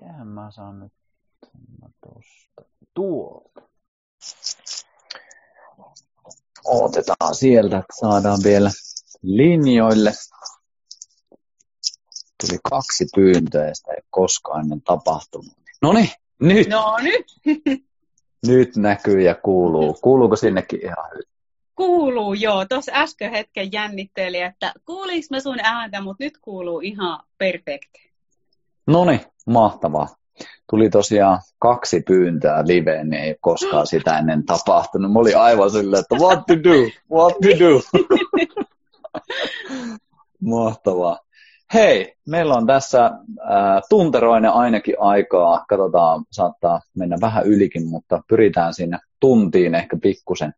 Mitenhän 0.00 0.28
mä 0.28 0.50
saan 0.50 0.80
nyt 0.80 0.92
tuosta 2.00 2.70
tuolta. 2.94 3.62
Otetaan 6.64 7.34
sieltä, 7.34 7.78
että 7.78 7.94
saadaan 8.00 8.38
vielä 8.44 8.70
linjoille. 9.22 10.12
Tuli 12.40 12.58
kaksi 12.70 13.06
pyyntöä 13.14 13.68
ja 13.68 13.74
sitä 13.74 13.92
ei 13.92 14.02
koskaan 14.10 14.60
ennen 14.60 14.82
tapahtunut. 14.82 15.56
No 15.82 15.92
niin, 15.92 16.10
nyt. 16.40 16.68
No 16.68 16.98
nyt. 17.02 17.26
nyt 18.46 18.76
näkyy 18.76 19.22
ja 19.22 19.34
kuuluu. 19.34 19.94
Kuuluuko 19.94 20.36
sinnekin 20.36 20.84
ihan 20.84 21.10
hyvin? 21.14 21.28
Kuuluu, 21.74 22.34
joo. 22.34 22.64
Tuossa 22.64 22.92
äsken 22.94 23.30
hetken 23.30 23.72
jännitteli, 23.72 24.40
että 24.40 24.72
kuuliks 24.86 25.30
mä 25.30 25.40
sun 25.40 25.60
ääntä, 25.62 26.00
mutta 26.00 26.24
nyt 26.24 26.38
kuuluu 26.38 26.80
ihan 26.80 27.24
perfekti. 27.38 28.12
No 28.86 29.04
niin, 29.04 29.20
mahtavaa. 29.46 30.08
Tuli 30.70 30.90
tosiaan 30.90 31.40
kaksi 31.58 32.00
pyyntöä 32.00 32.62
liveen, 32.66 33.10
niin 33.10 33.22
ei 33.22 33.36
koskaan 33.40 33.86
sitä 33.86 34.18
ennen 34.18 34.44
tapahtunut. 34.44 35.12
Mä 35.12 35.18
olin 35.18 35.38
aivan 35.38 35.70
silleen, 35.70 36.00
että 36.00 36.16
what 36.16 36.46
to 36.46 36.54
do, 36.54 36.90
what 37.10 37.34
to 37.42 37.48
do. 37.58 37.80
Mahtavaa. 40.40 41.18
Hei, 41.74 42.14
meillä 42.28 42.54
on 42.54 42.66
tässä 42.66 43.04
äh, 43.04 43.82
tunteroinen 43.88 44.50
ainakin 44.50 44.96
aikaa. 44.98 45.64
Katsotaan, 45.68 46.24
saattaa 46.30 46.80
mennä 46.94 47.16
vähän 47.20 47.46
ylikin, 47.46 47.86
mutta 47.86 48.22
pyritään 48.28 48.74
sinne 48.74 48.98
tuntiin 49.20 49.74
ehkä 49.74 49.96
pikkusen 50.02 50.54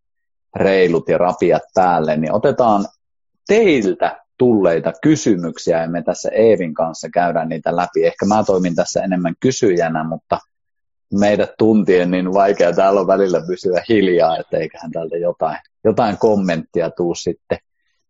reilut 0.56 1.08
ja 1.08 1.18
rapiat 1.18 1.62
päälle. 1.74 2.16
Niin 2.16 2.32
otetaan 2.32 2.84
teiltä 3.46 4.23
tulleita 4.38 4.92
kysymyksiä 5.02 5.82
ja 5.82 5.88
me 5.88 6.02
tässä 6.02 6.30
Eevin 6.32 6.74
kanssa 6.74 7.08
käydään 7.08 7.48
niitä 7.48 7.76
läpi. 7.76 8.06
Ehkä 8.06 8.26
mä 8.26 8.44
toimin 8.44 8.74
tässä 8.74 9.02
enemmän 9.02 9.34
kysyjänä, 9.40 10.04
mutta 10.04 10.38
meidät 11.18 11.50
tuntien 11.58 12.10
niin 12.10 12.32
vaikea 12.32 12.72
täällä 12.72 13.00
on 13.00 13.06
välillä 13.06 13.42
pysyä 13.46 13.82
hiljaa, 13.88 14.38
että 14.38 14.56
eiköhän 14.56 14.90
täältä 14.90 15.16
jotain, 15.16 15.58
jotain 15.84 16.18
kommenttia 16.18 16.90
tuu 16.90 17.14
sitten 17.14 17.58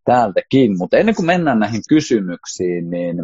täältäkin. 0.05 0.79
Mutta 0.79 0.97
ennen 0.97 1.15
kuin 1.15 1.27
mennään 1.27 1.59
näihin 1.59 1.83
kysymyksiin, 1.89 2.91
niin 2.91 3.21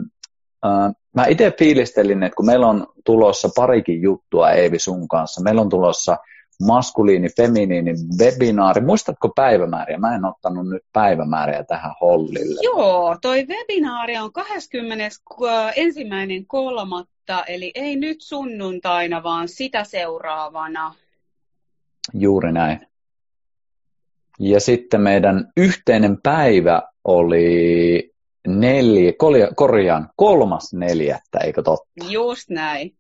äh, 0.67 0.93
mä 1.15 1.27
itse 1.27 1.53
fiilistelin, 1.59 2.23
että 2.23 2.37
kun 2.37 2.47
meillä 2.47 2.67
on 2.67 2.87
tulossa 3.05 3.49
parikin 3.57 4.03
juttua 4.03 4.51
Eevi 4.51 4.79
sun 4.79 5.09
kanssa, 5.09 5.43
meillä 5.43 5.61
on 5.61 5.69
tulossa 5.69 6.17
maskuliini, 6.61 7.29
feminiini 7.37 7.95
webinaari. 8.19 8.81
Muistatko 8.81 9.29
päivämääriä? 9.29 9.99
Mä 9.99 10.15
en 10.15 10.25
ottanut 10.25 10.69
nyt 10.69 10.83
päivämääriä 10.93 11.65
tähän 11.65 11.95
hollille. 12.01 12.61
Joo, 12.63 13.17
toi 13.23 13.47
webinaari 13.49 14.19
on 14.19 14.33
21. 14.33 15.23
kolmatta, 16.47 17.45
eli 17.45 17.73
ei 17.75 17.97
nyt 17.97 18.21
sunnuntaina, 18.21 19.23
vaan 19.23 19.49
sitä 19.49 19.85
seuraavana. 19.85 20.95
Juuri 22.15 22.53
näin. 22.53 22.87
Ja 24.39 24.61
sitten 24.61 25.01
meidän 25.01 25.53
yhteinen 25.57 26.19
päivä 26.23 26.83
oli 27.05 28.11
neljä, 28.47 29.13
korjaan, 29.57 30.11
kolmas 30.17 30.73
neljättä, 30.75 31.39
eikö 31.39 31.63
totta? 31.63 32.05
Just 32.09 32.51
näin. 32.51 33.00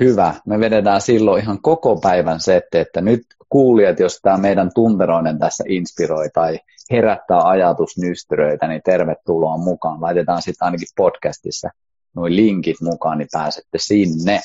Hyvä. 0.00 0.34
Me 0.46 0.60
vedetään 0.60 1.00
silloin 1.00 1.42
ihan 1.42 1.62
koko 1.62 2.00
päivän 2.00 2.40
setti, 2.40 2.78
että 2.78 3.00
nyt 3.00 3.22
kuulijat, 3.48 4.00
jos 4.00 4.20
tämä 4.22 4.36
meidän 4.36 4.70
tunteroinen 4.74 5.38
tässä 5.38 5.64
inspiroi 5.68 6.28
tai 6.34 6.58
herättää 6.90 7.48
ajatusnystyröitä, 7.48 8.68
niin 8.68 8.80
tervetuloa 8.84 9.56
mukaan. 9.56 10.00
Laitetaan 10.00 10.42
sitten 10.42 10.66
ainakin 10.66 10.88
podcastissa 10.96 11.70
noin 12.16 12.36
linkit 12.36 12.76
mukaan, 12.80 13.18
niin 13.18 13.28
pääsette 13.32 13.78
sinne. 13.78 14.40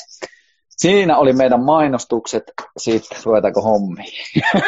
Siinä 0.70 1.18
oli 1.18 1.34
meidän 1.34 1.64
mainostukset. 1.64 2.44
Sitten 2.78 3.18
ruvetaanko 3.26 3.62
hommi? 3.62 4.04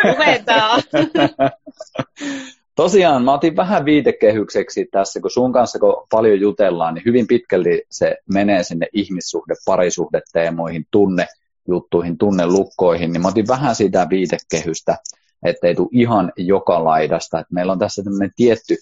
Ruvetaan. 0.04 0.84
Tosiaan 2.76 3.24
mä 3.24 3.34
otin 3.34 3.56
vähän 3.56 3.86
viitekehykseksi 3.86 4.86
tässä, 4.92 5.20
kun 5.20 5.32
sun 5.32 5.54
kanssa 5.54 5.80
kun 5.80 6.08
paljon 6.12 6.40
jutellaan, 6.40 6.94
niin 6.94 7.06
hyvin 7.06 7.28
pitkälti 7.28 7.82
se 7.90 8.18
menee 8.34 8.64
sinne 8.64 8.88
ihmissuhde, 8.94 9.54
parisuhdeteemoihin, 9.66 10.86
tunnejuttuihin, 10.92 12.18
tunnelukkoihin, 12.18 13.14
niin 13.14 13.22
mä 13.22 13.28
otin 13.28 13.48
vähän 13.48 13.76
sitä 13.76 14.08
viitekehystä, 14.10 14.98
ettei 15.44 15.76
tule 15.76 15.90
ihan 15.92 16.32
joka 16.38 16.84
laidasta. 16.84 17.40
Et 17.40 17.48
meillä 17.52 17.72
on 17.72 17.80
tässä 17.80 18.04
tämmöinen 18.04 18.32
tietty, 18.36 18.76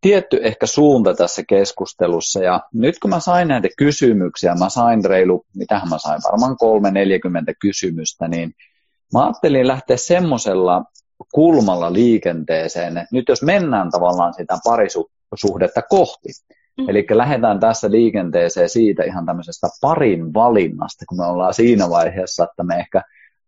tietty 0.00 0.40
ehkä 0.42 0.66
suunta 0.66 1.14
tässä 1.14 1.42
keskustelussa, 1.48 2.42
ja 2.42 2.60
nyt 2.72 2.98
kun 2.98 3.10
mä 3.10 3.20
sain 3.20 3.48
näitä 3.48 3.68
kysymyksiä, 3.78 4.54
mä 4.54 4.68
sain 4.68 5.04
reilu, 5.04 5.46
mitähän 5.54 5.88
mä 5.88 5.98
sain, 5.98 6.20
varmaan 6.32 6.56
kolme 6.56 6.90
40 6.90 7.52
kysymystä, 7.60 8.28
niin 8.28 8.54
mä 9.12 9.24
ajattelin 9.24 9.68
lähteä 9.68 9.96
semmoisella 9.96 10.84
kulmalla 11.32 11.92
liikenteeseen. 11.92 13.06
Nyt 13.12 13.24
jos 13.28 13.42
mennään 13.42 13.90
tavallaan 13.90 14.34
sitä 14.34 14.58
parisuhdetta 14.64 15.82
kohti, 15.82 16.28
mm. 16.78 16.88
eli 16.88 17.06
lähdetään 17.10 17.60
tässä 17.60 17.90
liikenteeseen 17.90 18.68
siitä 18.68 19.02
ihan 19.02 19.26
tämmöisestä 19.26 19.68
parin 19.80 20.34
valinnasta, 20.34 21.04
kun 21.08 21.18
me 21.18 21.26
ollaan 21.26 21.54
siinä 21.54 21.90
vaiheessa, 21.90 22.44
että 22.44 22.62
me 22.62 22.74
ehkä 22.76 23.02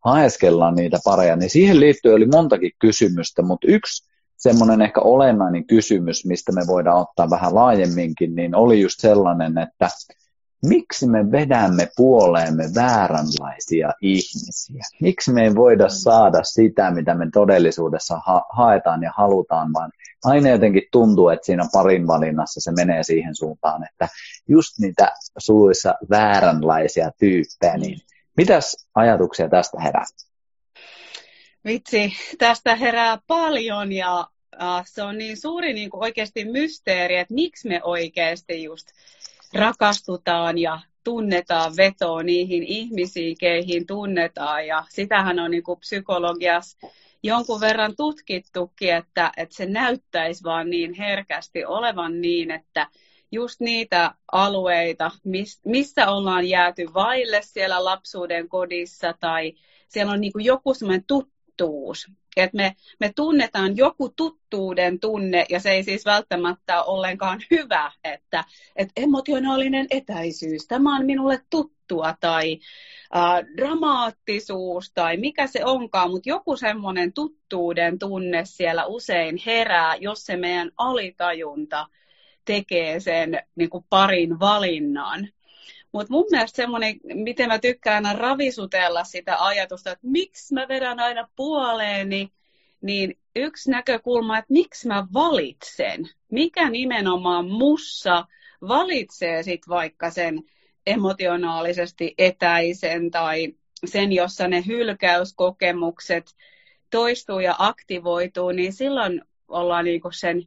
haeskellaan 0.04 0.74
niitä 0.74 0.98
pareja, 1.04 1.36
niin 1.36 1.50
siihen 1.50 1.80
liittyy 1.80 2.14
oli 2.14 2.26
montakin 2.26 2.72
kysymystä, 2.78 3.42
mutta 3.42 3.66
yksi 3.70 4.10
semmoinen 4.36 4.82
ehkä 4.82 5.00
olennainen 5.00 5.66
kysymys, 5.66 6.26
mistä 6.26 6.52
me 6.52 6.62
voidaan 6.66 7.00
ottaa 7.00 7.30
vähän 7.30 7.54
laajemminkin, 7.54 8.34
niin 8.34 8.54
oli 8.54 8.80
just 8.80 9.00
sellainen, 9.00 9.58
että 9.58 9.88
miksi 10.64 11.06
me 11.06 11.32
vedämme 11.32 11.88
puoleemme 11.96 12.64
vääränlaisia 12.74 13.92
ihmisiä? 14.00 14.82
Miksi 15.00 15.32
me 15.32 15.42
ei 15.44 15.54
voida 15.54 15.88
saada 15.88 16.44
sitä, 16.44 16.90
mitä 16.90 17.14
me 17.14 17.26
todellisuudessa 17.32 18.20
ha- 18.26 18.46
haetaan 18.52 19.02
ja 19.02 19.12
halutaan, 19.16 19.72
vaan 19.72 19.92
aina 20.24 20.48
jotenkin 20.48 20.82
tuntuu, 20.92 21.28
että 21.28 21.46
siinä 21.46 21.64
parin 21.72 22.06
valinnassa 22.06 22.60
se 22.60 22.72
menee 22.72 23.02
siihen 23.02 23.34
suuntaan, 23.34 23.84
että 23.84 24.08
just 24.48 24.78
niitä 24.78 25.12
suluissa 25.38 25.94
vääränlaisia 26.10 27.10
tyyppejä, 27.18 27.76
niin 27.76 27.98
mitäs 28.36 28.86
ajatuksia 28.94 29.48
tästä 29.48 29.80
herää? 29.80 30.04
Vitsi, 31.64 32.12
tästä 32.38 32.76
herää 32.76 33.18
paljon 33.26 33.92
ja 33.92 34.26
äh, 34.62 34.84
se 34.86 35.02
on 35.02 35.18
niin 35.18 35.36
suuri 35.36 35.72
niin 35.72 35.90
kuin 35.90 36.02
oikeasti 36.02 36.44
mysteeri, 36.44 37.16
että 37.16 37.34
miksi 37.34 37.68
me 37.68 37.80
oikeasti 37.84 38.62
just 38.62 38.86
rakastutaan 39.56 40.58
ja 40.58 40.80
tunnetaan 41.04 41.76
vetoa 41.76 42.22
niihin 42.22 42.62
ihmisiin, 42.62 43.36
keihin 43.40 43.86
tunnetaan. 43.86 44.66
Ja 44.66 44.84
sitähän 44.88 45.38
on 45.38 45.50
niin 45.50 45.62
kuin 45.62 45.80
psykologiassa 45.80 46.78
jonkun 47.22 47.60
verran 47.60 47.94
tutkittukin, 47.96 48.94
että, 48.94 49.32
että 49.36 49.54
se 49.54 49.66
näyttäisi 49.66 50.44
vaan 50.44 50.70
niin 50.70 50.94
herkästi 50.94 51.64
olevan 51.64 52.20
niin, 52.20 52.50
että 52.50 52.86
just 53.32 53.60
niitä 53.60 54.14
alueita, 54.32 55.10
missä 55.64 56.10
ollaan 56.10 56.48
jääty 56.48 56.94
vaille 56.94 57.40
siellä 57.42 57.84
lapsuuden 57.84 58.48
kodissa 58.48 59.14
tai 59.20 59.52
siellä 59.88 60.12
on 60.12 60.20
niin 60.20 60.32
kuin 60.32 60.44
joku 60.44 60.74
semmoinen 60.74 61.04
tuttuus, 61.06 62.06
että 62.36 62.56
me, 62.56 62.76
me 63.00 63.12
tunnetaan 63.16 63.76
joku 63.76 64.08
tuttuuden 64.08 65.00
tunne, 65.00 65.46
ja 65.48 65.60
se 65.60 65.70
ei 65.70 65.82
siis 65.82 66.04
välttämättä 66.04 66.82
ole 66.82 66.96
ollenkaan 66.96 67.40
hyvä, 67.50 67.92
että, 68.04 68.44
että 68.76 68.92
emotionaalinen 68.96 69.86
etäisyys, 69.90 70.66
tämä 70.66 70.96
on 70.96 71.06
minulle 71.06 71.40
tuttua, 71.50 72.14
tai 72.20 72.58
äh, 73.16 73.44
dramaattisuus, 73.56 74.92
tai 74.94 75.16
mikä 75.16 75.46
se 75.46 75.64
onkaan, 75.64 76.10
mutta 76.10 76.28
joku 76.28 76.56
semmoinen 76.56 77.12
tuttuuden 77.12 77.98
tunne 77.98 78.42
siellä 78.44 78.86
usein 78.86 79.40
herää, 79.46 79.96
jos 79.96 80.24
se 80.24 80.36
meidän 80.36 80.70
alitajunta 80.76 81.86
tekee 82.44 83.00
sen 83.00 83.42
niin 83.56 83.70
kuin 83.70 83.84
parin 83.90 84.40
valinnan. 84.40 85.28
Mutta 85.96 86.12
mun 86.12 86.26
mielestä 86.30 86.56
semmoinen, 86.56 87.00
miten 87.14 87.48
mä 87.48 87.58
tykkään 87.58 88.06
aina 88.06 88.18
ravisutella 88.18 89.04
sitä 89.04 89.36
ajatusta, 89.38 89.90
että 89.90 90.06
miksi 90.06 90.54
mä 90.54 90.68
vedän 90.68 91.00
aina 91.00 91.28
puoleeni, 91.36 92.32
niin 92.80 93.18
yksi 93.36 93.70
näkökulma, 93.70 94.38
että 94.38 94.52
miksi 94.52 94.88
mä 94.88 95.06
valitsen, 95.14 96.08
mikä 96.32 96.70
nimenomaan 96.70 97.50
mussa 97.50 98.24
valitsee 98.68 99.42
sit 99.42 99.68
vaikka 99.68 100.10
sen 100.10 100.42
emotionaalisesti 100.86 102.14
etäisen 102.18 103.10
tai 103.10 103.54
sen, 103.84 104.12
jossa 104.12 104.48
ne 104.48 104.64
hylkäyskokemukset 104.66 106.36
toistuu 106.90 107.40
ja 107.40 107.54
aktivoituu, 107.58 108.50
niin 108.52 108.72
silloin 108.72 109.22
ollaan 109.48 109.84
niinku 109.84 110.10
sen 110.12 110.42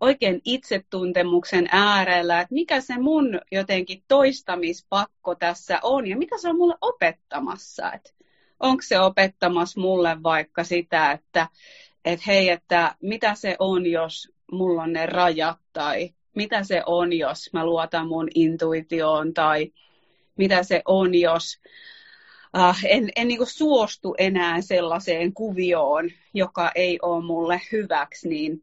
oikein 0.00 0.40
itsetuntemuksen 0.44 1.68
äärellä, 1.72 2.40
että 2.40 2.54
mikä 2.54 2.80
se 2.80 2.98
mun 2.98 3.40
jotenkin 3.52 4.02
toistamispakko 4.08 5.34
tässä 5.34 5.80
on 5.82 6.06
ja 6.06 6.16
mitä 6.16 6.38
se 6.38 6.48
on 6.48 6.56
mulle 6.56 6.74
opettamassa. 6.80 7.92
Että 7.92 8.10
onko 8.60 8.82
se 8.82 9.00
opettamassa 9.00 9.80
mulle 9.80 10.22
vaikka 10.22 10.64
sitä, 10.64 11.12
että 11.12 11.48
et 12.04 12.26
hei, 12.26 12.48
että 12.48 12.94
mitä 13.02 13.34
se 13.34 13.56
on, 13.58 13.86
jos 13.86 14.32
mulla 14.52 14.82
on 14.82 14.92
ne 14.92 15.06
rajat 15.06 15.58
tai 15.72 16.14
mitä 16.36 16.64
se 16.64 16.82
on, 16.86 17.12
jos 17.12 17.52
mä 17.52 17.66
luotan 17.66 18.08
mun 18.08 18.28
intuitioon 18.34 19.34
tai 19.34 19.72
mitä 20.36 20.62
se 20.62 20.82
on, 20.84 21.14
jos 21.14 21.60
uh, 22.56 22.76
en, 22.84 23.10
en 23.16 23.28
niin 23.28 23.46
suostu 23.46 24.14
enää 24.18 24.60
sellaiseen 24.60 25.32
kuvioon, 25.32 26.10
joka 26.34 26.70
ei 26.74 26.98
ole 27.02 27.24
mulle 27.24 27.60
hyväksi, 27.72 28.28
niin 28.28 28.62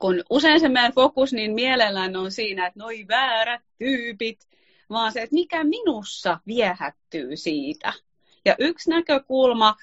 kun 0.00 0.24
usein 0.30 0.60
se 0.60 0.68
meidän 0.68 0.92
fokus 0.92 1.32
niin 1.32 1.54
mielellään 1.54 2.16
on 2.16 2.32
siinä, 2.32 2.66
että 2.66 2.78
noi 2.78 3.08
väärät 3.08 3.62
tyypit, 3.78 4.48
vaan 4.90 5.12
se, 5.12 5.22
että 5.22 5.34
mikä 5.34 5.64
minussa 5.64 6.40
viehättyy 6.46 7.36
siitä. 7.36 7.92
Ja 8.44 8.54
yksi 8.58 8.90
näkökulma, 8.90 9.76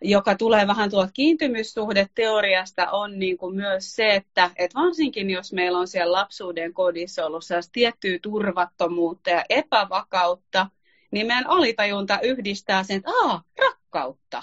joka 0.00 0.34
tulee 0.34 0.66
vähän 0.66 0.90
tuolta 0.90 1.12
kiintymyssuhdeteoriasta, 1.12 2.90
on 2.90 3.18
niin 3.18 3.38
kuin 3.38 3.56
myös 3.56 3.96
se, 3.96 4.14
että, 4.14 4.50
että 4.56 4.80
varsinkin 4.80 5.30
jos 5.30 5.52
meillä 5.52 5.78
on 5.78 5.88
siellä 5.88 6.12
lapsuuden 6.12 6.74
kodissa 6.74 7.26
ollut 7.26 7.44
tiettyä 7.72 8.18
turvattomuutta 8.22 9.30
ja 9.30 9.44
epävakautta, 9.48 10.66
niin 11.10 11.26
meidän 11.26 11.46
alitajunta 11.46 12.20
yhdistää 12.20 12.82
sen, 12.82 12.96
että 12.96 13.10
Aa, 13.22 13.42
rakkautta. 13.58 14.42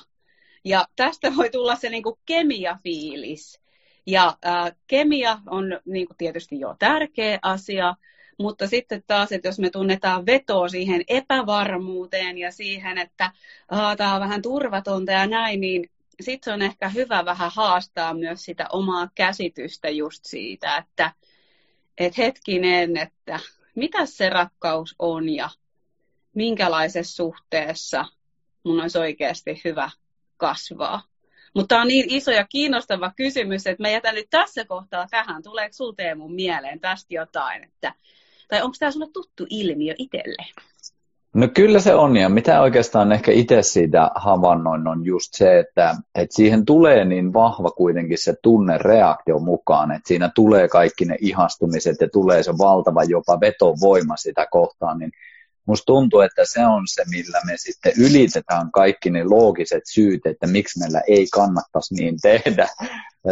Ja 0.66 0.86
tästä 0.96 1.36
voi 1.36 1.50
tulla 1.50 1.76
se 1.76 1.90
niin 1.90 2.04
kuin 2.04 2.20
kemiafiilis. 2.26 3.62
Ja 4.10 4.38
ää, 4.42 4.72
kemia 4.88 5.40
on 5.50 5.80
niin 5.86 6.08
kuin 6.08 6.18
tietysti 6.18 6.60
jo 6.60 6.76
tärkeä 6.80 7.40
asia, 7.42 7.96
mutta 8.38 8.68
sitten 8.68 9.04
taas, 9.08 9.32
että 9.32 9.48
jos 9.48 9.60
me 9.60 9.70
tunnetaan 9.70 10.26
vetoa 10.26 10.70
siihen 10.70 11.02
epävarmuuteen 11.08 12.38
ja 12.38 12.52
siihen, 12.52 12.98
että 12.98 13.32
tämä 13.98 14.16
on 14.16 14.22
vähän 14.22 14.42
turvatonta 14.42 15.12
ja 15.12 15.28
näin, 15.28 15.62
niin 15.62 15.90
sitten 16.22 16.54
on 16.54 16.62
ehkä 16.62 16.90
hyvä 16.90 17.26
vähän 17.26 17.52
haastaa 17.56 18.14
myös 18.14 18.46
sitä 18.46 18.66
omaa 18.72 19.10
käsitystä 19.16 19.90
just 19.90 20.26
siitä, 20.26 20.78
että 20.78 21.12
et 21.98 22.18
hetkinen, 22.18 22.98
että 22.98 23.40
mitä 23.76 24.06
se 24.06 24.30
rakkaus 24.30 24.96
on 25.00 25.30
ja 25.30 25.50
minkälaisessa 26.36 27.16
suhteessa 27.16 28.06
mun 28.64 28.82
olisi 28.82 28.98
oikeasti 28.98 29.62
hyvä 29.66 29.92
kasvaa. 30.38 31.02
Mutta 31.56 31.68
tämä 31.68 31.82
on 31.82 31.88
niin 31.88 32.06
iso 32.08 32.32
ja 32.32 32.46
kiinnostava 32.50 33.12
kysymys, 33.16 33.68
että 33.68 33.84
mä 33.84 33.90
jätän 33.90 34.16
nyt 34.16 34.28
tässä 34.30 34.66
kohtaa 34.66 35.08
tähän. 35.12 35.44
Tuleeko 35.44 35.74
sinulle 35.74 35.96
Teemu 35.96 36.28
mieleen 36.28 36.80
tästä 36.80 37.14
jotain? 37.14 37.64
Että, 37.64 37.94
tai 38.48 38.62
onko 38.62 38.76
tämä 38.80 38.92
sinulle 38.92 39.12
tuttu 39.14 39.46
ilmiö 39.50 39.94
itselle? 39.98 40.46
No 41.34 41.48
kyllä 41.54 41.80
se 41.80 41.96
on, 41.96 42.18
ja 42.18 42.30
mitä 42.30 42.62
oikeastaan 42.62 43.12
ehkä 43.12 43.32
itse 43.32 43.62
siitä 43.62 44.12
havainnoin 44.16 44.88
on 44.88 45.06
just 45.06 45.34
se, 45.34 45.60
että, 45.60 45.96
että 46.16 46.36
siihen 46.36 46.66
tulee 46.66 47.06
niin 47.06 47.34
vahva 47.34 47.72
kuitenkin 47.72 48.18
se 48.18 48.34
tunnereaktio 48.44 49.40
mukaan, 49.40 49.92
että 49.92 50.08
siinä 50.08 50.32
tulee 50.36 50.68
kaikki 50.68 51.06
ne 51.06 51.16
ihastumiset 51.22 51.98
ja 52.02 52.10
tulee 52.10 52.44
se 52.44 52.52
valtava 52.58 53.04
jopa 53.04 53.40
vetovoima 53.40 54.18
sitä 54.18 54.48
kohtaan, 54.52 55.00
niin 55.00 55.12
musta 55.70 55.86
tuntuu, 55.86 56.20
että 56.20 56.42
se 56.46 56.66
on 56.66 56.84
se, 56.86 57.04
millä 57.10 57.40
me 57.46 57.54
sitten 57.56 57.94
ylitetään 57.98 58.72
kaikki 58.72 59.10
ne 59.10 59.24
loogiset 59.24 59.84
syyt, 59.94 60.26
että 60.26 60.48
miksi 60.48 60.80
meillä 60.80 61.02
ei 61.08 61.28
kannattaisi 61.34 61.94
niin 61.94 62.16
tehdä. 62.22 62.68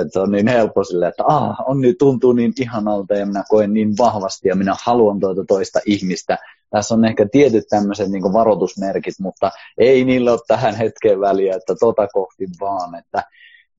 Että 0.01 0.21
on 0.21 0.31
niin 0.31 0.47
helppo 0.47 0.83
sille, 0.83 1.07
että 1.07 1.23
ah, 1.27 1.55
on 1.65 1.81
niin, 1.81 1.95
tuntuu 1.99 2.33
niin 2.33 2.53
ihanalta 2.61 3.13
ja 3.13 3.25
minä 3.25 3.43
koen 3.49 3.73
niin 3.73 3.97
vahvasti 3.97 4.47
ja 4.47 4.55
minä 4.55 4.75
haluan 4.83 5.19
tuota 5.19 5.43
toista 5.47 5.79
ihmistä. 5.85 6.37
Tässä 6.69 6.93
on 6.93 7.05
ehkä 7.05 7.27
tietyt 7.31 7.63
tämmöiset 7.69 8.09
niin 8.09 8.33
varoitusmerkit, 8.33 9.15
mutta 9.19 9.51
ei 9.77 10.05
niillä 10.05 10.31
ole 10.31 10.39
tähän 10.47 10.75
hetkeen 10.75 11.19
väliä, 11.19 11.55
että 11.55 11.75
tota 11.79 12.07
kohti 12.07 12.45
vaan. 12.59 12.95
Että 12.95 13.23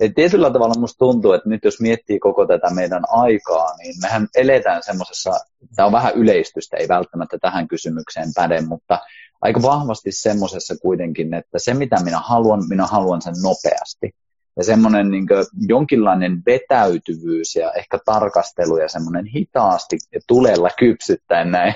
et 0.01 0.15
tietyllä 0.15 0.51
tavalla 0.51 0.81
musta 0.81 0.99
tuntuu, 0.99 1.33
että 1.33 1.49
nyt 1.49 1.65
jos 1.65 1.81
miettii 1.81 2.19
koko 2.19 2.47
tätä 2.47 2.71
meidän 2.71 3.03
aikaa, 3.09 3.77
niin 3.77 3.95
mehän 4.03 4.29
eletään 4.37 4.83
semmoisessa, 4.83 5.33
tämä 5.77 5.87
on 5.87 5.93
vähän 5.93 6.15
yleistystä, 6.15 6.77
ei 6.77 6.89
välttämättä 6.89 7.39
tähän 7.41 7.69
kysymykseen 7.69 8.29
päde, 8.35 8.61
mutta 8.61 8.99
aika 9.41 9.63
vahvasti 9.63 10.13
semmoisessa 10.13 10.75
kuitenkin, 10.83 11.35
että 11.35 11.59
se 11.59 11.75
mitä 11.75 11.97
minä 12.05 12.19
haluan, 12.19 12.69
minä 12.69 12.87
haluan 12.87 13.23
sen 13.23 13.35
nopeasti. 13.43 14.11
Ja 14.57 14.65
semmoinen 14.65 15.11
niin 15.11 15.27
jonkinlainen 15.69 16.43
vetäytyvyys 16.47 17.57
ja 17.57 17.73
ehkä 17.73 17.99
tarkastelu 18.05 18.77
ja 18.77 18.89
semmoinen 18.89 19.27
hitaasti 19.27 19.99
tulella 20.27 20.71
kypsyttäen 20.79 21.51
näin 21.51 21.75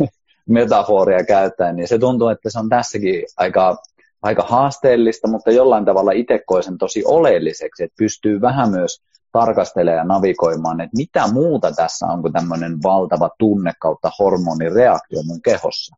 metaforia 0.48 1.24
käyttäen, 1.24 1.76
niin 1.76 1.88
se 1.88 1.98
tuntuu, 1.98 2.28
että 2.28 2.50
se 2.50 2.58
on 2.58 2.68
tässäkin 2.68 3.24
aika 3.36 3.76
aika 4.22 4.42
haasteellista, 4.42 5.28
mutta 5.28 5.50
jollain 5.50 5.84
tavalla 5.84 6.12
itse 6.12 6.40
koen 6.46 6.62
sen 6.62 6.78
tosi 6.78 7.02
oleelliseksi, 7.04 7.84
että 7.84 7.94
pystyy 7.98 8.40
vähän 8.40 8.70
myös 8.70 9.02
tarkastelemaan 9.32 9.98
ja 9.98 10.04
navigoimaan, 10.04 10.80
että 10.80 10.96
mitä 10.96 11.32
muuta 11.32 11.72
tässä 11.72 12.06
on 12.06 12.22
kuin 12.22 12.32
tämmöinen 12.32 12.82
valtava 12.82 13.30
tunne 13.38 13.72
kautta 13.80 14.10
hormonireaktio 14.18 15.22
mun 15.22 15.42
kehossa. 15.42 15.96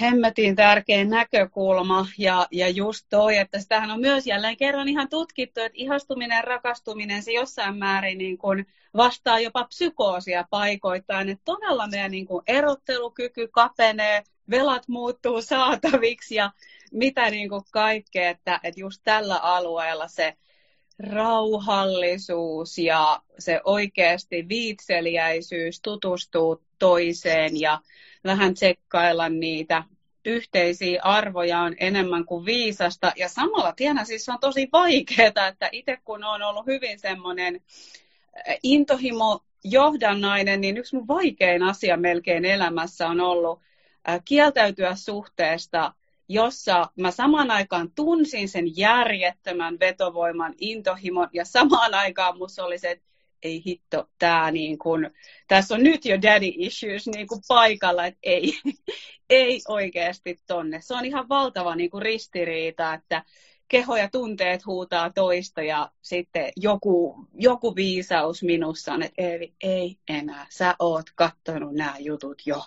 Hemmetin 0.00 0.56
tärkeä 0.56 1.04
näkökulma 1.04 2.06
ja, 2.18 2.46
ja 2.50 2.68
just 2.68 3.06
toi, 3.10 3.36
että 3.36 3.58
sitähän 3.58 3.90
on 3.90 4.00
myös 4.00 4.26
jälleen 4.26 4.56
kerran 4.56 4.88
ihan 4.88 5.08
tutkittu, 5.08 5.60
että 5.60 5.78
ihastuminen 5.78 6.44
rakastuminen 6.44 7.22
se 7.22 7.32
jossain 7.32 7.76
määrin 7.76 8.18
niin 8.18 8.38
kuin 8.38 8.66
vastaa 8.96 9.40
jopa 9.40 9.64
psykoosia 9.64 10.44
paikoittain, 10.50 11.28
että 11.28 11.42
todella 11.44 11.86
meidän 11.86 12.10
niin 12.10 12.26
kuin 12.26 12.42
erottelukyky 12.46 13.48
kapenee, 13.48 14.22
velat 14.50 14.88
muuttuu 14.88 15.42
saataviksi 15.42 16.34
ja 16.34 16.50
mitä 16.92 17.30
niin 17.30 17.48
kuin 17.48 17.62
kaikkea, 17.70 18.30
että, 18.30 18.60
että 18.62 18.80
just 18.80 19.00
tällä 19.04 19.36
alueella 19.36 20.08
se 20.08 20.36
rauhallisuus 20.98 22.78
ja 22.78 23.22
se 23.38 23.60
oikeasti 23.64 24.48
viitseliäisyys 24.48 25.80
tutustuu 25.80 26.62
toiseen 26.78 27.60
ja 27.60 27.78
vähän 28.24 28.54
tsekkailla 28.54 29.28
niitä 29.28 29.82
yhteisiä 30.24 31.00
arvoja 31.02 31.60
on 31.60 31.74
enemmän 31.78 32.24
kuin 32.24 32.44
viisasta. 32.44 33.12
Ja 33.16 33.28
samalla 33.28 33.72
tiedän, 33.72 34.06
siis 34.06 34.28
on 34.28 34.38
tosi 34.40 34.68
vaikeaa, 34.72 35.48
että 35.48 35.68
itse 35.72 35.98
kun 36.04 36.24
on 36.24 36.42
ollut 36.42 36.66
hyvin 36.66 36.98
semmoinen 36.98 37.62
intohimo 38.62 39.40
johdannainen, 39.64 40.60
niin 40.60 40.76
yksi 40.76 40.96
mun 40.96 41.08
vaikein 41.08 41.62
asia 41.62 41.96
melkein 41.96 42.44
elämässä 42.44 43.08
on 43.08 43.20
ollut 43.20 43.60
kieltäytyä 44.24 44.94
suhteesta, 44.94 45.94
jossa 46.28 46.90
mä 46.96 47.10
samaan 47.10 47.50
aikaan 47.50 47.92
tunsin 47.94 48.48
sen 48.48 48.76
järjettömän 48.76 49.80
vetovoiman, 49.80 50.54
intohimon 50.58 51.28
ja 51.32 51.44
samaan 51.44 51.94
aikaan 51.94 52.38
musta 52.38 52.64
oli 52.64 52.78
se, 52.78 52.90
että 52.90 53.10
ei 53.42 53.62
hitto, 53.66 54.08
tää 54.18 54.50
niin 54.50 54.78
kun, 54.78 55.10
tässä 55.48 55.74
on 55.74 55.82
nyt 55.82 56.04
jo 56.04 56.22
daddy 56.22 56.52
issues 56.56 57.06
niin 57.06 57.26
kuin 57.26 57.40
paikalla, 57.48 58.06
että 58.06 58.20
ei, 58.22 58.52
ei 59.30 59.60
oikeasti 59.68 60.40
tonne. 60.46 60.80
Se 60.80 60.94
on 60.94 61.04
ihan 61.04 61.28
valtava 61.28 61.76
niin 61.76 61.90
kuin 61.90 62.02
ristiriita, 62.02 62.94
että 62.94 63.24
keho 63.68 63.96
ja 63.96 64.08
tunteet 64.12 64.66
huutaa 64.66 65.10
toista 65.10 65.62
ja 65.62 65.90
sitten 66.02 66.52
joku, 66.56 67.26
joku 67.34 67.76
viisaus 67.76 68.42
minussa 68.42 68.92
on, 68.92 69.02
että 69.02 69.22
ei, 69.22 69.54
ei 69.60 69.96
enää, 70.08 70.46
sä 70.50 70.76
oot 70.78 71.06
kattonut 71.14 71.74
nämä 71.74 71.94
jutut 71.98 72.42
jo. 72.46 72.62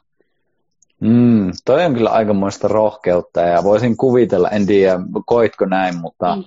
Mm, 1.03 1.51
toi 1.65 1.85
on 1.85 1.93
kyllä 1.93 2.09
aikamoista 2.09 2.67
rohkeutta 2.67 3.41
ja 3.41 3.63
voisin 3.63 3.97
kuvitella, 3.97 4.49
en 4.49 4.65
tiedä 4.65 4.99
koitko 5.25 5.65
näin, 5.65 5.97
mutta 5.97 6.35
mm. 6.35 6.43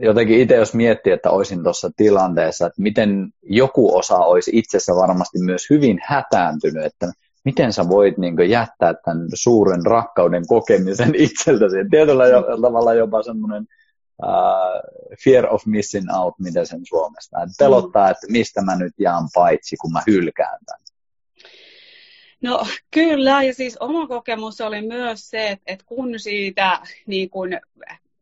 jotenkin 0.00 0.40
itse 0.40 0.54
jos 0.54 0.74
miettii, 0.74 1.12
että 1.12 1.30
olisin 1.30 1.62
tuossa 1.62 1.90
tilanteessa, 1.96 2.66
että 2.66 2.82
miten 2.82 3.32
joku 3.42 3.96
osa 3.96 4.16
olisi 4.16 4.50
itsessä 4.54 4.94
varmasti 4.94 5.38
myös 5.38 5.70
hyvin 5.70 6.00
hätääntynyt, 6.04 6.84
että 6.84 7.12
miten 7.44 7.72
sä 7.72 7.88
voit 7.88 8.18
niin 8.18 8.50
jättää 8.50 8.94
tämän 9.04 9.28
suuren 9.34 9.86
rakkauden 9.86 10.46
kokemisen 10.46 11.14
itseltäsi. 11.28 11.76
Tietyllä 11.90 12.24
mm. 12.24 12.62
tavalla 12.62 12.94
jopa 12.94 13.22
semmoinen 13.22 13.66
uh, 14.22 15.16
fear 15.24 15.46
of 15.54 15.66
missing 15.66 16.06
out, 16.16 16.34
miten 16.38 16.66
sen 16.66 16.80
Suomesta. 16.88 17.42
Että 17.42 17.54
pelottaa, 17.58 18.10
että 18.10 18.26
mistä 18.30 18.62
mä 18.62 18.76
nyt 18.76 18.92
jään 18.98 19.24
paitsi, 19.34 19.76
kun 19.76 19.92
mä 19.92 20.02
hylkään 20.06 20.58
tämän. 20.66 20.83
No 22.44 22.66
kyllä, 22.90 23.42
ja 23.42 23.54
siis 23.54 23.76
oma 23.80 24.06
kokemus 24.06 24.60
oli 24.60 24.82
myös 24.82 25.30
se, 25.30 25.58
että, 25.66 25.84
kun 25.86 26.18
siitä 26.18 26.80
niin 27.06 27.30
kun 27.30 27.48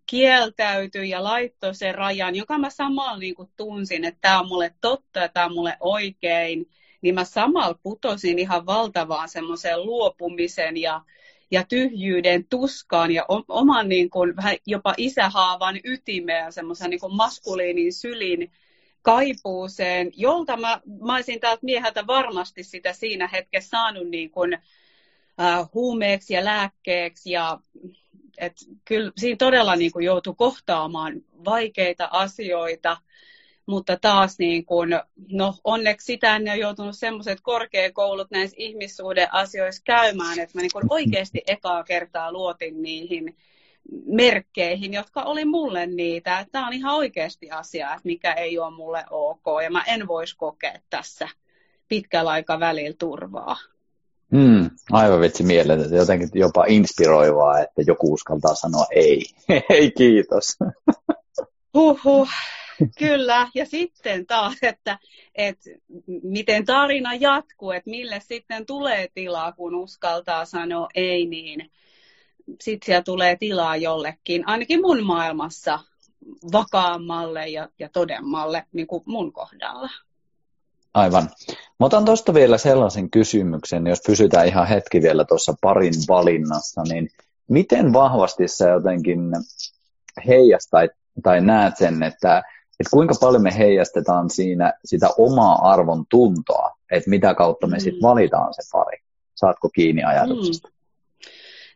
kieltäytyi 0.07 1.09
ja 1.11 1.25
laittoi 1.25 1.75
sen 1.75 1.95
rajan, 1.95 2.37
joka 2.37 2.59
mä 2.59 2.71
samalla 2.71 3.19
niin 3.19 3.35
kun 3.35 3.49
tunsin, 3.57 4.05
että 4.05 4.19
tämä 4.21 4.41
on 4.41 4.49
mulle 4.49 4.75
totta 4.81 5.21
ja 5.21 5.29
tämä 5.29 5.47
on 5.47 5.55
mulle 5.55 5.77
oikein, 5.81 6.71
niin 7.01 7.15
mä 7.15 7.25
samalla 7.25 7.79
putosin 7.83 8.39
ihan 8.39 8.67
valtavaan 8.67 9.29
semmoiseen 9.29 9.87
luopumisen 9.87 10.77
ja, 10.77 11.01
ja 11.51 11.65
tyhjyyden 11.69 12.45
tuskaan 12.45 13.11
ja 13.11 13.25
oman 13.49 13.89
niin 13.89 14.11
kun, 14.11 14.37
vähän 14.37 14.57
jopa 14.67 14.95
isähaavan 14.97 15.81
ytimeen, 15.85 16.53
semmoisen 16.53 16.91
niin 16.91 17.17
maskuliinin 17.17 17.93
sylin 17.93 18.53
kaipuuseen, 19.03 20.13
jolta 20.17 20.57
mä, 20.57 20.81
mä 21.07 21.15
olisin 21.15 21.41
täältä 21.41 21.65
mieheltä 21.65 22.07
varmasti 22.07 22.63
sitä 22.63 22.93
siinä 22.93 23.29
hetkessä 23.29 23.71
saanut 23.71 24.09
niin 24.09 24.31
kuin, 24.31 24.59
äh, 25.41 25.69
huumeeksi 25.75 26.35
ja 26.35 26.45
lääkkeeksi. 26.45 27.31
Ja, 27.31 27.59
et 28.39 28.57
kyllä 28.85 29.13
siinä 29.17 29.37
todella 29.37 29.77
niin 29.77 29.93
kuin 29.93 30.05
joutui 30.05 30.35
kohtaamaan 30.37 31.21
vaikeita 31.45 32.09
asioita, 32.13 32.97
mutta 33.67 33.97
taas 33.97 34.39
niin 34.39 34.65
kun, 34.65 34.89
no 35.29 35.55
onneksi 35.65 36.05
sitä 36.05 36.37
en 36.37 36.43
ole 36.43 36.57
joutunut 36.57 36.99
semmoiset 36.99 37.39
korkeakoulut 37.43 38.31
näissä 38.31 38.57
ihmissuuden 38.59 39.35
asioissa 39.35 39.83
käymään, 39.85 40.41
että 40.41 40.59
mä 40.59 40.63
niin 40.63 40.73
kun 40.73 40.87
oikeasti 40.91 41.43
ekaa 41.47 41.85
kertaa 41.85 42.33
luotin 42.33 42.83
niihin 42.83 43.37
merkkeihin, 44.07 44.93
jotka 44.93 45.23
oli 45.23 45.45
mulle 45.45 45.87
niitä. 45.87 46.47
Tämä 46.53 46.67
on 46.67 46.73
ihan 46.73 46.95
oikeasti 46.95 47.51
asia, 47.51 47.87
että 47.87 48.01
mikä 48.05 48.33
ei 48.33 48.59
ole 48.59 48.75
mulle 48.75 49.05
ok 49.11 49.45
ja 49.65 49.71
mä 49.71 49.85
en 49.87 50.09
voisi 50.09 50.37
kokea 50.37 50.79
tässä 50.91 51.29
pitkällä 51.89 52.31
aikavälillä 52.31 52.97
turvaa. 52.99 53.57
Mm, 54.31 54.71
aivan 54.93 55.21
vitsi 55.21 55.43
mieletöntä, 55.43 55.97
jotenkin 55.97 56.29
jopa 56.35 56.65
inspiroivaa, 56.69 57.61
että 57.61 57.83
joku 57.87 58.13
uskaltaa 58.13 58.55
sanoa 58.55 58.87
ei. 58.91 59.25
ei 59.71 59.91
kiitos. 59.91 60.57
Huhhuh, 61.75 62.29
kyllä. 62.99 63.49
Ja 63.55 63.67
sitten 63.67 64.27
taas, 64.27 64.57
että, 64.63 64.99
että 65.35 65.71
miten 66.23 66.65
tarina 66.65 67.15
jatkuu, 67.15 67.71
että 67.71 67.91
mille 67.91 68.21
sitten 68.29 68.67
tulee 68.67 69.09
tilaa, 69.15 69.53
kun 69.53 69.75
uskaltaa 69.75 70.45
sanoa 70.45 70.89
ei, 70.95 71.27
niin 71.27 71.71
sitten 72.61 72.87
siellä 72.87 73.03
tulee 73.03 73.37
tilaa 73.37 73.77
jollekin, 73.77 74.49
ainakin 74.49 74.81
mun 74.81 75.05
maailmassa, 75.05 75.79
vakaammalle 76.53 77.49
ja, 77.49 77.69
ja 77.79 77.89
todemmalle, 77.89 78.65
niin 78.73 78.87
kuin 78.87 79.03
mun 79.07 79.33
kohdalla. 79.33 79.89
Aivan. 80.95 81.31
Mä 81.81 81.87
otan 81.87 82.05
tuosta 82.05 82.35
vielä 82.35 82.59
sellaisen 82.59 83.11
kysymyksen, 83.11 83.87
jos 83.87 84.01
pysytään 84.07 84.47
ihan 84.47 84.67
hetki 84.67 85.03
vielä 85.03 85.25
tuossa 85.25 85.55
parin 85.61 85.95
valinnassa, 86.09 86.83
niin 86.83 87.09
miten 87.49 87.93
vahvasti 87.93 88.49
sä 88.49 88.69
jotenkin 88.69 89.21
heijastat 90.27 90.91
tai 91.23 91.41
näet 91.41 91.77
sen, 91.77 92.03
että, 92.03 92.39
että 92.81 92.91
kuinka 92.91 93.15
paljon 93.21 93.43
me 93.43 93.59
heijastetaan 93.59 94.31
siinä 94.31 94.73
sitä 94.85 95.09
omaa 95.19 95.71
arvon 95.71 96.05
tuntoa, 96.11 96.71
että 96.91 97.11
mitä 97.11 97.35
kautta 97.35 97.67
me 97.67 97.81
sitten 97.81 98.01
mm. 98.01 98.09
valitaan 98.09 98.55
se 98.55 98.63
pari. 98.73 98.99
Saatko 99.35 99.69
kiinni 99.69 100.05
ajatuksesta? 100.05 100.69
Mm. 100.69 100.82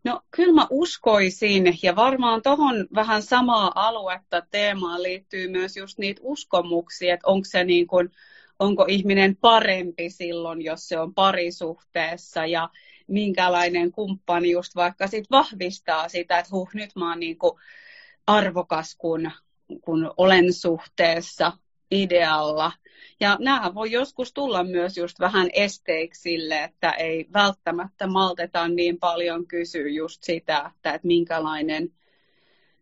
No 0.07 0.21
kyllä 0.31 0.53
mä 0.53 0.67
uskoisin, 0.71 1.79
ja 1.83 1.97
varmaan 1.97 2.43
tuohon 2.43 2.87
vähän 2.95 3.23
samaa 3.23 3.73
aluetta 3.75 4.43
teemaan 4.51 5.03
liittyy 5.03 5.49
myös 5.49 5.77
just 5.77 5.99
niitä 5.99 6.21
uskomuksia, 6.25 7.15
että 7.15 7.27
onko 7.27 7.45
se 7.45 7.65
niin 7.65 7.87
kuin, 7.87 8.11
onko 8.59 8.85
ihminen 8.89 9.37
parempi 9.37 10.11
silloin, 10.11 10.63
jos 10.63 10.89
se 10.89 10.99
on 10.99 11.15
parisuhteessa, 11.15 12.47
ja 12.47 12.69
minkälainen 13.07 13.93
kumppani 13.93 14.51
just 14.51 14.77
vaikka 14.77 15.07
sit 15.07 15.31
vahvistaa 15.31 16.09
sitä, 16.09 16.39
että 16.39 16.51
huh, 16.53 16.69
nyt 16.75 16.91
mä 16.97 17.09
oon 17.09 17.21
niin 17.21 17.39
kuin 17.39 17.61
arvokas, 18.27 18.97
kun, 18.99 19.31
kun 19.81 20.15
olen 20.17 20.53
suhteessa 20.53 21.53
idealla. 21.91 22.73
Ja 23.21 23.37
nämä 23.41 23.75
voi 23.75 23.93
joskus 23.93 24.33
tulla 24.33 24.65
myös 24.65 24.97
just 24.97 25.21
vähän 25.21 25.49
esteiksi 25.53 26.21
sille, 26.21 26.65
että 26.65 26.91
ei 26.91 27.27
välttämättä 27.33 28.07
malteta 28.07 28.69
niin 28.69 28.99
paljon 28.99 29.47
kysyä 29.47 29.89
just 29.89 30.23
sitä, 30.23 30.71
että, 30.75 30.95
että 30.95 31.07
minkälainen 31.07 31.89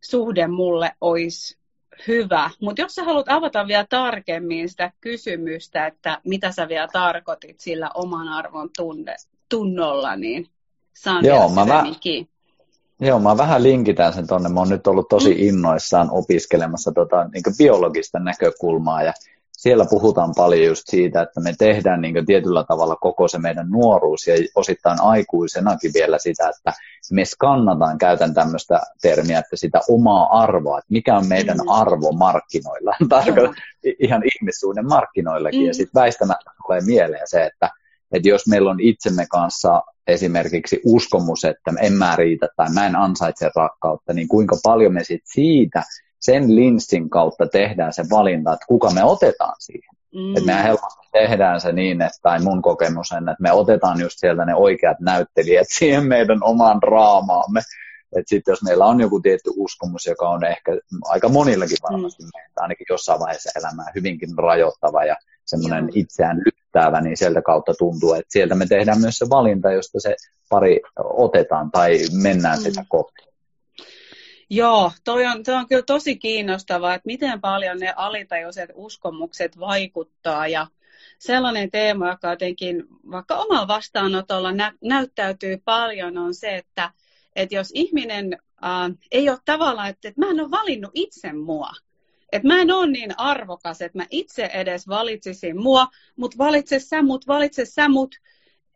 suhde 0.00 0.46
mulle 0.46 0.92
olisi 1.00 1.58
hyvä. 2.08 2.50
Mutta 2.60 2.82
jos 2.82 2.94
sä 2.94 3.04
haluat 3.04 3.28
avata 3.28 3.66
vielä 3.66 3.86
tarkemmin 3.90 4.68
sitä 4.68 4.92
kysymystä, 5.00 5.86
että 5.86 6.20
mitä 6.24 6.52
sä 6.52 6.68
vielä 6.68 6.88
tarkoitit 6.92 7.60
sillä 7.60 7.90
oman 7.94 8.28
arvon 8.28 8.70
tunne, 8.76 9.16
tunnolla, 9.48 10.16
niin 10.16 10.48
saan 10.96 11.24
Joo, 11.24 11.48
mä, 11.48 11.66
Joo, 13.00 13.18
mä 13.18 13.36
vähän 13.36 13.62
linkitän 13.62 14.12
sen 14.12 14.26
tonne. 14.26 14.48
Mä 14.48 14.60
oon 14.60 14.68
nyt 14.68 14.86
ollut 14.86 15.08
tosi 15.08 15.34
mm. 15.34 15.48
innoissaan 15.48 16.10
opiskelemassa 16.10 16.92
tota, 16.92 17.28
niin 17.28 17.42
biologista 17.58 18.18
näkökulmaa 18.18 19.02
ja 19.02 19.12
siellä 19.56 19.86
puhutaan 19.90 20.32
paljon 20.36 20.66
just 20.66 20.82
siitä, 20.86 21.22
että 21.22 21.40
me 21.40 21.54
tehdään 21.58 22.00
niin 22.00 22.26
tietyllä 22.26 22.64
tavalla 22.64 22.96
koko 22.96 23.28
se 23.28 23.38
meidän 23.38 23.70
nuoruus 23.70 24.26
ja 24.26 24.34
osittain 24.54 25.00
aikuisenakin 25.00 25.90
vielä 25.94 26.18
sitä, 26.18 26.48
että 26.48 26.72
me 27.12 27.24
skannataan, 27.24 27.98
käytän 27.98 28.34
tämmöistä 28.34 28.80
termiä, 29.02 29.38
että 29.38 29.56
sitä 29.56 29.80
omaa 29.88 30.42
arvoa, 30.42 30.78
että 30.78 30.92
mikä 30.92 31.16
on 31.16 31.26
meidän 31.26 31.56
mm. 31.56 31.68
arvo 31.68 32.12
markkinoilla, 32.12 32.96
tarkoitan 33.08 33.54
ihan 33.98 34.22
ihmissuuden 34.24 34.86
markkinoillakin 34.86 35.60
mm. 35.60 35.66
ja 35.66 35.74
sitten 35.74 36.00
väistämättä 36.00 36.50
tulee 36.66 36.80
mieleen 36.80 37.28
se, 37.28 37.44
että 37.44 37.70
että 38.12 38.28
jos 38.28 38.46
meillä 38.46 38.70
on 38.70 38.80
itsemme 38.80 39.26
kanssa 39.30 39.82
esimerkiksi 40.06 40.80
uskomus, 40.84 41.44
että 41.44 41.72
en 41.80 41.92
mä 41.92 42.16
riitä 42.16 42.48
tai 42.56 42.70
mä 42.74 42.86
en 42.86 42.96
ansaitse 42.96 43.50
rakkautta, 43.56 44.12
niin 44.12 44.28
kuinka 44.28 44.56
paljon 44.62 44.92
me 44.92 45.04
sit 45.04 45.22
siitä 45.24 45.82
sen 46.24 46.56
linssin 46.56 47.10
kautta 47.10 47.46
tehdään 47.46 47.92
se 47.92 48.04
valinta, 48.10 48.52
että 48.52 48.66
kuka 48.68 48.90
me 48.90 49.04
otetaan 49.04 49.54
siihen. 49.58 49.94
Mm. 50.14 50.36
Että 50.36 50.46
mehän 50.46 50.64
helposti 50.64 51.08
tehdään 51.12 51.60
se 51.60 51.72
niin, 51.72 52.02
että, 52.02 52.18
tai 52.22 52.40
mun 52.40 52.62
kokemus 52.62 53.12
on, 53.12 53.28
että 53.28 53.42
me 53.42 53.52
otetaan 53.52 54.00
just 54.00 54.18
sieltä 54.18 54.44
ne 54.44 54.54
oikeat 54.54 55.00
näyttelijät 55.00 55.66
siihen 55.78 56.06
meidän 56.06 56.38
omaan 56.42 56.80
draamaamme. 56.80 57.60
Että 58.16 58.28
sitten 58.28 58.52
jos 58.52 58.62
meillä 58.62 58.86
on 58.86 59.00
joku 59.00 59.20
tietty 59.20 59.50
uskomus, 59.56 60.06
joka 60.06 60.28
on 60.28 60.44
ehkä 60.44 60.72
aika 61.04 61.28
monillakin 61.28 61.76
varmasti 61.82 62.22
mm. 62.22 62.30
meitä, 62.34 62.60
ainakin 62.62 62.86
jossain 62.90 63.20
vaiheessa 63.20 63.50
elämää 63.60 63.92
hyvinkin 63.94 64.28
rajoittava 64.38 65.04
ja 65.04 65.16
semmoinen 65.44 65.88
itseään 65.94 66.42
lyttäävä, 66.46 67.00
niin 67.00 67.16
sieltä 67.16 67.42
kautta 67.42 67.74
tuntuu, 67.78 68.12
että 68.12 68.32
sieltä 68.32 68.54
me 68.54 68.66
tehdään 68.66 69.00
myös 69.00 69.18
se 69.18 69.26
valinta, 69.30 69.72
josta 69.72 70.00
se 70.00 70.16
pari 70.48 70.80
otetaan 70.96 71.70
tai 71.70 71.98
mennään 72.22 72.58
mm. 72.58 72.62
sitä 72.62 72.84
kohti. 72.88 73.33
Joo, 74.50 74.92
toi 75.04 75.26
on, 75.26 75.42
toi 75.42 75.54
on 75.54 75.68
kyllä 75.68 75.82
tosi 75.82 76.16
kiinnostavaa, 76.16 76.94
että 76.94 77.06
miten 77.06 77.40
paljon 77.40 77.78
ne 77.78 77.92
alitajuiset 77.96 78.70
uskomukset 78.74 79.58
vaikuttaa 79.58 80.48
ja 80.48 80.66
sellainen 81.18 81.70
teema, 81.70 82.08
joka 82.08 82.30
jotenkin 82.30 82.84
vaikka 83.10 83.36
omalla 83.36 83.68
vastaanotolla 83.68 84.52
nä- 84.52 84.74
näyttäytyy 84.80 85.56
paljon, 85.64 86.18
on 86.18 86.34
se, 86.34 86.56
että, 86.56 86.90
että 87.36 87.54
jos 87.54 87.70
ihminen 87.74 88.32
äh, 88.64 88.96
ei 89.12 89.30
ole 89.30 89.38
tavallaan, 89.44 89.88
että, 89.88 90.08
että 90.08 90.20
mä 90.20 90.30
en 90.30 90.40
ole 90.40 90.50
valinnut 90.50 90.90
itse 90.94 91.32
mua, 91.32 91.70
että 92.32 92.48
mä 92.48 92.60
en 92.60 92.70
ole 92.70 92.86
niin 92.86 93.18
arvokas, 93.18 93.82
että 93.82 93.98
mä 93.98 94.06
itse 94.10 94.44
edes 94.44 94.88
valitsisin 94.88 95.62
mua, 95.62 95.86
mutta 96.16 96.38
valitse 96.38 96.78
sä 96.78 97.02
mut, 97.02 97.26
valitse 97.26 97.64
sä 97.64 97.88
mut. 97.88 98.14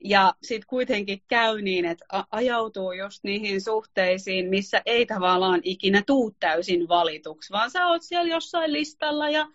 Ja 0.04 0.34
sitten 0.42 0.66
kuitenkin 0.66 1.22
käy 1.28 1.62
niin, 1.62 1.84
että 1.84 2.24
ajautuu 2.30 2.92
just 2.92 3.24
niihin 3.24 3.60
suhteisiin, 3.60 4.48
missä 4.48 4.82
ei 4.86 5.06
tavallaan 5.06 5.60
ikinä 5.64 6.02
tuu 6.06 6.36
täysin 6.40 6.88
valituksi, 6.88 7.52
vaan 7.52 7.70
sä 7.70 7.86
oot 7.86 8.02
siellä 8.02 8.34
jossain 8.34 8.72
listalla 8.72 9.30
ja 9.30 9.46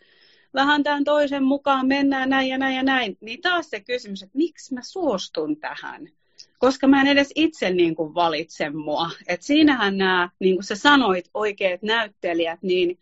vähän 0.53 0.83
tämän 0.83 1.03
toisen 1.03 1.43
mukaan 1.43 1.87
mennään 1.87 2.29
näin 2.29 2.49
ja 2.49 2.57
näin 2.57 2.75
ja 2.75 2.83
näin. 2.83 3.17
Niin 3.21 3.41
taas 3.41 3.69
se 3.69 3.79
kysymys, 3.79 4.23
että 4.23 4.37
miksi 4.37 4.73
mä 4.73 4.81
suostun 4.83 5.57
tähän? 5.57 6.09
Koska 6.57 6.87
mä 6.87 7.01
en 7.01 7.07
edes 7.07 7.31
itse 7.35 7.69
niin 7.69 7.95
kuin 7.95 8.15
valitse 8.15 8.69
mua. 8.69 9.09
Et 9.27 9.41
siinähän 9.41 9.97
nämä, 9.97 10.29
niin 10.39 10.55
kuin 10.55 10.63
sä 10.63 10.75
sanoit, 10.75 11.29
oikeat 11.33 11.81
näyttelijät, 11.81 12.59
niin 12.61 12.99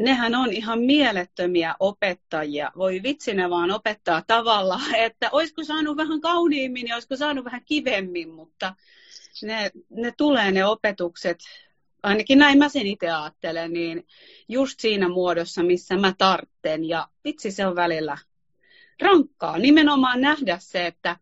nehän 0.00 0.34
on 0.34 0.52
ihan 0.52 0.80
mielettömiä 0.80 1.74
opettajia. 1.80 2.70
Voi 2.76 3.02
vitsi 3.02 3.34
ne 3.34 3.50
vaan 3.50 3.70
opettaa 3.70 4.22
tavalla, 4.26 4.80
että 4.96 5.28
olisiko 5.32 5.64
saanut 5.64 5.96
vähän 5.96 6.20
kauniimmin 6.20 6.88
ja 6.88 6.94
olisiko 6.94 7.16
saanut 7.16 7.44
vähän 7.44 7.64
kivemmin, 7.64 8.30
mutta 8.30 8.74
ne, 9.42 9.70
ne 9.90 10.12
tulee 10.16 10.50
ne 10.50 10.64
opetukset, 10.64 11.38
ainakin 12.02 12.38
näin 12.38 12.58
mä 12.58 12.68
sen 12.68 12.86
itse 12.86 13.10
ajattelen, 13.10 13.72
niin 13.72 14.06
just 14.48 14.80
siinä 14.80 15.08
muodossa, 15.08 15.62
missä 15.62 15.96
mä 15.96 16.14
tartten. 16.18 16.84
Ja 16.84 17.08
vitsi 17.24 17.50
se 17.50 17.66
on 17.66 17.76
välillä 17.76 18.18
rankkaa. 19.00 19.58
Nimenomaan 19.58 20.20
nähdä 20.20 20.58
se, 20.60 20.86
että 20.86 21.16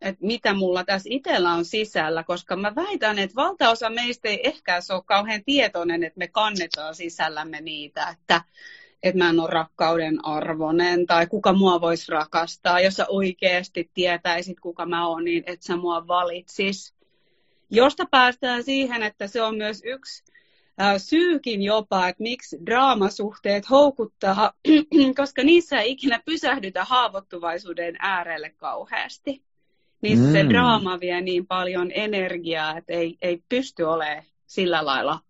että 0.00 0.26
mitä 0.26 0.54
mulla 0.54 0.84
tässä 0.84 1.08
itsellä 1.12 1.52
on 1.52 1.64
sisällä, 1.64 2.22
koska 2.22 2.56
mä 2.56 2.74
väitän, 2.74 3.18
että 3.18 3.36
valtaosa 3.36 3.90
meistä 3.90 4.28
ei 4.28 4.40
ehkä 4.48 4.78
ole 4.90 5.02
kauhean 5.06 5.44
tietoinen, 5.44 6.04
että 6.04 6.18
me 6.18 6.28
kannetaan 6.28 6.94
sisällämme 6.94 7.60
niitä, 7.60 8.08
että, 8.08 8.42
että 9.02 9.18
mä 9.18 9.30
en 9.30 9.40
ole 9.40 9.50
rakkauden 9.50 10.24
arvoinen 10.24 11.06
tai 11.06 11.26
kuka 11.26 11.52
mua 11.52 11.80
voisi 11.80 12.12
rakastaa. 12.12 12.80
Jos 12.80 12.94
sä 12.94 13.06
oikeasti 13.08 13.90
tietäisit, 13.94 14.60
kuka 14.60 14.86
mä 14.86 15.08
oon, 15.08 15.24
niin 15.24 15.42
et 15.46 15.62
sä 15.62 15.76
mua 15.76 16.08
valitsis. 16.08 16.94
Josta 17.70 18.06
päästään 18.10 18.64
siihen, 18.64 19.02
että 19.02 19.26
se 19.26 19.42
on 19.42 19.56
myös 19.56 19.82
yksi 19.84 20.24
syykin 20.98 21.62
jopa, 21.62 22.08
että 22.08 22.22
miksi 22.22 22.58
draamasuhteet 22.66 23.70
houkuttaa, 23.70 24.52
koska 25.16 25.42
niissä 25.42 25.80
ei 25.80 25.90
ikinä 25.92 26.20
pysähdytä 26.24 26.84
haavoittuvaisuuden 26.84 27.96
äärelle 27.98 28.50
kauheasti 28.50 29.47
niin 30.02 30.18
mm. 30.18 30.32
se 30.32 30.48
draama 30.48 31.00
vie 31.00 31.20
niin 31.20 31.46
paljon 31.46 31.90
energiaa, 31.94 32.76
että 32.76 32.92
ei, 32.92 33.16
ei 33.22 33.42
pysty 33.48 33.82
olemaan 33.82 34.22
sillä 34.46 34.84
lailla 34.84 35.20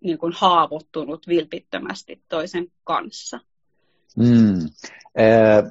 niin 0.00 0.18
kuin 0.18 0.32
haavoittunut 0.36 1.28
vilpittömästi 1.28 2.22
toisen 2.28 2.66
kanssa. 2.84 3.40
Mm. 4.16 4.68
Ee, 5.18 5.62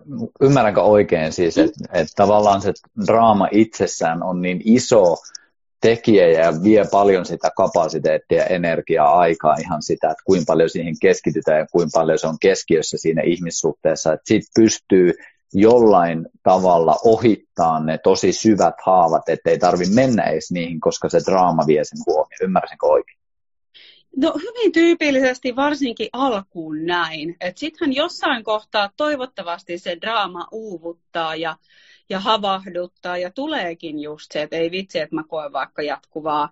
ymmärränkö 0.41 0.81
oikein 0.81 1.33
siis, 1.33 1.57
että 1.57 1.79
et 1.93 2.07
tavallaan 2.15 2.61
se 2.61 2.73
draama 3.07 3.47
itsessään 3.51 4.23
on 4.23 4.41
niin 4.41 4.61
iso 4.65 5.15
tekijä 5.81 6.27
ja 6.27 6.53
vie 6.63 6.85
paljon 6.91 7.25
sitä 7.25 7.51
kapasiteettia, 7.57 8.45
energiaa, 8.45 9.19
aikaa 9.19 9.55
ihan 9.59 9.83
sitä, 9.83 10.09
että 10.09 10.23
kuinka 10.25 10.45
paljon 10.47 10.69
siihen 10.69 10.95
keskitytään 11.01 11.59
ja 11.59 11.67
kuinka 11.71 11.99
paljon 11.99 12.19
se 12.19 12.27
on 12.27 12.39
keskiössä 12.41 12.97
siinä 12.97 13.21
ihmissuhteessa, 13.21 14.13
että 14.13 14.27
sitten 14.27 14.63
pystyy 14.63 15.13
jollain 15.53 16.27
tavalla 16.43 16.95
ohittaa 17.05 17.83
ne 17.83 17.97
tosi 17.97 18.33
syvät 18.33 18.75
haavat, 18.85 19.29
ettei 19.29 19.59
tarvi 19.59 19.85
mennä 19.95 20.23
edes 20.23 20.51
niihin, 20.51 20.79
koska 20.79 21.09
se 21.09 21.19
draama 21.25 21.63
vie 21.67 21.83
sen 21.83 21.99
huomioon. 22.07 22.29
Ymmärsinkö 22.41 22.85
oikein? 22.85 23.19
No 24.17 24.33
hyvin 24.35 24.71
tyypillisesti 24.71 25.55
varsinkin 25.55 26.09
alkuun 26.13 26.85
näin. 26.85 27.37
Sittenhän 27.55 27.95
jossain 27.95 28.43
kohtaa 28.43 28.89
toivottavasti 28.97 29.77
se 29.77 29.97
draama 30.01 30.47
uuvuttaa 30.51 31.35
ja, 31.35 31.55
ja 32.09 32.19
havahduttaa 32.19 33.17
ja 33.17 33.31
tuleekin 33.31 33.99
just 33.99 34.31
se, 34.31 34.41
että 34.41 34.55
ei 34.55 34.71
vitsi, 34.71 34.99
että 34.99 35.15
mä 35.15 35.23
koen 35.27 35.53
vaikka 35.53 35.81
jatkuvaa 35.81 36.49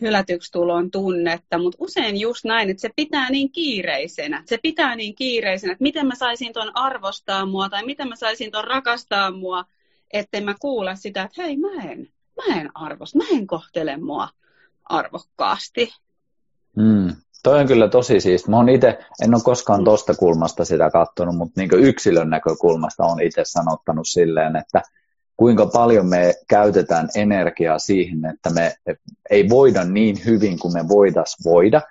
hylätyksi 0.00 0.52
tulon 0.52 0.90
tunnetta, 0.90 1.58
mutta 1.58 1.76
usein 1.80 2.20
just 2.20 2.44
näin, 2.44 2.70
että 2.70 2.80
se 2.80 2.90
pitää 2.96 3.30
niin 3.30 3.52
kiireisenä. 3.52 4.42
Se 4.46 4.58
pitää 4.62 4.96
niin 4.96 5.14
kiireisenä, 5.14 5.72
että 5.72 5.82
miten 5.82 6.06
mä 6.06 6.14
saisin 6.14 6.52
ton 6.52 6.70
arvostaa 6.74 7.46
mua 7.46 7.68
tai 7.68 7.84
miten 7.84 8.08
mä 8.08 8.16
saisin 8.16 8.50
ton 8.50 8.64
rakastaa 8.64 9.30
mua, 9.30 9.64
ettei 10.12 10.40
mä 10.40 10.54
kuule 10.60 10.96
sitä, 10.96 11.22
että 11.22 11.42
hei 11.42 11.56
mä 11.56 11.82
en, 11.82 12.08
mä 12.36 12.60
en 12.60 12.70
arvosta, 12.74 13.18
mä 13.18 13.24
en 13.32 13.46
kohtele 13.46 13.96
mua 13.96 14.28
arvokkaasti. 14.84 15.92
Mm. 16.76 17.16
Toi 17.42 17.60
on 17.60 17.66
kyllä 17.66 17.88
tosi 17.88 18.20
siisti. 18.20 18.50
Mä 18.50 18.56
oon 18.56 18.68
itse, 18.68 18.98
en 19.22 19.34
ole 19.34 19.42
koskaan 19.42 19.84
tuosta 19.84 20.14
kulmasta 20.14 20.64
sitä 20.64 20.90
katsonut, 20.90 21.36
mutta 21.36 21.60
niin 21.60 21.70
yksilön 21.72 22.30
näkökulmasta 22.30 23.04
on 23.04 23.22
itse 23.22 23.42
sanottanut 23.44 24.08
silleen, 24.08 24.56
että 24.56 24.82
kuinka 25.38 25.66
paljon 25.66 26.06
me 26.06 26.34
käytetään 26.48 27.08
energiaa 27.14 27.78
siihen, 27.78 28.26
että 28.26 28.50
me 28.50 28.74
ei 29.30 29.48
voida 29.48 29.84
niin 29.84 30.24
hyvin 30.24 30.58
kuin 30.58 30.74
me 30.74 30.88
voidas 30.88 31.36
voida. 31.44 31.82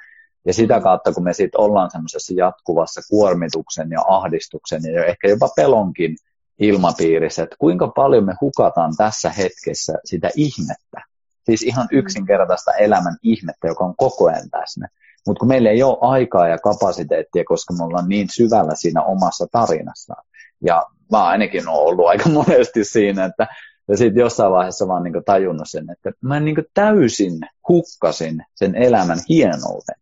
Ja 0.45 0.53
sitä 0.53 0.81
kautta, 0.81 1.13
kun 1.13 1.23
me 1.23 1.33
sitten 1.33 1.61
ollaan 1.61 1.91
semmoisessa 1.91 2.33
jatkuvassa 2.37 3.01
kuormituksen 3.09 3.89
ja 3.91 4.01
ahdistuksen 4.07 4.81
ja 4.93 5.05
ehkä 5.05 5.27
jopa 5.27 5.49
pelonkin 5.55 6.15
ilmapiirissä, 6.59 7.43
että 7.43 7.55
kuinka 7.59 7.87
paljon 7.87 8.25
me 8.25 8.33
hukataan 8.41 8.93
tässä 8.97 9.29
hetkessä 9.29 9.93
sitä 10.05 10.29
ihmettä. 10.35 11.01
Siis 11.45 11.63
ihan 11.63 11.87
mm. 11.91 11.97
yksinkertaista 11.97 12.71
elämän 12.73 13.17
ihmettä, 13.23 13.67
joka 13.67 13.85
on 13.85 13.95
koko 13.97 14.27
ajan 14.27 14.49
tässä. 14.49 14.87
Mutta 15.27 15.39
kun 15.39 15.47
meillä 15.47 15.69
ei 15.69 15.83
ole 15.83 15.97
aikaa 16.01 16.47
ja 16.47 16.57
kapasiteettia, 16.57 17.43
koska 17.45 17.73
me 17.73 17.83
ollaan 17.83 18.09
niin 18.09 18.27
syvällä 18.31 18.75
siinä 18.75 19.03
omassa 19.03 19.47
tarinassa. 19.51 20.15
Ja 20.61 20.83
mä 21.11 21.25
ainakin 21.25 21.67
olen 21.67 21.79
ollut 21.79 22.07
aika 22.07 22.29
monesti 22.39 22.83
siinä, 22.83 23.25
että 23.25 23.47
ja 23.87 23.97
sitten 23.97 24.21
jossain 24.21 24.51
vaiheessa 24.51 24.87
vaan 24.87 25.03
niin 25.03 25.23
tajunnut 25.25 25.69
sen, 25.69 25.89
että 25.91 26.11
mä 26.21 26.39
niin 26.39 26.55
täysin 26.73 27.39
hukkasin 27.67 28.45
sen 28.55 28.75
elämän 28.75 29.19
hienouden, 29.29 29.95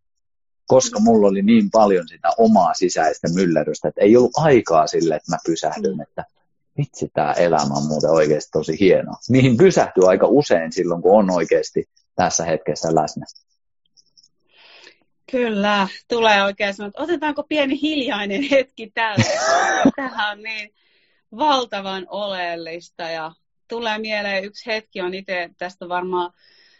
koska 0.68 1.00
mulla 1.00 1.28
oli 1.28 1.42
niin 1.42 1.72
paljon 1.72 2.08
sitä 2.08 2.30
omaa 2.38 2.74
sisäistä 2.74 3.28
myllerrystä, 3.34 3.88
että 3.88 4.02
ei 4.02 4.18
ollut 4.18 4.38
aikaa 4.38 4.88
sille, 4.88 5.16
että 5.16 5.32
mä 5.32 5.38
pysähdyn, 5.46 6.02
että 6.02 6.26
vitsi, 6.78 7.10
tämä 7.14 7.34
elämä 7.34 7.74
on 7.76 7.88
muuten 7.88 8.10
oikeasti 8.10 8.52
tosi 8.52 8.80
hienoa. 8.80 9.16
Mihin 9.30 9.58
pysähtyy 9.58 10.10
aika 10.10 10.28
usein 10.28 10.72
silloin, 10.72 11.02
kun 11.02 11.20
on 11.20 11.32
oikeasti 11.32 11.90
tässä 12.16 12.46
hetkessä 12.46 12.96
läsnä. 12.96 13.26
Kyllä, 15.32 15.88
tulee 16.08 16.44
oikein 16.44 16.74
sanoa, 16.74 16.92
otetaanko 16.98 17.44
pieni 17.44 17.82
hiljainen 17.82 18.42
hetki 18.42 18.92
tälle. 18.94 19.26
Tähän 19.96 20.32
on 20.32 20.44
niin 20.44 20.74
valtavan 21.38 22.08
oleellista 22.10 23.04
ja 23.04 23.32
tulee 23.68 23.98
mieleen 23.98 24.44
yksi 24.44 24.66
hetki, 24.66 25.02
on 25.02 25.14
itse 25.14 25.50
tästä 25.58 25.90
varmaan 25.90 26.32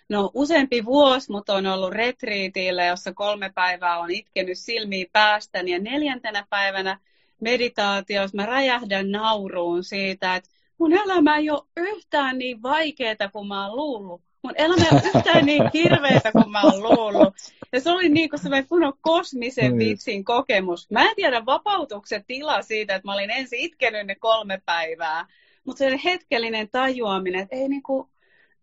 no, 0.10 0.32
useampi 0.34 0.86
vuosi, 0.86 1.32
mutta 1.32 1.54
on 1.54 1.66
ollut 1.66 1.92
retriitillä, 1.92 2.86
jossa 2.86 3.14
kolme 3.14 3.52
päivää 3.56 4.00
on 4.00 4.12
itkenyt 4.12 4.58
silmiä 4.58 5.06
päästäni 5.14 5.72
ja 5.72 5.80
neljäntenä 5.80 6.46
päivänä 6.50 7.00
meditaatiossa 7.42 8.38
mä 8.38 8.46
räjähdän 8.46 9.12
nauruun 9.12 9.84
siitä, 9.84 10.36
että 10.36 10.50
mun 10.78 10.94
elämä 10.94 11.38
ei 11.38 11.50
ole 11.50 11.64
yhtään 11.78 12.38
niin 12.38 12.64
vaikeaa 12.64 13.30
kuin 13.32 13.48
mä 13.48 13.68
oon 13.68 13.76
luullut. 13.76 14.22
Mun 14.46 14.54
elämä 14.58 14.86
ei 14.86 14.90
ole 14.92 15.12
yhtään 15.16 15.46
niin 15.46 15.64
hirveätä 15.74 16.32
kuin 16.32 16.52
mä 16.52 16.62
oon 16.62 16.84
luullut. 16.84 17.34
Ja 17.74 17.82
se 17.82 17.92
oli 17.92 18.10
niin 18.10 18.30
kuin 18.30 18.40
semmoinen 18.40 18.68
kunnon 18.68 18.94
kosmisen 19.02 19.72
mm. 19.72 19.80
vitsin 19.80 20.24
kokemus. 20.24 20.92
Mä 20.92 21.10
en 21.10 21.16
tiedä 21.16 21.46
vapautuksen 21.46 22.26
tila 22.28 22.62
siitä, 22.62 22.96
että 22.96 23.08
mä 23.08 23.14
olin 23.14 23.32
ensin 23.32 23.60
itkenyt 23.60 24.08
ne 24.08 24.16
kolme 24.16 24.62
päivää. 24.66 25.28
Mutta 25.64 25.78
se 25.78 26.00
hetkellinen 26.04 26.70
tajuaminen, 26.70 27.42
että 27.42 27.56
ei 27.56 27.70
niinku, 27.70 28.10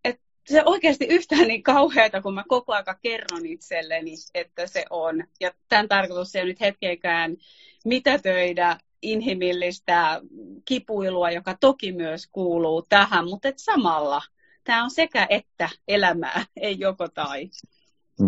että 0.05 0.23
se 0.49 0.63
oikeasti 0.65 1.07
yhtään 1.07 1.49
niin 1.49 1.63
kauheata, 1.63 2.23
kun 2.23 2.35
mä 2.35 2.45
koko 2.49 2.73
aika 2.73 2.99
kerron 3.03 3.47
itselleni, 3.47 4.15
että 4.35 4.67
se 4.67 4.85
on. 4.91 5.25
Ja 5.41 5.51
tämän 5.69 5.89
tarkoitus 5.89 6.37
ei 6.37 6.45
nyt 6.45 6.61
hetkeäkään 6.61 7.37
mitätöidä 7.85 8.79
inhimillistä 9.03 10.21
kipuilua, 10.65 11.31
joka 11.31 11.57
toki 11.61 11.93
myös 11.93 12.27
kuuluu 12.27 12.83
tähän, 12.83 13.29
mutta 13.29 13.49
et 13.49 13.59
samalla 13.59 14.23
tämä 14.65 14.85
on 14.85 14.91
sekä 14.91 15.27
että 15.31 15.69
elämää, 15.89 16.45
ei 16.57 16.79
joko 16.79 17.09
tai. 17.09 17.51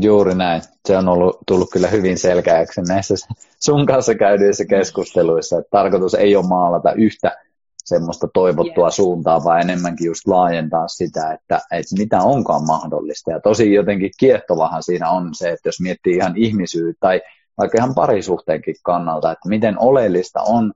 Juuri 0.01 0.35
näin. 0.35 0.63
Se 0.89 0.97
on 0.97 1.09
ollut, 1.09 1.39
tullut 1.47 1.71
kyllä 1.73 1.89
hyvin 1.89 2.19
selkeäksi 2.19 2.81
näissä 2.83 3.15
sun 3.61 3.87
kanssa 3.87 4.15
käydyissä 4.15 4.65
keskusteluissa, 4.65 5.59
että 5.59 5.71
tarkoitus 5.71 6.15
ei 6.15 6.37
ole 6.37 6.47
maalata 6.47 6.93
yhtä 6.93 7.37
semmoista 7.85 8.29
toivottua 8.35 8.85
yeah. 8.85 8.93
suuntaa, 8.93 9.45
vaan 9.45 9.61
enemmänkin 9.61 10.07
just 10.07 10.27
laajentaa 10.27 10.89
sitä, 10.89 11.33
että, 11.33 11.61
että 11.73 11.97
mitä 11.99 12.23
onkaan 12.23 12.67
mahdollista. 12.67 13.31
Ja 13.31 13.41
tosi 13.41 13.73
jotenkin 13.73 14.11
kiehtovahan 14.19 14.83
siinä 14.83 15.11
on 15.11 15.35
se, 15.35 15.51
että 15.51 15.69
jos 15.69 15.81
miettii 15.81 16.17
ihan 16.17 16.37
ihmisyyttä 16.37 17.01
tai 17.01 17.21
vaikka 17.59 17.79
ihan 17.79 17.95
parisuhteenkin 17.95 18.77
kannalta, 18.83 19.33
että 19.33 19.49
miten 19.49 19.79
oleellista 19.79 20.43
on 20.43 20.73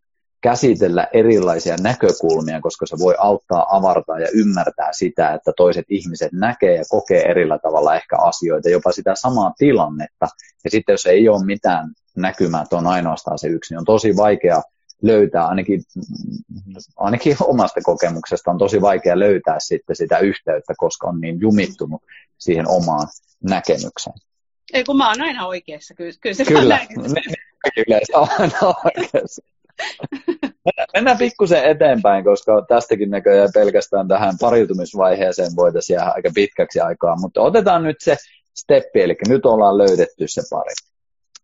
käsitellä 0.50 1.06
erilaisia 1.12 1.76
näkökulmia, 1.82 2.60
koska 2.60 2.86
se 2.86 2.96
voi 2.98 3.14
auttaa 3.18 3.76
avartaa 3.76 4.18
ja 4.18 4.28
ymmärtää 4.34 4.92
sitä, 4.92 5.34
että 5.34 5.52
toiset 5.56 5.86
ihmiset 5.88 6.32
näkee 6.32 6.76
ja 6.76 6.84
kokee 6.88 7.22
erillä 7.22 7.58
tavalla 7.58 7.96
ehkä 7.96 8.16
asioita, 8.16 8.68
jopa 8.68 8.92
sitä 8.92 9.14
samaa 9.14 9.52
tilannetta. 9.58 10.26
Ja 10.64 10.70
sitten 10.70 10.92
jos 10.92 11.06
ei 11.06 11.28
ole 11.28 11.44
mitään 11.44 11.92
näkymää, 12.16 12.62
että 12.62 12.76
on 12.76 12.86
ainoastaan 12.86 13.38
se 13.38 13.48
yksi, 13.48 13.74
niin 13.74 13.78
on 13.78 13.84
tosi 13.84 14.16
vaikea 14.16 14.62
löytää, 15.02 15.46
ainakin, 15.46 15.82
ainakin 16.96 17.36
omasta 17.40 17.80
kokemuksesta 17.80 18.50
on 18.50 18.58
tosi 18.58 18.80
vaikea 18.80 19.18
löytää 19.18 19.56
sitten 19.58 19.96
sitä 19.96 20.18
yhteyttä, 20.18 20.74
koska 20.76 21.06
on 21.08 21.20
niin 21.20 21.40
jumittunut 21.40 22.02
siihen 22.38 22.68
omaan 22.68 23.08
näkemykseen. 23.44 24.16
Ei 24.72 24.84
kun 24.84 24.96
mä 24.96 25.08
oon 25.08 25.20
aina 25.20 25.46
oikeassa, 25.46 25.94
kyllä, 25.94 26.12
kyllä 26.20 26.34
se 26.34 26.44
Kyllä, 26.44 26.76
näin. 26.76 26.88
ne, 26.96 27.20
ne 27.26 27.82
yleensä 27.86 28.18
on 28.18 28.28
aina 28.38 28.74
oikeassa. 28.84 29.42
Mennään 30.94 31.18
pikkusen 31.18 31.64
eteenpäin, 31.64 32.24
koska 32.24 32.64
tästäkin 32.68 33.10
näköjään 33.10 33.50
pelkästään 33.54 34.08
tähän 34.08 34.34
pariutumisvaiheeseen 34.40 35.56
voitaisiin 35.56 35.94
jäädä 35.94 36.12
aika 36.14 36.30
pitkäksi 36.34 36.80
aikaa, 36.80 37.16
mutta 37.20 37.40
otetaan 37.40 37.82
nyt 37.82 37.96
se 38.00 38.16
steppi, 38.58 39.02
eli 39.02 39.16
nyt 39.28 39.46
ollaan 39.46 39.78
löydetty 39.78 40.24
se 40.28 40.42
pari 40.50 40.74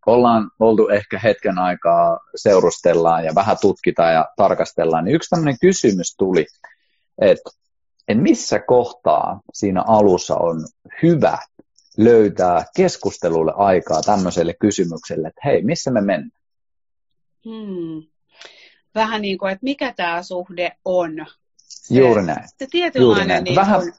ollaan 0.05 0.51
oltu 0.59 0.87
ehkä 0.87 1.19
hetken 1.19 1.59
aikaa 1.59 2.19
seurustellaan 2.35 3.25
ja 3.25 3.35
vähän 3.35 3.57
tutkitaan 3.61 4.13
ja 4.13 4.25
tarkastellaan, 4.37 5.05
niin 5.05 5.15
yksi 5.15 5.29
tämmöinen 5.29 5.57
kysymys 5.61 6.15
tuli, 6.17 6.45
että 7.21 7.49
en 8.07 8.19
missä 8.19 8.59
kohtaa 8.59 9.41
siinä 9.53 9.83
alussa 9.87 10.35
on 10.35 10.67
hyvä 11.03 11.37
löytää 11.97 12.65
keskustelulle 12.75 13.53
aikaa 13.55 14.01
tämmöiselle 14.01 14.53
kysymykselle, 14.59 15.27
että 15.27 15.41
hei, 15.45 15.63
missä 15.63 15.91
me 15.91 16.01
mennään? 16.01 16.41
Hmm. 17.45 18.14
Vähän 18.95 19.21
niin 19.21 19.37
kuin, 19.37 19.51
että 19.51 19.63
mikä 19.63 19.93
tämä 19.95 20.23
suhde 20.23 20.71
on. 20.85 21.25
Se, 21.57 21.99
Juuri 21.99 22.25
näin. 22.25 22.49
Se 22.57 22.67
tietynlainen 22.71 23.17
Juuri 23.17 23.27
näin. 23.27 23.43
Niin 23.43 23.55
Vähän 23.55 23.81
kuin, 23.81 23.93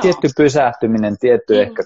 tietty 0.00 0.28
pysähtyminen, 0.36 1.18
tietty 1.18 1.54
mm. 1.54 1.60
ehkä 1.60 1.82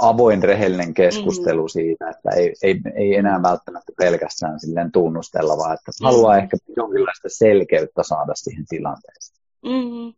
avoin, 0.00 0.42
rehellinen 0.42 0.94
keskustelu 0.94 1.62
mm. 1.62 1.68
siitä, 1.68 2.10
että 2.10 2.30
ei, 2.30 2.54
ei, 2.62 2.80
ei 2.94 3.14
enää 3.14 3.42
välttämättä 3.42 3.92
pelkästään 3.98 4.60
silleen 4.60 4.92
tunnustella, 4.92 5.56
vaan 5.56 5.74
että 5.74 5.92
mm. 6.00 6.04
haluaa 6.04 6.36
ehkä 6.36 6.56
jonkinlaista 6.76 7.28
selkeyttä 7.28 8.02
saada 8.02 8.32
siihen 8.34 8.64
tilanteeseen. 8.68 9.42
Mm. 9.62 10.14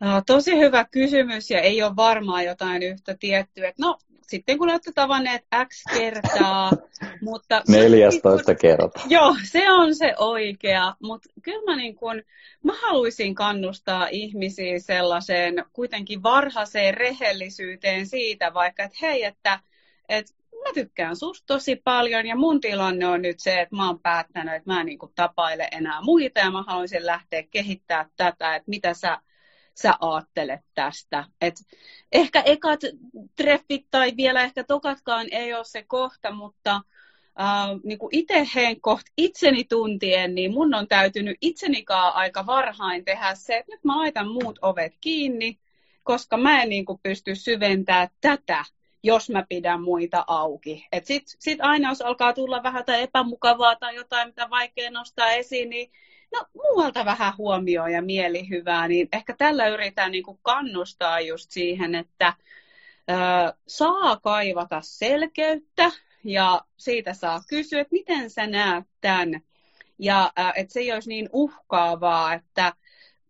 No, 0.00 0.22
tosi 0.26 0.58
hyvä 0.58 0.84
kysymys 0.90 1.50
ja 1.50 1.60
ei 1.60 1.82
ole 1.82 1.96
varmaan 1.96 2.44
jotain 2.44 2.82
yhtä 2.82 3.16
tiettyä. 3.20 3.72
No, 3.78 3.98
sitten 4.26 4.58
kun 4.58 4.70
olette 4.70 4.92
tavanneet 4.94 5.42
X 5.68 5.82
kertaa. 5.94 6.72
mutta 7.22 7.62
14 7.68 8.52
niin 8.52 8.58
kertaa. 8.58 9.04
Joo, 9.08 9.36
se 9.50 9.70
on 9.70 9.94
se 9.94 10.14
oikea. 10.18 10.94
Mutta 11.02 11.28
kyllä 11.42 11.64
mä, 11.64 11.76
niin 11.76 11.94
kun, 11.94 12.22
mä 12.64 12.72
haluaisin 12.82 13.34
kannustaa 13.34 14.08
ihmisiä 14.10 14.78
sellaiseen 14.78 15.64
kuitenkin 15.72 16.22
varhaiseen 16.22 16.94
rehellisyyteen 16.94 18.06
siitä, 18.06 18.54
vaikka 18.54 18.82
että 18.82 18.98
hei, 19.02 19.24
että, 19.24 19.60
että 20.08 20.32
mä 20.52 20.72
tykkään 20.74 21.16
susta 21.16 21.46
tosi 21.46 21.76
paljon 21.84 22.26
ja 22.26 22.36
mun 22.36 22.60
tilanne 22.60 23.06
on 23.06 23.22
nyt 23.22 23.40
se, 23.40 23.60
että 23.60 23.76
mä 23.76 23.86
oon 23.86 24.00
päättänyt, 24.00 24.54
että 24.54 24.70
mä 24.72 24.80
en 24.80 24.86
niin 24.86 24.98
tapaile 25.14 25.68
enää 25.72 26.00
muita 26.02 26.40
ja 26.40 26.50
mä 26.50 26.62
haluaisin 26.62 27.06
lähteä 27.06 27.42
kehittämään 27.50 28.10
tätä, 28.16 28.56
että 28.56 28.70
mitä 28.70 28.94
sä 28.94 29.18
sä 29.82 29.94
aattelet 30.00 30.60
tästä. 30.74 31.24
Et 31.40 31.54
ehkä 32.12 32.40
ekat 32.40 32.80
treffit 33.36 33.86
tai 33.90 34.12
vielä 34.16 34.42
ehkä 34.42 34.64
tokatkaan 34.64 35.26
ei 35.30 35.54
ole 35.54 35.64
se 35.64 35.82
kohta, 35.82 36.30
mutta 36.30 36.80
Uh, 37.40 37.80
niin 37.84 37.98
kuin 37.98 38.08
itse 38.12 38.48
henkkoht 38.54 39.06
itseni 39.16 39.64
tuntien, 39.64 40.34
niin 40.34 40.52
mun 40.52 40.74
on 40.74 40.88
täytynyt 40.88 41.36
itsenikaan 41.40 42.14
aika 42.14 42.46
varhain 42.46 43.04
tehdä 43.04 43.34
se, 43.34 43.56
että 43.56 43.72
nyt 43.72 43.84
mä 43.84 43.96
laitan 43.96 44.28
muut 44.28 44.58
ovet 44.62 44.92
kiinni, 45.00 45.58
koska 46.02 46.36
mä 46.36 46.62
en 46.62 46.68
niin 46.68 46.84
kuin 46.84 47.00
pysty 47.02 47.34
syventämään 47.34 48.08
tätä, 48.20 48.64
jos 49.02 49.30
mä 49.30 49.44
pidän 49.48 49.82
muita 49.82 50.24
auki. 50.26 50.86
Sitten 51.02 51.36
sit 51.38 51.60
aina, 51.60 51.88
jos 51.88 52.02
alkaa 52.02 52.32
tulla 52.32 52.62
vähän 52.62 52.84
tai 52.84 53.02
epämukavaa 53.02 53.76
tai 53.76 53.94
jotain, 53.94 54.28
mitä 54.28 54.50
vaikea 54.50 54.90
nostaa 54.90 55.30
esiin, 55.30 55.70
niin 55.70 55.90
no, 56.32 56.44
muualta 56.54 57.04
vähän 57.04 57.32
huomioon 57.38 57.92
ja 57.92 58.02
mielihyvää, 58.02 58.88
niin 58.88 59.08
ehkä 59.12 59.34
tällä 59.38 59.68
yritän 59.68 60.12
niin 60.12 60.24
kuin 60.24 60.38
kannustaa 60.42 61.20
just 61.20 61.50
siihen, 61.50 61.94
että 61.94 62.34
ö, 63.10 63.54
saa 63.66 64.16
kaivata 64.16 64.80
selkeyttä 64.82 65.92
ja 66.24 66.60
siitä 66.76 67.14
saa 67.14 67.40
kysyä, 67.48 67.80
että 67.80 67.92
miten 67.92 68.30
sä 68.30 68.46
näet 68.46 68.84
tämän. 69.00 69.40
Ja 69.98 70.32
että 70.56 70.72
se 70.72 70.80
ei 70.80 70.92
olisi 70.92 71.08
niin 71.08 71.28
uhkaavaa, 71.32 72.34
että 72.34 72.72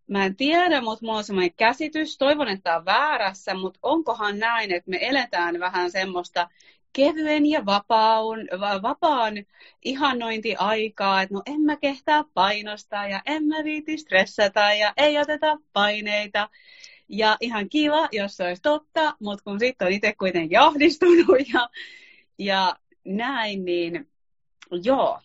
mä 0.07 0.25
en 0.25 0.37
tiedä, 0.37 0.81
mutta 0.81 1.05
mulla 1.07 1.19
on 1.19 1.25
sellainen 1.25 1.55
käsitys, 1.55 2.19
toivon, 2.19 2.49
että 2.49 2.77
on 2.77 2.85
väärässä, 2.85 3.55
mutta 3.55 3.79
onkohan 3.83 4.39
näin, 4.39 4.73
että 4.73 4.91
me 4.91 4.99
eletään 5.01 5.61
vähän 5.61 5.91
semmoista 5.91 6.49
kevyen 6.97 7.47
ja 7.47 7.67
vapaan, 7.67 8.39
vapaan 8.83 9.35
ihannointiaikaa, 9.85 11.23
että 11.23 11.35
no 11.35 11.43
en 11.47 11.61
mä 11.61 11.77
kehtää 11.77 12.25
painostaa 12.35 13.09
ja 13.09 13.23
en 13.27 13.45
mä 13.45 13.65
viiti 13.65 13.99
stressata 13.99 14.73
ja 14.73 14.93
ei 14.97 15.19
oteta 15.19 15.59
paineita. 15.73 16.49
Ja 17.09 17.37
ihan 17.41 17.69
kiva, 17.69 18.09
jos 18.13 18.37
se 18.37 18.45
olisi 18.45 18.63
totta, 18.63 19.17
mutta 19.21 19.45
kun 19.45 19.61
sitten 19.61 19.87
on 19.87 19.93
itse 19.93 20.15
kuitenkin 20.19 20.61
ahdistunut 20.61 21.37
ja, 21.55 21.71
ja 22.39 22.77
näin, 23.05 23.65
niin 23.65 24.09
joo, 24.85 25.21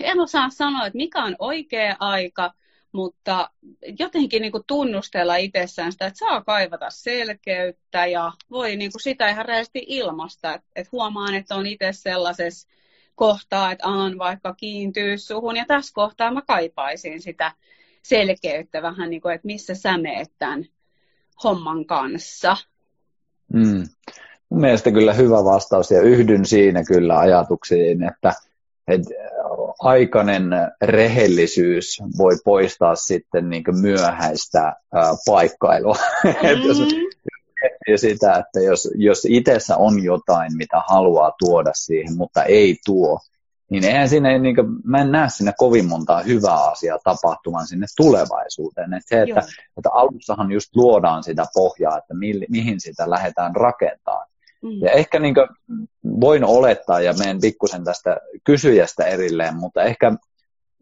en 0.00 0.20
osaa 0.20 0.50
sanoa, 0.50 0.86
että 0.86 0.96
mikä 0.96 1.24
on 1.24 1.36
oikea 1.38 1.96
aika, 1.98 2.52
mutta 2.92 3.50
jotenkin 3.98 4.42
niin 4.42 4.52
kuin 4.52 4.64
tunnustella 4.66 5.36
itsessään 5.36 5.92
sitä, 5.92 6.06
että 6.06 6.18
saa 6.18 6.42
kaivata 6.42 6.86
selkeyttä 6.90 8.06
ja 8.06 8.32
voi 8.50 8.76
niin 8.76 8.92
kuin 8.92 9.02
sitä 9.02 9.28
ihan 9.28 9.46
reellisesti 9.46 9.84
ilmasta, 9.86 10.54
että, 10.54 10.66
että 10.76 10.88
huomaan, 10.92 11.34
että 11.34 11.54
on 11.54 11.66
itse 11.66 11.92
sellaisessa 11.92 12.68
kohtaa, 13.14 13.72
että 13.72 13.86
alan 13.86 14.18
vaikka 14.18 14.54
kiintyy 14.54 15.18
suhun 15.18 15.56
ja 15.56 15.64
tässä 15.68 15.94
kohtaa 15.94 16.30
mä 16.30 16.42
kaipaisin 16.42 17.22
sitä 17.22 17.52
selkeyttä 18.02 18.82
vähän 18.82 19.10
niin 19.10 19.22
kuin, 19.22 19.34
että 19.34 19.46
missä 19.46 19.74
sä 19.74 19.98
meet 19.98 20.32
tämän 20.38 20.64
homman 21.44 21.86
kanssa. 21.86 22.56
Mm. 23.52 23.88
Mun 24.48 24.60
mielestä 24.60 24.90
kyllä 24.90 25.12
hyvä 25.12 25.44
vastaus 25.44 25.90
ja 25.90 26.02
yhdyn 26.02 26.44
siinä 26.44 26.84
kyllä 26.84 27.18
ajatuksiin, 27.18 28.02
että, 28.02 28.32
että 28.88 29.10
aikainen 29.78 30.50
rehellisyys 30.82 32.02
voi 32.18 32.36
poistaa 32.44 32.94
sitten 32.94 33.50
niin 33.50 33.64
myöhäistä 33.80 34.62
ää, 34.62 35.14
paikkailua. 35.26 35.96
Mm-hmm. 36.24 36.68
jos 36.68 36.78
miettii 37.62 37.98
sitä, 37.98 38.36
että 38.36 38.60
jos, 38.60 38.88
jos 38.94 39.26
itsessä 39.30 39.76
on 39.76 40.04
jotain, 40.04 40.56
mitä 40.56 40.82
haluaa 40.88 41.32
tuoda 41.38 41.70
siihen, 41.74 42.16
mutta 42.16 42.44
ei 42.44 42.76
tuo, 42.84 43.20
niin 43.70 43.84
eihän 43.84 44.08
siinä, 44.08 44.38
niin 44.38 44.54
kuin, 44.54 44.66
mä 44.84 45.00
en 45.00 45.12
näe 45.12 45.28
sinne 45.28 45.52
kovin 45.58 45.88
montaa 45.88 46.22
hyvää 46.22 46.64
asiaa 46.64 46.98
tapahtuman 47.04 47.66
sinne 47.66 47.86
tulevaisuuteen. 47.96 48.94
Että 48.94 49.08
se, 49.08 49.22
että, 49.22 49.40
että 49.78 49.90
alussahan 49.92 50.52
just 50.52 50.76
luodaan 50.76 51.22
sitä 51.24 51.46
pohjaa, 51.54 51.98
että 51.98 52.14
mi, 52.14 52.32
mihin 52.48 52.80
sitä 52.80 53.10
lähdetään 53.10 53.56
rakentamaan. 53.56 54.27
Mm. 54.62 54.82
Ja 54.82 54.90
ehkä 54.90 55.18
niin 55.18 55.34
kuin, 55.34 55.48
voin 56.20 56.44
olettaa, 56.44 57.00
ja 57.00 57.12
menen 57.12 57.40
pikkusen 57.40 57.84
tästä 57.84 58.16
kysyjästä 58.44 59.04
erilleen, 59.04 59.56
mutta 59.56 59.82
ehkä 59.82 60.12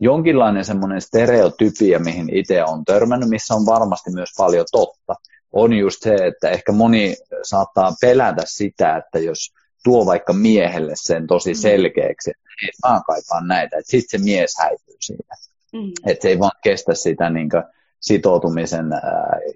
jonkinlainen 0.01 0.65
semmoinen 0.65 1.01
stereotypia, 1.01 1.99
mihin 1.99 2.37
itse 2.37 2.65
on 2.65 2.85
törmännyt, 2.85 3.29
missä 3.29 3.55
on 3.55 3.67
varmasti 3.67 4.11
myös 4.11 4.31
paljon 4.37 4.67
totta, 4.73 5.15
on 5.53 5.73
just 5.73 6.03
se, 6.03 6.15
että 6.15 6.51
ehkä 6.51 6.73
moni 6.73 7.17
saattaa 7.43 7.93
pelätä 8.01 8.43
sitä, 8.45 8.97
että 8.97 9.19
jos 9.19 9.53
tuo 9.85 10.07
vaikka 10.07 10.33
miehelle 10.33 10.93
sen 10.95 11.27
tosi 11.27 11.53
mm. 11.53 11.59
selkeäksi, 11.59 12.31
että 12.31 12.43
ei 12.63 12.69
saa 12.81 13.01
kaipaa 13.01 13.47
näitä, 13.47 13.77
että 13.79 13.91
sitten 13.91 14.21
se 14.21 14.25
mies 14.25 14.55
häipyy 14.59 14.97
siitä. 15.01 15.35
Mm. 15.73 15.93
Että 16.07 16.23
se 16.23 16.29
ei 16.29 16.39
vaan 16.39 16.59
kestä 16.63 16.95
sitä 16.95 17.31
niin 17.31 17.51
kuin, 17.51 17.63
sitoutumisen 18.01 18.93
äh, 18.93 19.01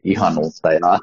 ihanuutta 0.04 0.72
ja 0.72 0.98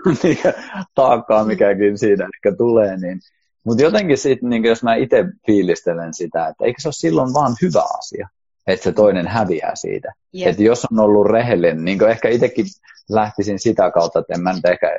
taakkaa, 0.96 1.44
mikäkin 1.44 1.98
siinä 1.98 2.30
ehkä 2.36 2.58
tulee. 2.58 2.98
Niin. 2.98 3.20
Mutta 3.64 3.84
jotenkin 3.84 4.18
sitten, 4.18 4.50
niin 4.50 4.66
jos 4.66 4.84
mä 4.84 4.96
itse 4.96 5.26
fiilistelen 5.46 6.14
sitä, 6.14 6.48
että 6.48 6.66
eikö 6.66 6.82
se 6.82 6.88
ole 6.88 6.94
silloin 6.94 7.34
vaan 7.34 7.56
hyvä 7.62 7.84
asia, 7.98 8.30
että 8.68 8.84
se 8.84 8.92
toinen 8.92 9.28
häviää 9.28 9.76
siitä. 9.76 10.14
Yep. 10.38 10.48
Että 10.48 10.64
jos 10.64 10.88
on 10.92 11.00
ollut 11.00 11.28
rehellinen, 11.28 11.86
niin 11.86 12.08
ehkä 12.08 12.30
itsekin 12.30 12.66
lähtisin 13.10 13.60
sitä 13.60 13.92
kautta, 13.92 14.20
että 14.20 14.34
en 14.34 14.42
mä 14.42 14.54
nyt 14.54 14.66
ehkä 14.66 14.92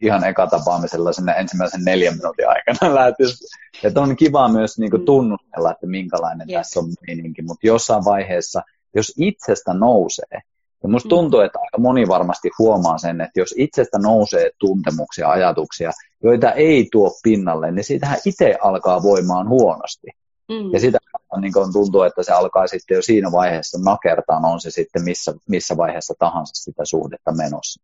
ihan 0.00 0.24
eka 0.24 0.46
tapaamisella 0.46 1.12
sinne 1.12 1.32
ensimmäisen 1.32 1.84
neljän 1.84 2.16
minuutin 2.16 2.48
aikana 2.48 2.94
lähtisi. 3.00 3.46
Että 3.84 4.00
on 4.00 4.16
kiva 4.16 4.48
myös 4.48 4.78
niin 4.78 4.90
kuin, 4.90 5.00
mm. 5.00 5.06
tunnustella, 5.06 5.70
että 5.70 5.86
minkälainen 5.86 6.50
yep. 6.50 6.58
tässä 6.58 6.80
on 6.80 6.86
meininki, 7.06 7.42
mutta 7.42 7.66
jossain 7.66 8.04
vaiheessa, 8.04 8.62
jos 8.94 9.12
itsestä 9.18 9.74
nousee, 9.74 10.40
ja 10.82 10.88
musta 10.88 11.08
tuntuu, 11.08 11.40
että 11.40 11.58
aika 11.62 11.78
moni 11.78 12.08
varmasti 12.08 12.50
huomaa 12.58 12.98
sen, 12.98 13.20
että 13.20 13.40
jos 13.40 13.54
itsestä 13.56 13.98
nousee 13.98 14.50
tuntemuksia, 14.58 15.30
ajatuksia, 15.30 15.90
joita 16.22 16.52
ei 16.52 16.88
tuo 16.92 17.10
pinnalle, 17.22 17.70
niin 17.70 17.84
siitähän 17.84 18.18
itse 18.24 18.58
alkaa 18.62 19.02
voimaan 19.02 19.48
huonosti. 19.48 20.06
Mm. 20.48 20.72
Ja 20.72 20.80
sitä 20.80 20.98
niin 21.40 21.52
kun 21.52 21.72
tuntuu, 21.72 22.02
että 22.02 22.22
se 22.22 22.32
alkaa 22.32 22.66
sitten 22.66 22.94
jo 22.94 23.02
siinä 23.02 23.32
vaiheessa 23.32 23.78
nakertaa, 23.84 24.40
on 24.44 24.60
se 24.60 24.70
sitten 24.70 25.04
missä, 25.04 25.34
missä 25.48 25.76
vaiheessa 25.76 26.14
tahansa 26.18 26.54
sitä 26.54 26.82
suhdetta 26.84 27.32
menossa. 27.32 27.82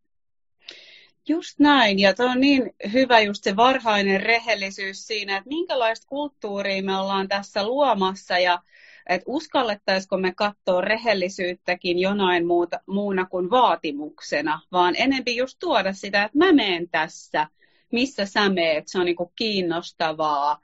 Just 1.29 1.59
näin, 1.59 1.99
ja 1.99 2.13
tuo 2.13 2.25
on 2.25 2.41
niin 2.41 2.75
hyvä 2.93 3.19
just 3.19 3.43
se 3.43 3.55
varhainen 3.55 4.21
rehellisyys 4.21 5.07
siinä, 5.07 5.37
että 5.37 5.47
minkälaista 5.47 6.07
kulttuuria 6.07 6.83
me 6.83 6.97
ollaan 6.97 7.27
tässä 7.27 7.67
luomassa, 7.67 8.39
ja 8.39 8.59
että 9.09 9.23
uskallettaisiko 9.27 10.17
me 10.17 10.33
katsoa 10.33 10.81
rehellisyyttäkin 10.81 11.99
jonain 11.99 12.47
muuta, 12.47 12.79
muuna 12.87 13.25
kuin 13.25 13.49
vaatimuksena, 13.49 14.61
vaan 14.71 14.95
enempi 14.97 15.35
just 15.35 15.57
tuoda 15.59 15.93
sitä, 15.93 16.23
että 16.23 16.37
mä 16.37 16.51
meen 16.51 16.89
tässä, 16.89 17.47
missä 17.91 18.25
sä 18.25 18.49
meet, 18.49 18.87
se 18.87 18.99
on 18.99 19.05
niin 19.05 19.15
kuin 19.15 19.31
kiinnostavaa. 19.35 20.59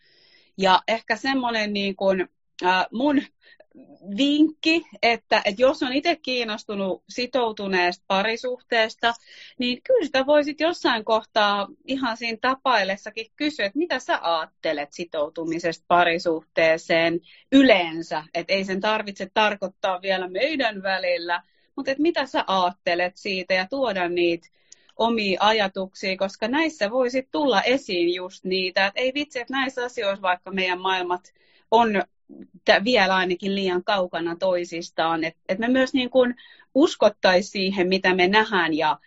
Ja 0.58 0.82
ehkä 0.88 1.16
semmoinen 1.16 1.74
niin 1.74 1.96
kuin, 1.96 2.30
äh, 2.66 2.86
mun 2.92 3.22
vinkki, 4.18 4.86
että, 5.04 5.42
että 5.46 5.62
jos 5.62 5.84
on 5.84 5.94
itse 5.94 6.16
kiinnostunut 6.16 7.04
sitoutuneesta 7.10 8.04
parisuhteesta, 8.08 9.14
niin 9.60 9.82
kyllä 9.84 10.06
sitä 10.06 10.26
voisit 10.26 10.60
jossain 10.60 11.06
kohtaa 11.06 11.68
ihan 11.86 12.18
siinä 12.18 12.38
tapaillessakin 12.42 13.26
kysyä, 13.36 13.66
että 13.66 13.80
mitä 13.80 14.00
sä 14.00 14.20
ajattelet 14.22 14.94
sitoutumisesta 14.94 15.86
parisuhteeseen 15.88 17.20
yleensä, 17.52 18.24
että 18.34 18.54
ei 18.54 18.64
sen 18.64 18.82
tarvitse 18.82 19.30
tarkoittaa 19.34 20.02
vielä 20.02 20.28
meidän 20.28 20.84
välillä, 20.84 21.44
mutta 21.76 21.92
että 21.92 22.02
mitä 22.02 22.26
sä 22.26 22.44
ajattelet 22.48 23.18
siitä 23.18 23.54
ja 23.54 23.68
tuoda 23.70 24.10
niitä 24.10 24.48
omia 24.96 25.40
ajatuksia, 25.42 26.18
koska 26.18 26.48
näissä 26.48 26.92
voisi 26.92 27.28
tulla 27.32 27.62
esiin 27.62 28.14
just 28.14 28.44
niitä, 28.46 28.86
että 28.86 29.00
ei 29.00 29.12
vitsi, 29.14 29.40
että 29.40 29.54
näissä 29.54 29.84
asioissa, 29.86 30.22
vaikka 30.22 30.52
meidän 30.52 30.82
maailmat 30.82 31.34
on 31.72 32.04
vielä 32.84 33.16
ainakin 33.16 33.56
liian 33.56 33.84
kaukana 33.84 34.36
toisistaan. 34.36 35.24
Että 35.24 35.40
et 35.50 35.60
me 35.60 35.68
myös 35.68 35.94
niin 35.94 36.10
kuin 36.10 36.36
uskottaisiin 36.76 37.52
siihen, 37.52 37.88
mitä 37.88 38.16
me 38.16 38.28
nähdään 38.28 38.74
ja 38.74 39.00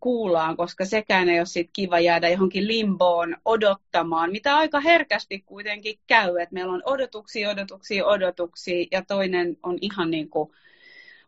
kuullaan, 0.00 0.56
koska 0.56 0.84
sekään 0.84 1.28
ei 1.28 1.40
ole 1.40 1.46
sit 1.46 1.70
kiva 1.72 2.00
jäädä 2.00 2.28
johonkin 2.28 2.66
limboon 2.66 3.36
odottamaan, 3.44 4.30
mitä 4.30 4.56
aika 4.56 4.80
herkästi 4.80 5.40
kuitenkin 5.40 5.98
käy, 6.06 6.38
että 6.38 6.54
meillä 6.54 6.72
on 6.72 6.82
odotuksia, 6.84 7.50
odotuksia, 7.50 8.06
odotuksia 8.06 8.86
ja 8.90 9.02
toinen 9.02 9.56
on 9.62 9.78
ihan 9.80 10.10
niin 10.10 10.30
kuin 10.30 10.50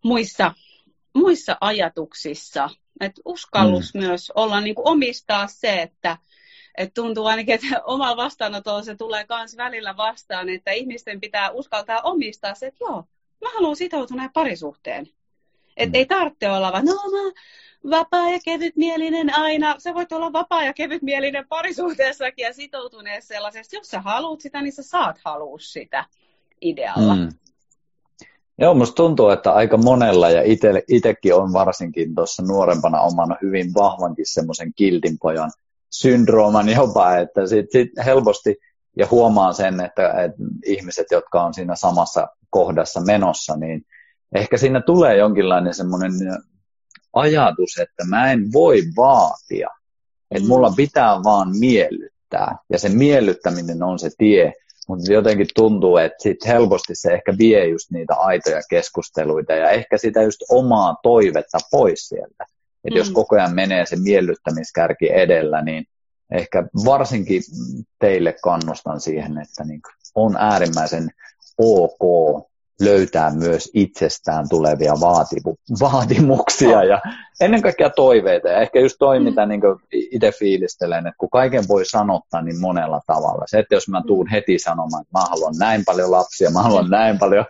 muissa, 0.05 0.55
muissa 1.15 1.57
ajatuksissa. 1.61 2.71
Et 3.01 3.21
uskallus 3.25 3.95
mm. 3.95 4.01
myös 4.01 4.33
olla 4.35 4.61
niin 4.61 4.75
kuin 4.75 4.89
omistaa 4.89 5.47
se, 5.47 5.83
että 5.83 6.19
et 6.77 6.95
tuntuu 6.95 7.27
ainakin, 7.27 7.55
että 7.55 7.83
omalla 7.85 8.17
vastaanotolla 8.17 8.83
se 8.83 8.97
tulee 8.97 9.27
myös 9.29 9.57
välillä 9.57 9.97
vastaan, 9.97 10.49
että 10.49 10.71
ihmisten 10.71 11.21
pitää 11.21 11.51
uskaltaa 11.51 12.01
omistaa 12.01 12.55
se, 12.55 12.67
että 12.67 12.85
joo, 12.85 13.05
mä 13.45 13.51
haluan 13.55 13.77
sitoutuneen 13.77 14.31
parisuhteen. 14.33 15.09
Et 15.77 15.89
mm. 15.89 15.95
ei 15.95 16.07
tarvitse 16.07 16.51
olla 16.51 16.73
vaan, 16.73 16.85
no 16.85 16.93
mä 16.95 17.33
vapaa 17.91 18.31
ja 18.31 18.39
kevytmielinen 18.45 19.39
aina. 19.39 19.75
Sä 19.79 19.95
voit 19.95 20.12
olla 20.12 20.33
vapaa 20.33 20.65
ja 20.65 20.73
kevytmielinen 20.73 21.49
parisuhteessakin 21.49 22.43
ja 22.43 22.53
sitoutuneessa 22.53 23.29
sellaisesta. 23.29 23.77
Jos 23.77 23.89
sä 23.89 24.01
haluat 24.01 24.41
sitä, 24.41 24.62
niin 24.62 24.73
sä 24.73 24.83
saat 24.83 25.17
halua 25.25 25.59
sitä 25.59 26.05
idealla. 26.61 27.15
Mm. 27.15 27.29
Joo, 28.59 28.75
musta 28.75 28.95
tuntuu, 28.95 29.29
että 29.29 29.53
aika 29.53 29.77
monella 29.77 30.31
ja 30.31 30.43
itsekin 30.89 31.35
on 31.35 31.53
varsinkin 31.53 32.15
tuossa 32.15 32.43
nuorempana 32.43 33.01
omana 33.01 33.37
hyvin 33.43 33.75
vahvankin 33.75 34.27
semmoisen 34.27 34.73
kiltin 34.77 35.19
pojan 35.19 35.51
syndrooman 36.01 36.69
jopa, 36.69 37.17
että 37.17 37.47
sit, 37.47 37.67
sit 37.73 37.91
helposti 38.05 38.57
ja 38.97 39.07
huomaan 39.11 39.55
sen, 39.55 39.81
että, 39.81 40.09
että 40.09 40.39
ihmiset, 40.65 41.07
jotka 41.11 41.43
on 41.43 41.55
siinä 41.55 41.77
samassa 41.77 42.29
kohdassa 42.51 43.01
menossa, 43.01 43.57
niin 43.57 43.83
ehkä 44.35 44.57
siinä 44.57 44.81
tulee 44.81 45.17
jonkinlainen 45.17 45.75
semmoinen 45.75 46.13
ajatus, 47.13 47.79
että 47.81 48.05
mä 48.05 48.33
en 48.33 48.53
voi 48.53 48.83
vaatia, 48.97 49.69
että 50.31 50.45
mm. 50.45 50.49
mulla 50.49 50.73
pitää 50.77 51.23
vaan 51.25 51.59
miellyttää, 51.59 52.57
ja 52.73 52.79
se 52.79 52.89
miellyttäminen 52.89 53.83
on 53.83 53.99
se 53.99 54.11
tie, 54.19 54.53
mutta 54.89 55.13
jotenkin 55.13 55.47
tuntuu, 55.55 55.97
että 55.97 56.23
sit 56.23 56.47
helposti 56.47 56.95
se 56.95 57.13
ehkä 57.13 57.35
vie 57.39 57.69
just 57.69 57.91
niitä 57.91 58.15
aitoja 58.15 58.61
keskusteluita 58.71 59.53
ja 59.53 59.71
ehkä 59.71 59.99
sitä 59.99 60.23
just 60.23 60.41
omaa 60.51 60.97
toivetta 61.03 61.59
pois 61.71 62.09
sieltä. 62.09 62.45
Että 62.87 62.94
mm. 62.94 62.99
jos 62.99 63.11
koko 63.11 63.37
ajan 63.37 63.55
menee 63.55 63.87
se 63.87 63.96
miellyttämiskärki 63.96 65.12
edellä, 65.12 65.62
niin 65.62 65.85
ehkä 66.31 66.64
varsinkin 66.85 67.42
teille 67.99 68.35
kannustan 68.42 69.01
siihen, 69.01 69.38
että 69.38 69.64
niin 69.64 69.81
on 70.14 70.37
äärimmäisen 70.37 71.11
ok 71.59 72.01
löytää 72.81 73.31
myös 73.31 73.71
itsestään 73.75 74.49
tulevia 74.49 74.95
vaativu, 75.01 75.57
vaatimuksia 75.81 76.85
ja 76.85 77.01
ennen 77.41 77.62
kaikkea 77.62 77.91
toiveita. 77.91 78.49
Ja 78.49 78.61
ehkä 78.61 78.81
just 78.81 78.97
toi, 78.99 79.21
mitä 79.21 79.47
niin 79.47 79.61
itse 79.93 80.33
fiilistelen, 80.39 81.07
että 81.07 81.19
kun 81.19 81.31
kaiken 81.31 81.65
voi 81.69 81.85
sanottaa 81.85 82.43
niin 82.43 82.61
monella 82.61 83.01
tavalla. 83.07 83.45
Se, 83.47 83.59
että 83.59 83.75
jos 83.75 83.89
mä 83.89 84.03
tuun 84.07 84.29
heti 84.29 84.59
sanomaan, 84.59 85.03
että 85.03 85.19
mä 85.19 85.25
haluan 85.25 85.55
näin 85.59 85.83
paljon 85.87 86.11
lapsia, 86.11 86.51
mä 86.51 86.62
haluan 86.62 86.91
näin 86.91 87.19
paljon 87.19 87.45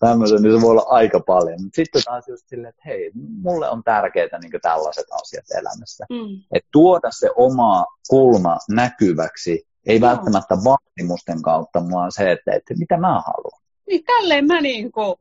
tämmöisen, 0.00 0.42
niin 0.42 0.54
se 0.54 0.60
voi 0.60 0.70
olla 0.70 0.86
aika 0.88 1.20
paljon. 1.20 1.62
Mutta 1.62 1.76
sitten 1.76 2.02
taas 2.04 2.28
just 2.28 2.48
silleen, 2.48 2.68
että 2.68 2.82
hei, 2.86 3.10
mulle 3.42 3.70
on 3.70 3.82
tärkeää 3.84 4.38
niin 4.42 4.52
tällaiset 4.62 5.06
asiat 5.22 5.44
elämässä. 5.58 6.06
Mm. 6.10 6.42
Että 6.52 6.68
tuoda 6.72 7.08
se 7.10 7.30
oma 7.36 7.86
kulma 8.08 8.56
näkyväksi, 8.70 9.66
ei 9.86 9.98
no. 9.98 10.08
välttämättä 10.08 10.54
vaatimusten 10.64 11.42
kautta, 11.42 11.82
vaan 11.90 12.12
se, 12.12 12.32
että, 12.32 12.52
että 12.52 12.74
mitä 12.78 12.96
mä 12.96 13.22
haluan. 13.26 13.61
Niin 13.86 14.04
tälleen 14.04 14.46
mä 14.46 14.60
niin 14.60 14.92
kuin 14.92 15.14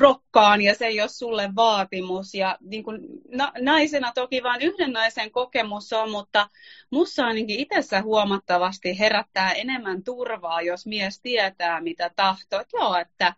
rokkaan 0.00 0.62
ja 0.62 0.74
se 0.74 0.86
ei 0.86 1.00
ole 1.00 1.08
sulle 1.08 1.50
vaatimus. 1.56 2.34
Ja 2.34 2.58
niin 2.60 2.84
kuin 2.84 3.00
na- 3.28 3.52
naisena 3.60 4.12
toki 4.14 4.42
vain 4.42 4.62
yhden 4.62 4.92
naisen 4.92 5.30
kokemus 5.30 5.92
on, 5.92 6.10
mutta 6.10 6.50
mussa 6.90 7.26
ainakin 7.26 7.60
itsessä 7.60 8.02
huomattavasti 8.02 8.98
herättää 8.98 9.52
enemmän 9.52 10.04
turvaa, 10.04 10.62
jos 10.62 10.86
mies 10.86 11.20
tietää, 11.20 11.80
mitä 11.80 12.10
tahtoo. 12.16 12.60
Että 12.60 12.76
joo, 12.76 12.96
että, 12.96 13.34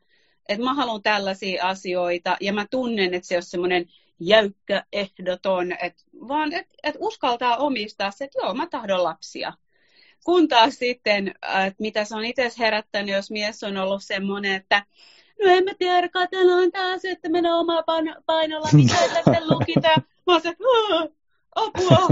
että 0.48 0.64
mä 0.64 0.74
haluan 0.74 1.02
tällaisia 1.02 1.64
asioita 1.64 2.36
ja 2.40 2.52
mä 2.52 2.66
tunnen, 2.70 3.14
että 3.14 3.28
se 3.28 3.36
on 3.36 3.42
semmoinen 3.42 3.86
jäykkä, 4.20 4.84
ehdoton, 4.92 5.72
että 5.72 6.02
vaan 6.28 6.52
että 6.52 6.74
että 6.82 6.98
uskaltaa 7.00 7.56
omistaa 7.56 8.10
se, 8.10 8.24
että 8.24 8.38
joo, 8.42 8.54
mä 8.54 8.66
tahdon 8.66 9.02
lapsia. 9.02 9.52
Kun 10.24 10.48
taas 10.48 10.74
sitten, 10.74 11.28
että 11.66 11.76
mitä 11.78 12.04
se 12.04 12.16
on 12.16 12.24
itse 12.24 12.50
herättänyt, 12.58 13.14
jos 13.14 13.30
mies 13.30 13.62
on 13.64 13.76
ollut 13.76 14.02
semmoinen, 14.04 14.54
että 14.54 14.86
no 15.44 15.50
en 15.50 15.64
mä 15.64 15.70
tiedä, 15.78 16.08
katsellaan 16.08 16.72
taas, 16.72 17.04
että 17.04 17.28
menee 17.28 17.52
omaa 17.52 17.82
painolla, 18.26 18.68
mikä 18.72 18.96
sitten 18.96 19.48
lukita. 19.48 19.88
Mä 20.26 20.32
oon 20.32 20.40
se, 20.40 20.54
apua, 21.54 22.08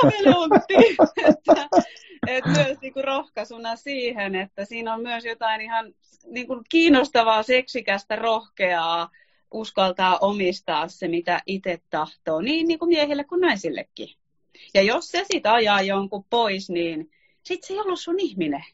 kameleontti. 0.00 0.74
että, 1.28 1.68
et 2.26 2.44
myös 2.46 2.78
niinku 2.80 3.02
rohkaisuna 3.02 3.76
siihen, 3.76 4.34
että 4.34 4.64
siinä 4.64 4.94
on 4.94 5.02
myös 5.02 5.24
jotain 5.24 5.60
ihan 5.60 5.94
niinku 6.26 6.62
kiinnostavaa, 6.68 7.42
seksikästä, 7.42 8.16
rohkeaa, 8.16 9.10
uskaltaa 9.50 10.18
omistaa 10.18 10.88
se, 10.88 11.08
mitä 11.08 11.40
itse 11.46 11.78
tahtoo, 11.90 12.40
niin, 12.40 12.68
niin 12.68 12.78
kuin 12.78 12.88
miehille 12.88 13.24
kuin 13.24 13.40
naisillekin. 13.40 14.08
Ja 14.74 14.82
jos 14.82 15.08
se 15.08 15.24
sitten 15.32 15.52
ajaa 15.52 15.82
jonkun 15.82 16.24
pois, 16.30 16.70
niin 16.70 17.10
sit 17.44 17.64
se 17.64 17.74
ei 17.74 17.80
ollut 17.80 18.00
sun 18.00 18.20
ihminen. 18.20 18.64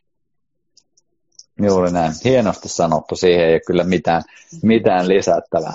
Juuri 1.62 1.92
näin. 1.92 2.12
Hienosti 2.24 2.68
sanottu. 2.68 3.16
Siihen 3.16 3.44
ei 3.44 3.52
ole 3.52 3.61
kyllä 3.66 3.85
mitään, 3.85 4.22
mitään 4.62 5.09
lisättävää. 5.09 5.72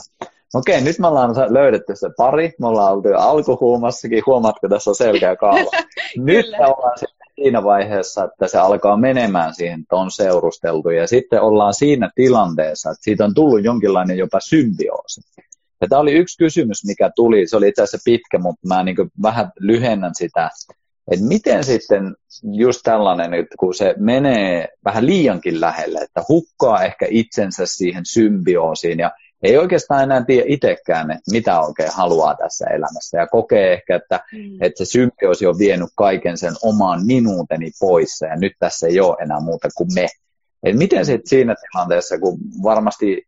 Okei, 0.53 0.81
nyt 0.81 0.99
me 0.99 1.07
ollaan 1.07 1.35
löydetty 1.49 1.95
se 1.95 2.09
pari. 2.17 2.53
Me 2.59 2.67
ollaan 2.67 2.93
oltu 2.93 3.07
jo 3.07 3.17
alkuhuumassakin. 3.17 4.23
Huomaatko, 4.25 4.69
tässä 4.69 4.91
on 4.91 4.95
selkeä 4.95 5.35
kaava. 5.35 5.71
nyt 6.17 6.45
me 6.59 6.65
ollaan 6.65 6.97
sitten 6.97 7.27
siinä 7.35 7.63
vaiheessa, 7.63 8.23
että 8.23 8.47
se 8.47 8.57
alkaa 8.57 8.97
menemään 8.97 9.55
siihen, 9.55 9.81
että 9.81 9.95
on 9.95 10.11
seurusteltu. 10.11 10.89
Ja 10.89 11.07
sitten 11.07 11.41
ollaan 11.41 11.73
siinä 11.73 12.09
tilanteessa, 12.15 12.91
että 12.91 13.03
siitä 13.03 13.25
on 13.25 13.33
tullut 13.33 13.63
jonkinlainen 13.63 14.17
jopa 14.17 14.39
symbioosi. 14.39 15.21
Ja 15.81 15.87
tämä 15.87 16.01
oli 16.01 16.11
yksi 16.11 16.37
kysymys, 16.37 16.85
mikä 16.85 17.11
tuli. 17.15 17.47
Se 17.47 17.57
oli 17.57 17.67
itse 17.67 17.81
asiassa 17.81 18.05
pitkä, 18.05 18.39
mutta 18.39 18.67
mä 18.67 18.83
niin 18.83 18.95
vähän 19.21 19.51
lyhennän 19.59 20.11
sitä 20.15 20.49
että 21.11 21.25
miten 21.25 21.63
sitten 21.63 22.15
just 22.43 22.79
tällainen, 22.83 23.33
että 23.33 23.55
kun 23.59 23.73
se 23.73 23.95
menee 23.97 24.67
vähän 24.85 25.05
liiankin 25.05 25.61
lähelle, 25.61 25.99
että 25.99 26.23
hukkaa 26.29 26.83
ehkä 26.83 27.05
itsensä 27.09 27.65
siihen 27.65 28.05
symbioosiin 28.05 28.99
ja 28.99 29.11
ei 29.43 29.57
oikeastaan 29.57 30.03
enää 30.03 30.25
tiedä 30.25 30.45
itsekään, 30.47 31.11
että 31.11 31.31
mitä 31.31 31.61
oikein 31.61 31.89
haluaa 31.93 32.35
tässä 32.35 32.65
elämässä 32.67 33.17
ja 33.17 33.27
kokee 33.27 33.73
ehkä, 33.73 33.95
että, 33.95 34.19
mm. 34.33 34.61
että 34.61 34.85
se 34.85 34.91
symbioosi 34.91 35.45
on 35.45 35.57
vienyt 35.57 35.89
kaiken 35.95 36.37
sen 36.37 36.53
oman 36.63 37.05
minuuteni 37.05 37.71
pois 37.79 38.21
ja 38.21 38.35
nyt 38.35 38.53
tässä 38.59 38.87
ei 38.87 38.99
ole 38.99 39.17
enää 39.21 39.39
muuta 39.39 39.69
kuin 39.77 39.89
me. 39.93 40.07
Et 40.63 40.77
miten 40.77 41.05
sitten 41.05 41.29
siinä 41.29 41.55
tilanteessa, 41.71 42.19
kun 42.19 42.37
varmasti 42.63 43.27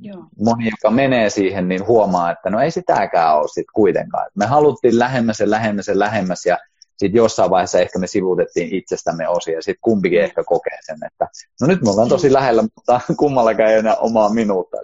Joo. 0.00 0.24
moni, 0.40 0.68
joka 0.68 0.90
menee 0.90 1.30
siihen, 1.30 1.68
niin 1.68 1.86
huomaa, 1.86 2.30
että 2.30 2.50
no 2.50 2.60
ei 2.60 2.70
sitäkään 2.70 3.36
ole 3.36 3.48
sitten 3.48 3.72
kuitenkaan. 3.74 4.30
Me 4.34 4.46
haluttiin 4.46 4.98
lähemmäs 4.98 5.40
ja 5.40 5.50
lähemmäs 5.50 5.88
ja 5.88 5.98
lähemmäs 5.98 6.46
ja 6.46 6.58
sitten 7.00 7.18
jossain 7.18 7.50
vaiheessa 7.50 7.80
ehkä 7.80 7.98
me 7.98 8.06
sivuutettiin 8.06 8.74
itsestämme 8.74 9.28
osia, 9.28 9.54
ja 9.54 9.62
sitten 9.62 9.80
kumpikin 9.80 10.20
ehkä 10.20 10.44
kokee 10.44 10.78
sen, 10.82 10.98
että 11.06 11.28
no 11.60 11.66
nyt 11.66 11.82
me 11.82 11.90
ollaan 11.90 12.08
tosi 12.08 12.32
lähellä, 12.32 12.62
mutta 12.62 13.00
kummallakaan 13.16 13.70
ei 13.70 13.78
enää 13.78 13.96
omaa 13.96 14.28
minuutta. 14.34 14.76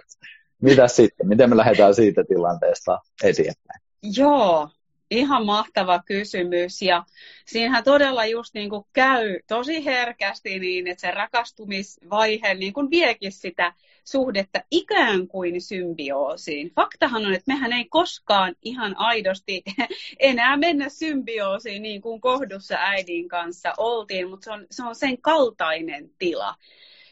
Mitä 0.61 0.87
sitten? 0.87 1.27
Miten 1.27 1.49
me 1.49 1.57
lähdetään 1.57 1.95
siitä 1.95 2.23
tilanteesta 2.23 2.99
eteenpäin? 3.23 3.81
Joo, 4.17 4.69
ihan 5.11 5.45
mahtava 5.45 6.01
kysymys 6.05 6.81
ja 6.81 7.03
siinähän 7.45 7.83
todella 7.83 8.25
just 8.25 8.53
niin 8.53 8.69
kuin 8.69 8.85
käy 8.93 9.39
tosi 9.47 9.85
herkästi 9.85 10.59
niin, 10.59 10.87
että 10.87 11.01
se 11.01 11.11
rakastumisvaihe 11.11 12.53
niin 12.53 12.73
kuin 12.73 12.89
viekin 12.89 13.31
sitä 13.31 13.73
suhdetta 14.07 14.59
ikään 14.71 15.27
kuin 15.27 15.61
symbioosiin. 15.61 16.71
Faktahan 16.75 17.25
on, 17.25 17.33
että 17.33 17.53
mehän 17.53 17.73
ei 17.73 17.85
koskaan 17.85 18.55
ihan 18.61 18.97
aidosti 18.97 19.63
enää 20.19 20.57
mennä 20.57 20.89
symbioosiin 20.89 21.81
niin 21.81 22.01
kuin 22.01 22.21
kohdussa 22.21 22.75
äidin 22.79 23.27
kanssa 23.27 23.73
oltiin, 23.77 24.29
mutta 24.29 24.45
se 24.45 24.51
on, 24.51 24.65
se 24.71 24.83
on 24.83 24.95
sen 24.95 25.21
kaltainen 25.21 26.09
tila. 26.19 26.55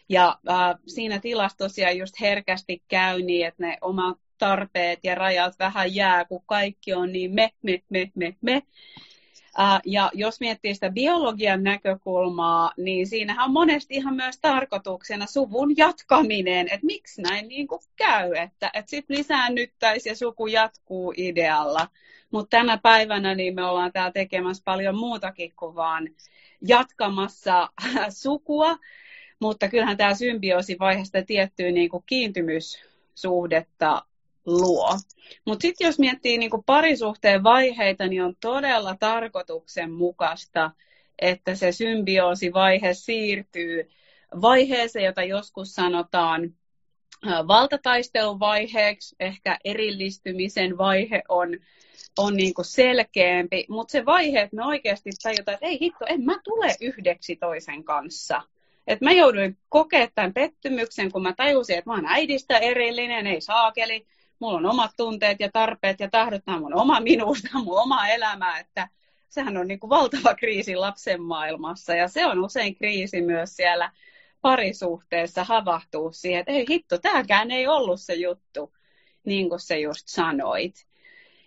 Ja 0.10 0.40
äh, 0.50 0.76
siinä 0.88 1.20
tilassa 1.20 1.58
tosiaan 1.58 1.98
just 1.98 2.22
herkästi 2.22 2.84
käy 2.88 3.22
niin, 3.22 3.48
että 3.48 3.64
ne 3.64 3.78
omat 3.82 4.18
tarpeet 4.38 5.00
ja 5.04 5.16
rajat 5.16 5.54
vähän 5.60 5.96
jää, 5.96 6.26
kun 6.26 6.44
kaikki 6.46 6.94
on 6.94 7.12
niin 7.12 7.34
me, 7.34 7.50
me, 7.62 7.80
me, 7.90 8.12
me, 8.16 8.36
me. 8.42 8.62
Uh, 9.60 9.80
ja 9.86 10.12
jos 10.14 10.40
miettii 10.40 10.74
sitä 10.74 10.90
biologian 10.90 11.64
näkökulmaa, 11.64 12.72
niin 12.78 13.08
siinähän 13.08 13.46
on 13.46 13.54
monesti 13.54 13.96
ihan 13.96 14.16
myös 14.16 14.40
tarkoituksena 14.42 15.26
suvun 15.26 15.78
jatkaminen, 15.78 16.68
että 16.68 16.86
miksi 16.86 17.22
näin 17.22 17.48
niin 17.48 17.68
kuin 17.68 17.82
käy, 17.96 18.34
että, 18.34 18.72
että 18.74 18.90
sitten 18.90 19.18
lisäännyttäisi 19.18 20.10
ja 20.10 20.16
suku 20.16 20.48
jatkuu 20.48 21.14
idealla. 21.18 21.88
Mutta 22.32 22.58
tänä 22.58 22.78
päivänä 22.78 23.36
niin 23.36 23.56
me 23.56 23.64
ollaan 23.64 23.92
täällä 23.92 24.12
tekemässä 24.12 24.64
paljon 24.66 24.98
muutakin 24.98 25.54
kuin 25.56 25.76
vaan 25.76 26.10
jatkamassa 26.68 27.70
sukua, 28.24 28.78
mutta 29.40 29.70
kyllähän 29.70 29.98
tämä 29.98 30.16
symbioosivaihe 30.16 31.06
sitä 31.06 31.24
tiettyä 31.24 31.72
niin 31.72 31.90
kuin 31.90 32.04
kiintymyssuhdetta 32.06 34.06
luo. 34.46 34.90
Mutta 35.46 35.62
sitten 35.62 35.86
jos 35.86 36.00
miettii 36.00 36.38
niin 36.38 36.52
parisuhteen 36.66 37.44
vaiheita, 37.44 38.08
niin 38.08 38.24
on 38.24 38.36
todella 38.42 38.96
tarkoituksenmukaista, 39.00 40.72
että 41.20 41.56
se 41.56 41.72
symbioosivaihe 41.72 42.94
siirtyy 42.94 43.90
vaiheeseen, 44.42 45.06
jota 45.06 45.24
joskus 45.24 45.76
sanotaan 45.76 46.54
valtataistelun 47.48 48.40
vaiheeksi, 48.40 49.16
ehkä 49.20 49.58
erillistymisen 49.64 50.78
vaihe 50.78 51.24
on, 51.30 51.50
on 52.18 52.38
niin 52.38 52.54
kuin 52.54 52.66
selkeämpi, 52.66 53.66
mutta 53.70 53.92
se 53.92 54.06
vaihe, 54.06 54.42
että 54.42 54.56
me 54.56 54.66
oikeasti 54.66 55.10
tajutaan, 55.24 55.54
että 55.54 55.66
ei 55.66 55.80
hitto, 55.82 56.06
en 56.06 56.26
mä 56.26 56.40
tule 56.44 56.76
yhdeksi 56.82 57.36
toisen 57.36 57.84
kanssa. 57.84 58.42
Et 58.88 59.02
mä 59.02 59.12
jouduin 59.12 59.58
kokemaan 59.70 60.10
tämän 60.16 60.34
pettymyksen, 60.34 61.12
kun 61.12 61.24
mä 61.24 61.34
tajusin, 61.34 61.78
että 61.78 61.90
mä 61.90 61.96
oon 61.96 62.06
äidistä 62.06 62.58
erillinen, 62.58 63.28
ei 63.28 63.42
saakeli, 63.42 64.06
mulla 64.40 64.58
on 64.58 64.66
omat 64.66 64.92
tunteet 64.98 65.40
ja 65.40 65.52
tarpeet 65.52 66.00
ja 66.00 66.10
tahdot, 66.10 66.42
nämä 66.46 66.56
on 66.56 66.62
mun 66.62 66.76
oma 66.76 67.00
minuus, 67.00 67.42
tämä 67.42 67.60
on 67.60 67.66
mun 67.66 67.82
oma 67.82 68.08
elämä, 68.08 68.60
että 68.60 68.88
sehän 69.30 69.58
on 69.58 69.68
niin 69.68 69.80
kuin 69.80 69.90
valtava 69.90 70.36
kriisi 70.36 70.76
lapsen 70.76 71.22
maailmassa. 71.22 71.96
Ja 71.96 72.08
se 72.08 72.26
on 72.26 72.46
usein 72.46 72.76
kriisi 72.76 73.22
myös 73.22 73.56
siellä 73.56 73.92
parisuhteessa 74.42 75.44
havahtuu 75.44 76.12
siihen, 76.12 76.40
että 76.40 76.52
ei 76.52 76.66
hitto, 76.70 76.98
tämäkään 76.98 77.52
ei 77.52 77.68
ollut 77.68 78.02
se 78.02 78.14
juttu, 78.14 78.74
niin 79.26 79.50
kuin 79.50 79.60
sä 79.60 79.76
just 79.76 80.08
sanoit. 80.08 80.86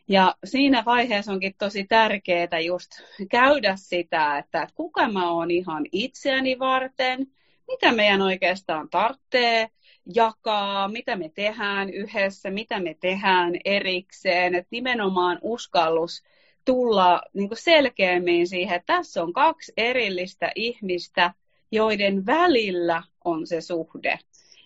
Ja 0.08 0.34
siinä 0.44 0.82
vaiheessa 0.86 1.32
onkin 1.32 1.54
tosi 1.58 1.84
tärkeää 1.84 2.60
just 2.66 2.90
käydä 3.30 3.76
sitä, 3.76 4.38
että 4.38 4.68
kuka 4.74 5.08
mä 5.08 5.30
oon 5.30 5.50
ihan 5.50 5.86
itseäni 5.92 6.58
varten, 6.58 7.26
mitä 7.68 7.92
meidän 7.92 8.22
oikeastaan 8.22 8.88
tarvitsee 8.90 9.70
jakaa, 10.14 10.88
mitä 10.88 11.16
me 11.16 11.28
tehdään 11.34 11.90
yhdessä, 11.90 12.50
mitä 12.50 12.80
me 12.80 12.96
tehdään 13.00 13.54
erikseen, 13.64 14.54
että 14.54 14.68
nimenomaan 14.70 15.38
uskallus 15.42 16.22
tulla 16.64 17.22
niin 17.34 17.48
kuin 17.48 17.58
selkeämmin 17.58 18.48
siihen, 18.48 18.76
että 18.76 18.96
tässä 18.96 19.22
on 19.22 19.32
kaksi 19.32 19.72
erillistä 19.76 20.52
ihmistä, 20.54 21.34
joiden 21.72 22.26
välillä 22.26 23.02
on 23.24 23.46
se 23.46 23.60
suhde. 23.60 24.18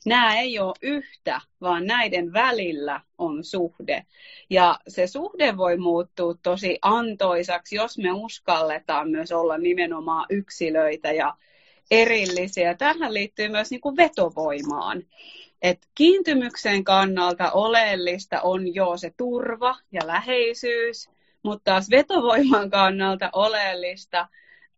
Nämä 0.07 0.41
ei 0.41 0.59
ole 0.59 0.75
yhtä, 0.83 1.41
vaan 1.61 1.87
näiden 1.87 2.33
välillä 2.33 3.01
on 3.19 3.45
suhde. 3.45 4.07
Ja 4.51 4.79
se 4.89 5.07
suhde 5.07 5.57
voi 5.57 5.77
muuttua 5.77 6.35
tosi 6.43 6.79
antoisaksi, 6.83 7.77
jos 7.77 7.99
me 7.99 8.13
uskalletaan 8.13 9.11
myös 9.11 9.33
olla 9.33 9.59
nimenomaan 9.59 10.27
yksilöitä 10.31 11.13
ja 11.13 11.37
erillisiä. 11.93 12.75
Tähän 12.75 13.15
liittyy 13.15 13.49
myös 13.49 13.71
niin 13.71 13.81
kuin 13.81 13.97
vetovoimaan. 13.97 15.03
Et 15.63 15.79
kiintymyksen 15.95 16.85
kannalta 16.85 17.51
oleellista 17.51 18.41
on 18.41 18.75
jo 18.75 18.97
se 18.97 19.13
turva 19.17 19.77
ja 19.93 20.07
läheisyys, 20.07 21.11
mutta 21.43 21.65
taas 21.65 21.91
vetovoiman 21.91 22.71
kannalta 22.71 23.31
oleellista 23.33 24.29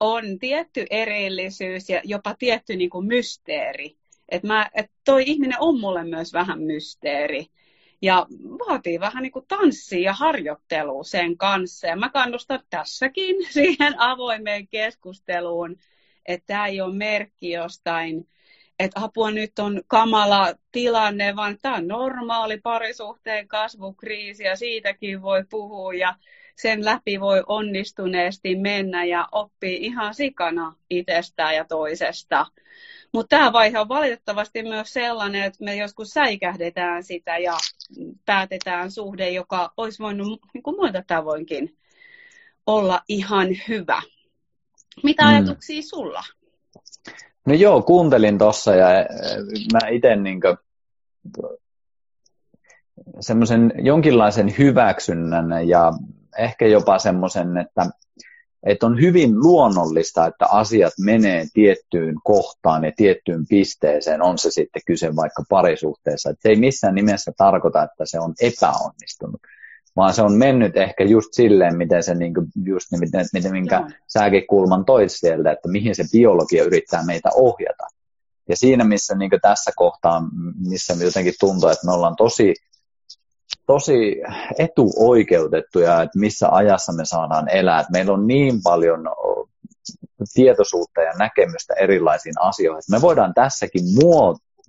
on 0.01 0.39
tietty 0.39 0.87
erillisyys 0.91 1.89
ja 1.91 2.01
jopa 2.05 2.35
tietty 2.39 2.77
niin 2.77 2.91
kuin 2.91 3.07
mysteeri. 3.07 3.97
Että 4.29 4.71
et 4.75 4.91
toi 5.05 5.23
ihminen 5.27 5.61
on 5.61 5.81
mulle 5.81 6.05
myös 6.05 6.33
vähän 6.33 6.63
mysteeri. 6.63 7.47
Ja 8.03 8.27
vaatii 8.69 9.01
vähän 9.01 9.23
niin 9.23 9.33
kuin 9.33 9.47
tanssia 9.49 10.01
ja 10.01 10.13
harjoittelua 10.13 11.05
sen 11.05 11.37
kanssa. 11.37 11.87
Ja 11.87 11.97
mä 11.97 12.09
kannustan 12.09 12.61
tässäkin 12.71 13.37
siihen 13.55 14.01
avoimeen 14.01 14.69
keskusteluun, 14.69 15.77
että 16.27 16.47
tämä 16.47 16.67
ei 16.67 16.81
ole 16.81 16.95
merkki 16.95 17.51
jostain, 17.51 18.29
että 18.79 19.01
apua 19.01 19.31
nyt 19.31 19.59
on 19.59 19.83
kamala 19.87 20.55
tilanne, 20.73 21.37
vaan 21.37 21.59
tämä 21.63 21.77
on 21.77 21.89
normaali 21.89 22.61
parisuhteen 22.61 23.49
kasvukriisi 23.49 24.43
ja 24.43 24.57
siitäkin 24.57 25.23
voi 25.23 25.45
puhua 25.51 25.95
ja 25.95 26.15
sen 26.57 26.85
läpi 26.85 27.21
voi 27.21 27.43
onnistuneesti 27.47 28.57
mennä 28.57 29.05
ja 29.05 29.29
oppii 29.33 29.77
ihan 29.77 30.15
sikana 30.15 30.77
itsestään 30.91 31.55
ja 31.55 31.65
toisesta. 31.65 32.47
Mutta 33.13 33.37
tämä 33.37 33.53
vaihe 33.53 33.79
on 33.79 33.89
valitettavasti 33.89 34.63
myös 34.63 34.93
sellainen, 34.93 35.43
että 35.43 35.65
me 35.65 35.77
joskus 35.77 36.09
säikähdetään 36.09 37.05
sitä 37.05 37.39
ja 37.39 37.57
päätetään 38.25 38.91
suhde, 38.91 39.31
joka 39.31 39.73
olisi 39.77 40.03
voinut 40.03 40.41
niin 40.55 40.63
kuin 40.63 40.77
muilta 40.77 41.03
tavoinkin 41.07 41.77
olla 42.67 43.01
ihan 43.09 43.49
hyvä. 43.69 44.03
Mitä 45.03 45.23
mm. 45.23 45.29
ajatuksia 45.29 45.83
sulla? 45.83 46.23
No 47.47 47.55
joo, 47.55 47.83
kuuntelin 47.83 48.39
tuossa 48.39 48.75
ja 48.75 48.87
mä 49.73 49.89
itse 49.89 50.17
niin 50.17 50.41
semmoisen 53.21 53.73
jonkinlaisen 53.79 54.55
hyväksynnän 54.59 55.69
ja 55.69 55.93
ehkä 56.39 56.67
jopa 56.67 56.99
semmoisen, 56.99 57.57
että, 57.57 57.87
että 58.63 58.87
on 58.87 59.01
hyvin 59.01 59.41
luonnollista, 59.41 60.27
että 60.27 60.47
asiat 60.47 60.93
menee 61.01 61.47
tiettyyn 61.55 62.15
kohtaan 62.25 62.85
ja 62.85 62.93
tiettyyn 62.97 63.47
pisteeseen, 63.47 64.23
on 64.23 64.39
se 64.39 64.51
sitten 64.51 64.83
kyse 64.87 65.17
vaikka 65.17 65.45
parisuhteessa. 65.49 66.31
Että 66.31 66.43
se 66.43 66.49
ei 66.49 66.57
missään 66.57 66.95
nimessä 66.95 67.33
tarkoita, 67.37 67.83
että 67.83 68.07
se 68.07 68.21
on 68.21 68.35
epäonnistunut, 68.41 69.41
vaan 69.97 70.15
se 70.15 70.23
on 70.23 70.33
mennyt 70.33 70.77
ehkä 70.77 71.05
just 71.05 71.29
silleen, 71.33 71.77
miten 71.77 72.03
se, 72.03 72.15
niin 72.15 72.35
kuin, 72.35 72.47
just 72.65 72.87
niin, 72.91 73.01
miten, 73.01 73.27
miten 73.33 73.53
minkä 73.53 73.77
Joo. 73.77 73.89
säkin 74.07 74.47
kulman 74.47 74.85
toit 74.85 75.13
sieltä, 75.13 75.53
että 75.53 75.69
mihin 75.69 75.95
se 75.95 76.05
biologia 76.13 76.65
yrittää 76.65 77.05
meitä 77.07 77.31
ohjata. 77.35 77.87
Ja 78.49 78.57
siinä, 78.57 78.85
missä 78.85 79.15
niin 79.15 79.31
tässä 79.43 79.71
kohtaa, 79.77 80.23
missä 80.69 80.95
jotenkin 81.05 81.35
tuntuu, 81.41 81.69
että 81.69 81.87
me 81.87 81.93
ollaan 81.93 82.17
tosi 82.17 82.55
tosi 83.67 84.23
etuoikeutettuja, 84.59 86.03
että 86.03 86.19
missä 86.19 86.49
ajassa 86.51 86.93
me 86.93 87.05
saadaan 87.05 87.49
elää. 87.49 87.81
Että 87.81 87.93
meillä 87.93 88.13
on 88.13 88.27
niin 88.27 88.63
paljon 88.63 89.09
tietoisuutta 90.35 91.01
ja 91.01 91.13
näkemystä 91.19 91.75
erilaisiin 91.75 92.35
asioihin. 92.41 92.83
Me 92.91 93.01
voidaan 93.01 93.35
tässäkin 93.35 93.83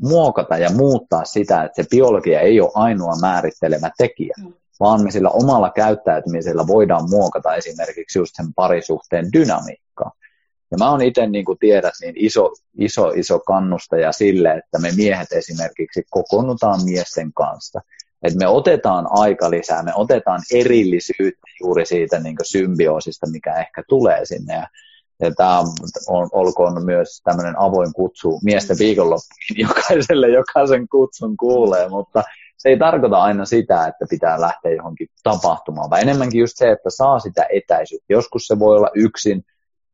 muokata 0.01 0.57
ja 0.57 0.69
muuttaa 0.69 1.25
sitä, 1.25 1.63
että 1.63 1.83
se 1.83 1.89
biologia 1.89 2.39
ei 2.39 2.61
ole 2.61 2.71
ainoa 2.73 3.19
määrittelevä 3.21 3.91
tekijä, 3.97 4.33
mm. 4.37 4.53
Vaan 4.79 5.03
me 5.03 5.11
sillä 5.11 5.29
omalla 5.29 5.69
käyttäytymisellä 5.69 6.67
voidaan 6.67 7.09
muokata 7.09 7.55
esimerkiksi 7.55 8.19
just 8.19 8.35
sen 8.35 8.53
parisuhteen 8.53 9.33
dynamiikkaa. 9.33 10.11
Ja 10.71 10.77
mä 10.77 10.91
oon 10.91 11.01
itse, 11.01 11.27
niin 11.27 11.45
kuin 11.45 11.57
tiedät, 11.59 11.93
niin 12.01 12.13
iso, 12.17 12.51
iso, 12.79 13.09
iso 13.09 13.39
kannustaja 13.39 14.11
sille, 14.11 14.51
että 14.51 14.79
me 14.79 14.91
miehet 14.95 15.31
esimerkiksi 15.31 16.03
kokoonnutaan 16.09 16.85
miesten 16.85 17.33
kanssa– 17.33 17.81
että 18.25 18.39
me 18.39 18.47
otetaan 18.47 19.07
aika 19.09 19.51
lisää, 19.51 19.83
me 19.83 19.91
otetaan 19.95 20.41
erillisyyttä 20.53 21.47
juuri 21.61 21.85
siitä 21.85 22.19
niin 22.19 22.35
symbioosista, 22.43 23.27
mikä 23.31 23.59
ehkä 23.59 23.83
tulee 23.89 24.25
sinne. 24.25 24.53
Ja, 24.53 24.67
ja 25.19 25.31
tämä 25.31 25.59
on, 26.07 26.29
olkoon 26.31 26.85
myös 26.85 27.21
tämmöinen 27.23 27.59
avoin 27.59 27.93
kutsu 27.93 28.39
miesten 28.43 28.77
viikonloppuihin 28.79 29.57
jokaiselle, 29.67 30.29
joka 30.29 30.67
sen 30.67 30.87
kutsun 30.87 31.37
kuulee, 31.37 31.89
mutta 31.89 32.23
se 32.57 32.69
ei 32.69 32.79
tarkoita 32.79 33.17
aina 33.17 33.45
sitä, 33.45 33.87
että 33.87 34.05
pitää 34.09 34.41
lähteä 34.41 34.71
johonkin 34.71 35.07
tapahtumaan, 35.23 35.89
vaan 35.89 36.01
enemmänkin 36.01 36.39
just 36.39 36.57
se, 36.57 36.71
että 36.71 36.89
saa 36.89 37.19
sitä 37.19 37.45
etäisyyttä. 37.53 38.05
Joskus 38.09 38.47
se 38.47 38.59
voi 38.59 38.77
olla 38.77 38.89
yksin, 38.95 39.45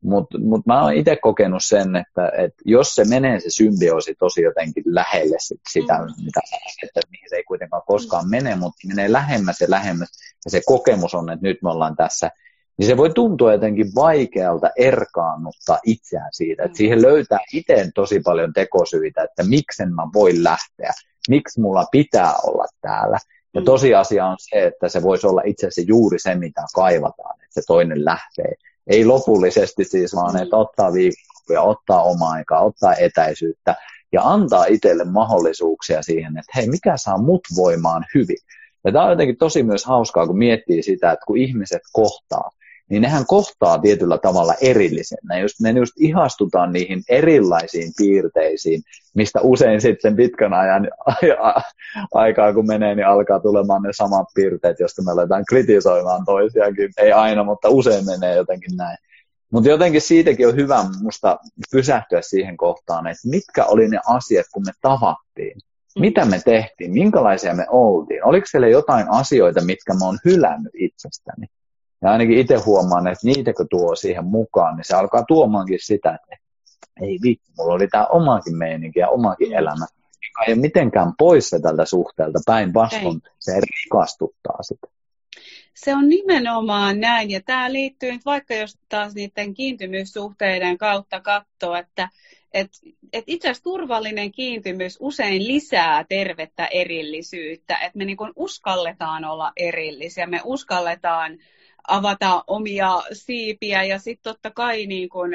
mutta 0.02 0.38
mut 0.38 0.66
mä 0.66 0.82
oon 0.82 0.94
itse 0.94 1.16
kokenut 1.16 1.64
sen, 1.64 1.96
että, 1.96 2.32
että 2.38 2.62
jos 2.64 2.94
se 2.94 3.04
menee 3.04 3.40
se 3.40 3.50
symbioosi 3.50 4.14
tosi 4.18 4.42
jotenkin 4.42 4.84
lähelle 4.86 5.36
sit 5.40 5.60
sitä, 5.72 5.98
mm. 5.98 6.24
mitä 6.24 6.40
että 6.82 7.00
mihin 7.10 7.28
se 7.30 7.36
ei 7.36 7.44
kuitenkaan 7.44 7.82
koskaan 7.86 8.30
mene, 8.30 8.56
mutta 8.56 8.88
menee 8.88 9.12
lähemmäs 9.12 9.60
ja 9.60 9.66
lähemmäs, 9.70 10.08
ja 10.44 10.50
se 10.50 10.60
kokemus 10.66 11.14
on, 11.14 11.30
että 11.30 11.46
nyt 11.46 11.62
me 11.62 11.70
ollaan 11.70 11.96
tässä, 11.96 12.30
niin 12.78 12.86
se 12.86 12.96
voi 12.96 13.10
tuntua 13.10 13.52
jotenkin 13.52 13.94
vaikealta 13.94 14.70
erkaannuttaa 14.76 15.78
itseään 15.84 16.30
siitä, 16.32 16.62
että 16.64 16.76
siihen 16.76 17.02
löytää 17.02 17.38
itse 17.52 17.90
tosi 17.94 18.20
paljon 18.20 18.52
tekosyitä, 18.52 19.22
että 19.22 19.44
miksen 19.44 19.94
mä 19.94 20.02
voin 20.14 20.44
lähteä, 20.44 20.92
miksi 21.28 21.60
mulla 21.60 21.86
pitää 21.92 22.32
olla 22.46 22.66
täällä. 22.80 23.18
Ja 23.54 23.60
mm. 23.60 23.64
tosiasia 23.64 24.26
on 24.26 24.36
se, 24.38 24.66
että 24.66 24.88
se 24.88 25.02
voisi 25.02 25.26
olla 25.26 25.42
itse 25.44 25.66
asiassa 25.66 25.88
juuri 25.88 26.18
se, 26.18 26.34
mitä 26.34 26.62
kaivataan, 26.74 27.34
että 27.34 27.60
se 27.60 27.62
toinen 27.66 28.04
lähtee 28.04 28.54
ei 28.86 29.04
lopullisesti 29.04 29.84
siis, 29.84 30.14
vaan 30.14 30.42
että 30.42 30.56
ottaa 30.56 30.92
viikonloppuja, 30.92 31.62
ottaa 31.62 32.02
omaa 32.02 32.30
aikaa, 32.30 32.60
ottaa 32.60 32.94
etäisyyttä 32.94 33.74
ja 34.12 34.22
antaa 34.24 34.64
itselle 34.64 35.04
mahdollisuuksia 35.04 36.02
siihen, 36.02 36.38
että 36.38 36.52
hei, 36.56 36.68
mikä 36.68 36.96
saa 36.96 37.18
mut 37.18 37.40
voimaan 37.56 38.04
hyvin. 38.14 38.36
Ja 38.84 38.92
tämä 38.92 39.04
on 39.04 39.10
jotenkin 39.10 39.36
tosi 39.36 39.62
myös 39.62 39.84
hauskaa, 39.84 40.26
kun 40.26 40.38
miettii 40.38 40.82
sitä, 40.82 41.12
että 41.12 41.26
kun 41.26 41.36
ihmiset 41.36 41.82
kohtaa, 41.92 42.50
niin 42.92 43.02
nehän 43.02 43.26
kohtaa 43.26 43.78
tietyllä 43.78 44.18
tavalla 44.18 44.54
erillisenä. 44.60 45.38
Just, 45.38 45.60
me 45.60 45.70
just 45.70 45.92
ihastutaan 46.00 46.72
niihin 46.72 47.02
erilaisiin 47.08 47.92
piirteisiin, 47.96 48.82
mistä 49.14 49.40
usein 49.40 49.80
sitten 49.80 50.16
pitkän 50.16 50.54
ajan 50.54 50.88
aikaa, 52.14 52.54
kun 52.54 52.66
menee, 52.66 52.94
niin 52.94 53.06
alkaa 53.06 53.40
tulemaan 53.40 53.82
ne 53.82 53.88
samat 53.92 54.26
piirteet, 54.34 54.80
joista 54.80 55.02
me 55.02 55.10
aletaan 55.10 55.44
kritisoimaan 55.48 56.24
toisiakin. 56.24 56.90
Ei 56.96 57.12
aina, 57.12 57.44
mutta 57.44 57.68
usein 57.68 58.06
menee 58.06 58.36
jotenkin 58.36 58.76
näin. 58.76 58.98
Mutta 59.52 59.68
jotenkin 59.68 60.00
siitäkin 60.00 60.48
on 60.48 60.56
hyvä 60.56 60.84
musta 61.02 61.38
pysähtyä 61.70 62.22
siihen 62.22 62.56
kohtaan, 62.56 63.06
että 63.06 63.28
mitkä 63.28 63.64
oli 63.64 63.88
ne 63.88 63.98
asiat, 64.06 64.46
kun 64.52 64.62
me 64.66 64.72
tavattiin. 64.80 65.60
Mitä 65.98 66.24
me 66.24 66.40
tehtiin, 66.44 66.92
minkälaisia 66.92 67.54
me 67.54 67.66
oltiin. 67.68 68.24
Oliko 68.24 68.46
siellä 68.46 68.68
jotain 68.68 69.06
asioita, 69.10 69.64
mitkä 69.64 69.94
mä 69.94 70.04
oon 70.04 70.18
hylännyt 70.24 70.72
itsestäni. 70.74 71.46
Ja 72.02 72.10
ainakin 72.10 72.38
itse 72.38 72.56
huomaan, 72.56 73.06
että 73.06 73.26
niitä 73.26 73.52
kun 73.52 73.66
tuo 73.70 73.96
siihen 73.96 74.24
mukaan, 74.24 74.76
niin 74.76 74.84
se 74.84 74.96
alkaa 74.96 75.24
tuomaankin 75.24 75.78
sitä, 75.82 76.14
että 76.14 76.36
ei 77.00 77.18
vittu, 77.22 77.50
mulla 77.58 77.74
oli 77.74 77.88
tämä 77.88 78.06
omakin 78.06 78.56
meininki 78.56 78.98
ja 78.98 79.08
omakin 79.08 79.48
mm. 79.48 79.54
elämä, 79.54 79.86
joka 80.28 80.44
ei 80.46 80.52
ole 80.52 80.60
mitenkään 80.60 81.12
pois 81.18 81.50
se 81.50 81.60
tältä 81.60 81.84
suhteelta, 81.84 82.38
päinvastoin 82.46 83.22
se 83.38 83.52
rikastuttaa 83.60 84.62
sitä. 84.62 84.86
Se 85.74 85.94
on 85.94 86.08
nimenomaan 86.08 87.00
näin, 87.00 87.30
ja 87.30 87.40
tämä 87.40 87.72
liittyy 87.72 88.12
nyt 88.12 88.24
vaikka 88.24 88.54
jos 88.54 88.78
taas 88.88 89.14
niiden 89.14 89.54
kiintymyssuhteiden 89.54 90.78
kautta 90.78 91.20
katsoo, 91.20 91.74
että 91.74 92.08
et, 92.54 92.70
et 93.12 93.24
itse 93.26 93.48
asiassa 93.48 93.64
turvallinen 93.64 94.32
kiintymys 94.32 94.96
usein 95.00 95.48
lisää 95.48 96.04
tervettä 96.08 96.66
erillisyyttä, 96.66 97.76
että 97.76 97.98
me 97.98 98.04
niin 98.04 98.16
uskalletaan 98.36 99.24
olla 99.24 99.52
erillisiä, 99.56 100.26
me 100.26 100.40
uskalletaan 100.44 101.38
avata 101.88 102.44
omia 102.46 103.02
siipiä 103.12 103.84
ja 103.84 103.98
sitten 103.98 104.32
totta 104.32 104.50
kai 104.50 104.86
niin 104.86 105.08
kun 105.08 105.30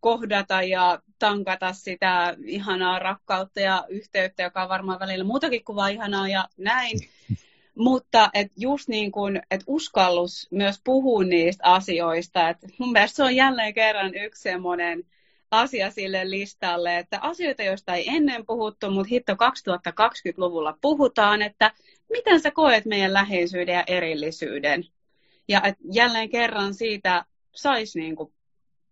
kohdata 0.00 0.62
ja 0.62 1.02
tankata 1.18 1.72
sitä 1.72 2.36
ihanaa 2.44 2.98
rakkautta 2.98 3.60
ja 3.60 3.84
yhteyttä, 3.88 4.42
joka 4.42 4.62
on 4.62 4.68
varmaan 4.68 5.00
välillä 5.00 5.24
muutakin 5.24 5.64
kuin 5.64 5.76
vain 5.76 5.94
ihanaa 5.94 6.28
ja 6.28 6.48
näin. 6.56 6.98
Mutta 7.74 8.30
et 8.34 8.52
just 8.56 8.88
niin 8.88 9.12
kuin, 9.12 9.42
et 9.50 9.64
uskallus 9.66 10.48
myös 10.50 10.80
puhua 10.84 11.24
niistä 11.24 11.64
asioista. 11.64 12.48
Et 12.48 12.58
mun 12.78 12.92
mielestä 12.92 13.16
se 13.16 13.22
on 13.22 13.36
jälleen 13.36 13.74
kerran 13.74 14.14
yksi 14.14 14.42
semmoinen 14.42 15.04
asia 15.50 15.90
sille 15.90 16.30
listalle, 16.30 16.98
että 16.98 17.18
asioita, 17.22 17.62
joista 17.62 17.94
ei 17.94 18.08
ennen 18.08 18.46
puhuttu, 18.46 18.90
mutta 18.90 19.08
hitto 19.08 19.32
2020-luvulla 19.32 20.78
puhutaan, 20.80 21.42
että 21.42 21.72
miten 22.10 22.40
sä 22.40 22.50
koet 22.50 22.84
meidän 22.84 23.12
läheisyyden 23.12 23.74
ja 23.74 23.84
erillisyyden. 23.86 24.84
Ja 25.50 25.60
et 25.64 25.74
jälleen 25.92 26.28
kerran 26.28 26.74
siitä 26.74 27.24
saisi 27.54 28.00
niin 28.00 28.16
kuin 28.16 28.32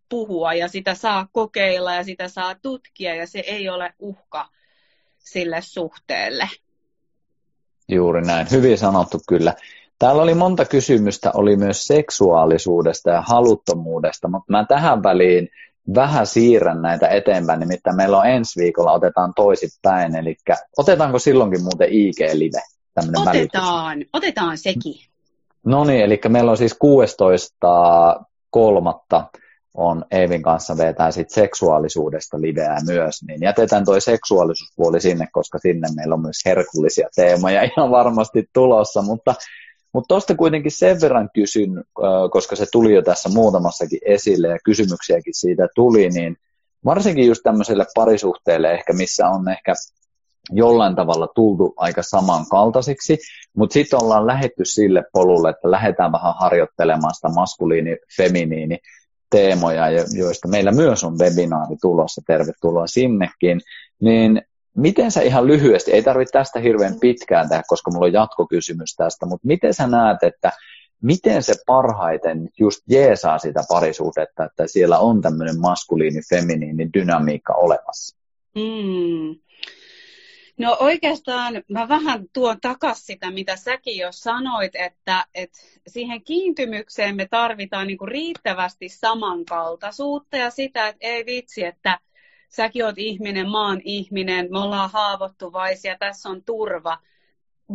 puhua 0.08 0.54
ja 0.54 0.68
sitä 0.68 0.94
saa 0.94 1.28
kokeilla 1.32 1.94
ja 1.94 2.04
sitä 2.04 2.28
saa 2.28 2.54
tutkia 2.54 3.14
ja 3.14 3.26
se 3.26 3.38
ei 3.38 3.68
ole 3.68 3.92
uhka 3.98 4.48
sille 5.18 5.60
suhteelle. 5.60 6.48
Juuri 7.88 8.22
näin, 8.22 8.46
hyvin 8.50 8.78
sanottu 8.78 9.20
kyllä. 9.28 9.54
Täällä 9.98 10.22
oli 10.22 10.34
monta 10.34 10.64
kysymystä, 10.64 11.30
oli 11.34 11.56
myös 11.56 11.84
seksuaalisuudesta 11.84 13.10
ja 13.10 13.20
haluttomuudesta, 13.20 14.28
mutta 14.28 14.52
mä 14.52 14.64
tähän 14.64 15.02
väliin 15.02 15.48
vähän 15.94 16.26
siirrän 16.26 16.82
näitä 16.82 17.08
eteenpäin, 17.08 17.60
nimittäin 17.60 17.96
meillä 17.96 18.18
on 18.18 18.26
ensi 18.26 18.60
viikolla, 18.60 18.92
otetaan 18.92 19.32
toisittain, 19.36 20.16
eli 20.16 20.36
otetaanko 20.76 21.18
silloinkin 21.18 21.62
muuten 21.62 21.88
IG-live? 21.88 22.62
Otetaan, 23.16 24.04
otetaan 24.12 24.58
sekin. 24.58 25.07
No 25.68 25.84
niin, 25.84 26.00
eli 26.00 26.20
meillä 26.28 26.50
on 26.50 26.56
siis 26.56 26.74
16 26.78 28.20
kolmatta 28.50 29.24
on 29.74 30.04
Eivin 30.10 30.42
kanssa 30.42 30.76
vetää 30.76 31.10
sit 31.10 31.30
seksuaalisuudesta 31.30 32.40
liveä 32.40 32.76
myös, 32.86 33.22
niin 33.28 33.42
jätetään 33.42 33.84
toi 33.84 34.00
seksuaalisuuspuoli 34.00 35.00
sinne, 35.00 35.26
koska 35.32 35.58
sinne 35.58 35.88
meillä 35.96 36.14
on 36.14 36.20
myös 36.20 36.44
herkullisia 36.46 37.08
teemoja 37.16 37.62
ihan 37.62 37.90
varmasti 37.90 38.48
tulossa, 38.52 39.02
mutta 39.02 39.34
mutta 39.92 40.08
tuosta 40.08 40.34
kuitenkin 40.34 40.72
sen 40.72 41.00
verran 41.00 41.30
kysyn, 41.34 41.84
koska 42.30 42.56
se 42.56 42.66
tuli 42.72 42.94
jo 42.94 43.02
tässä 43.02 43.28
muutamassakin 43.28 44.00
esille 44.04 44.48
ja 44.48 44.58
kysymyksiäkin 44.64 45.34
siitä 45.34 45.68
tuli, 45.74 46.08
niin 46.08 46.36
varsinkin 46.84 47.26
just 47.26 47.42
tämmöiselle 47.42 47.86
parisuhteelle 47.94 48.72
ehkä, 48.72 48.92
missä 48.92 49.28
on 49.28 49.48
ehkä 49.48 49.72
jollain 50.50 50.96
tavalla 50.96 51.28
tultu 51.34 51.74
aika 51.76 52.02
samankaltaisiksi, 52.02 53.18
mutta 53.56 53.72
sitten 53.74 54.02
ollaan 54.02 54.26
lähetty 54.26 54.64
sille 54.64 55.04
polulle, 55.12 55.50
että 55.50 55.70
lähdetään 55.70 56.12
vähän 56.12 56.34
harjoittelemaan 56.40 57.14
sitä 57.14 57.28
maskuliini-feminiini 57.28 58.78
teemoja, 59.30 59.84
joista 60.18 60.48
meillä 60.48 60.72
myös 60.72 61.04
on 61.04 61.18
webinaari 61.18 61.76
tulossa, 61.80 62.22
tervetuloa 62.26 62.86
sinnekin, 62.86 63.60
niin 64.00 64.42
miten 64.76 65.10
sä 65.10 65.22
ihan 65.22 65.46
lyhyesti, 65.46 65.92
ei 65.92 66.02
tarvitse 66.02 66.32
tästä 66.32 66.60
hirveän 66.60 67.00
pitkään 67.00 67.48
tehdä, 67.48 67.62
koska 67.66 67.90
mulla 67.90 68.06
on 68.06 68.12
jatkokysymys 68.12 68.94
tästä, 68.96 69.26
mutta 69.26 69.46
miten 69.46 69.74
sä 69.74 69.86
näet, 69.86 70.22
että 70.22 70.52
miten 71.02 71.42
se 71.42 71.54
parhaiten 71.66 72.48
just 72.58 72.80
jeesaa 72.88 73.38
sitä 73.38 73.62
parisuhdetta, 73.68 74.44
että 74.44 74.66
siellä 74.66 74.98
on 74.98 75.22
tämmöinen 75.22 75.60
maskuliini-feminiini 75.60 76.90
dynamiikka 76.94 77.54
olemassa? 77.54 78.16
Mm. 78.54 79.47
No 80.58 80.76
oikeastaan 80.80 81.62
mä 81.68 81.88
vähän 81.88 82.26
tuon 82.32 82.60
takas 82.60 83.06
sitä, 83.06 83.30
mitä 83.30 83.56
säkin 83.56 83.96
jo 83.96 84.08
sanoit, 84.12 84.76
että, 84.76 85.26
että 85.34 85.58
siihen 85.86 86.24
kiintymykseen 86.24 87.16
me 87.16 87.28
tarvitaan 87.30 87.86
niin 87.86 87.98
kuin 87.98 88.08
riittävästi 88.08 88.88
samankaltaisuutta 88.88 90.36
ja 90.36 90.50
sitä, 90.50 90.88
että 90.88 91.06
ei 91.06 91.26
vitsi, 91.26 91.64
että 91.64 92.00
säkin 92.48 92.84
oot 92.84 92.98
ihminen, 92.98 93.48
maan 93.48 93.80
ihminen, 93.84 94.48
me 94.50 94.58
ollaan 94.58 94.90
haavoittuvaisia, 94.90 95.98
tässä 95.98 96.28
on 96.28 96.44
turva. 96.44 96.98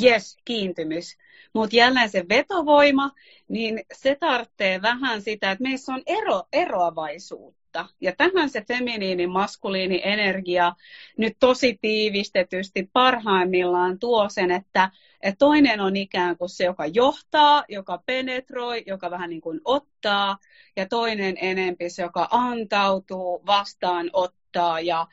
Yes, 0.03 0.38
kiintymys. 0.45 1.17
Mutta 1.53 1.75
jälleen 1.75 2.09
se 2.09 2.25
vetovoima, 2.29 3.11
niin 3.47 3.81
se 3.93 4.15
tarvitsee 4.15 4.81
vähän 4.81 5.21
sitä, 5.21 5.51
että 5.51 5.63
meissä 5.63 5.93
on 5.93 6.01
ero, 6.05 6.43
eroavaisuutta. 6.53 7.62
Ja 8.01 8.13
tähän 8.17 8.49
se 8.49 8.63
feminiini, 8.67 9.28
maskuliini 9.28 10.01
energia 10.03 10.74
nyt 11.17 11.38
tosi 11.39 11.78
tiivistetysti 11.82 12.89
parhaimmillaan 12.93 13.99
tuo 13.99 14.30
sen, 14.30 14.51
että, 14.51 14.91
että 15.21 15.38
toinen 15.39 15.82
on 15.82 15.95
ikään 15.95 16.38
kuin 16.38 16.49
se, 16.49 16.63
joka 16.63 16.86
johtaa, 16.86 17.63
joka 17.69 18.03
penetroi, 18.05 18.84
joka 18.88 19.11
vähän 19.11 19.30
niin 19.30 19.41
kuin 19.41 19.61
ottaa, 19.65 20.38
ja 20.76 20.88
toinen 20.88 21.36
enempi 21.41 21.89
se, 21.89 22.01
joka 22.01 22.28
antautuu, 22.32 23.45
vastaanottaa 23.45 24.80
ja 24.80 25.07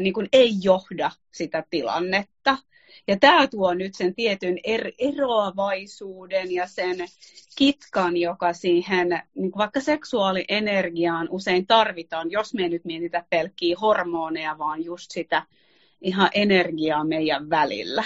niin 0.00 0.14
kuin 0.14 0.28
ei 0.32 0.52
johda 0.62 1.10
sitä 1.32 1.64
tilannetta. 1.70 2.58
Ja 3.08 3.16
tämä 3.20 3.46
tuo 3.46 3.74
nyt 3.74 3.94
sen 3.94 4.14
tietyn 4.14 4.58
er, 4.64 4.92
eroavaisuuden 4.98 6.52
ja 6.52 6.66
sen 6.66 6.96
kitkan, 7.56 8.16
joka 8.16 8.52
siihen 8.52 9.22
niin 9.34 9.52
vaikka 9.56 9.80
seksuaalienergiaan 9.80 11.28
usein 11.30 11.66
tarvitaan, 11.66 12.30
jos 12.30 12.54
me 12.54 12.62
ei 12.62 12.68
nyt 12.68 12.84
mietitä 12.84 13.24
pelkkiä 13.30 13.76
hormoneja, 13.80 14.58
vaan 14.58 14.84
just 14.84 15.10
sitä 15.10 15.42
ihan 16.00 16.30
energiaa 16.34 17.04
meidän 17.04 17.50
välillä. 17.50 18.04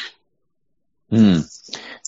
Hmm. 1.17 1.43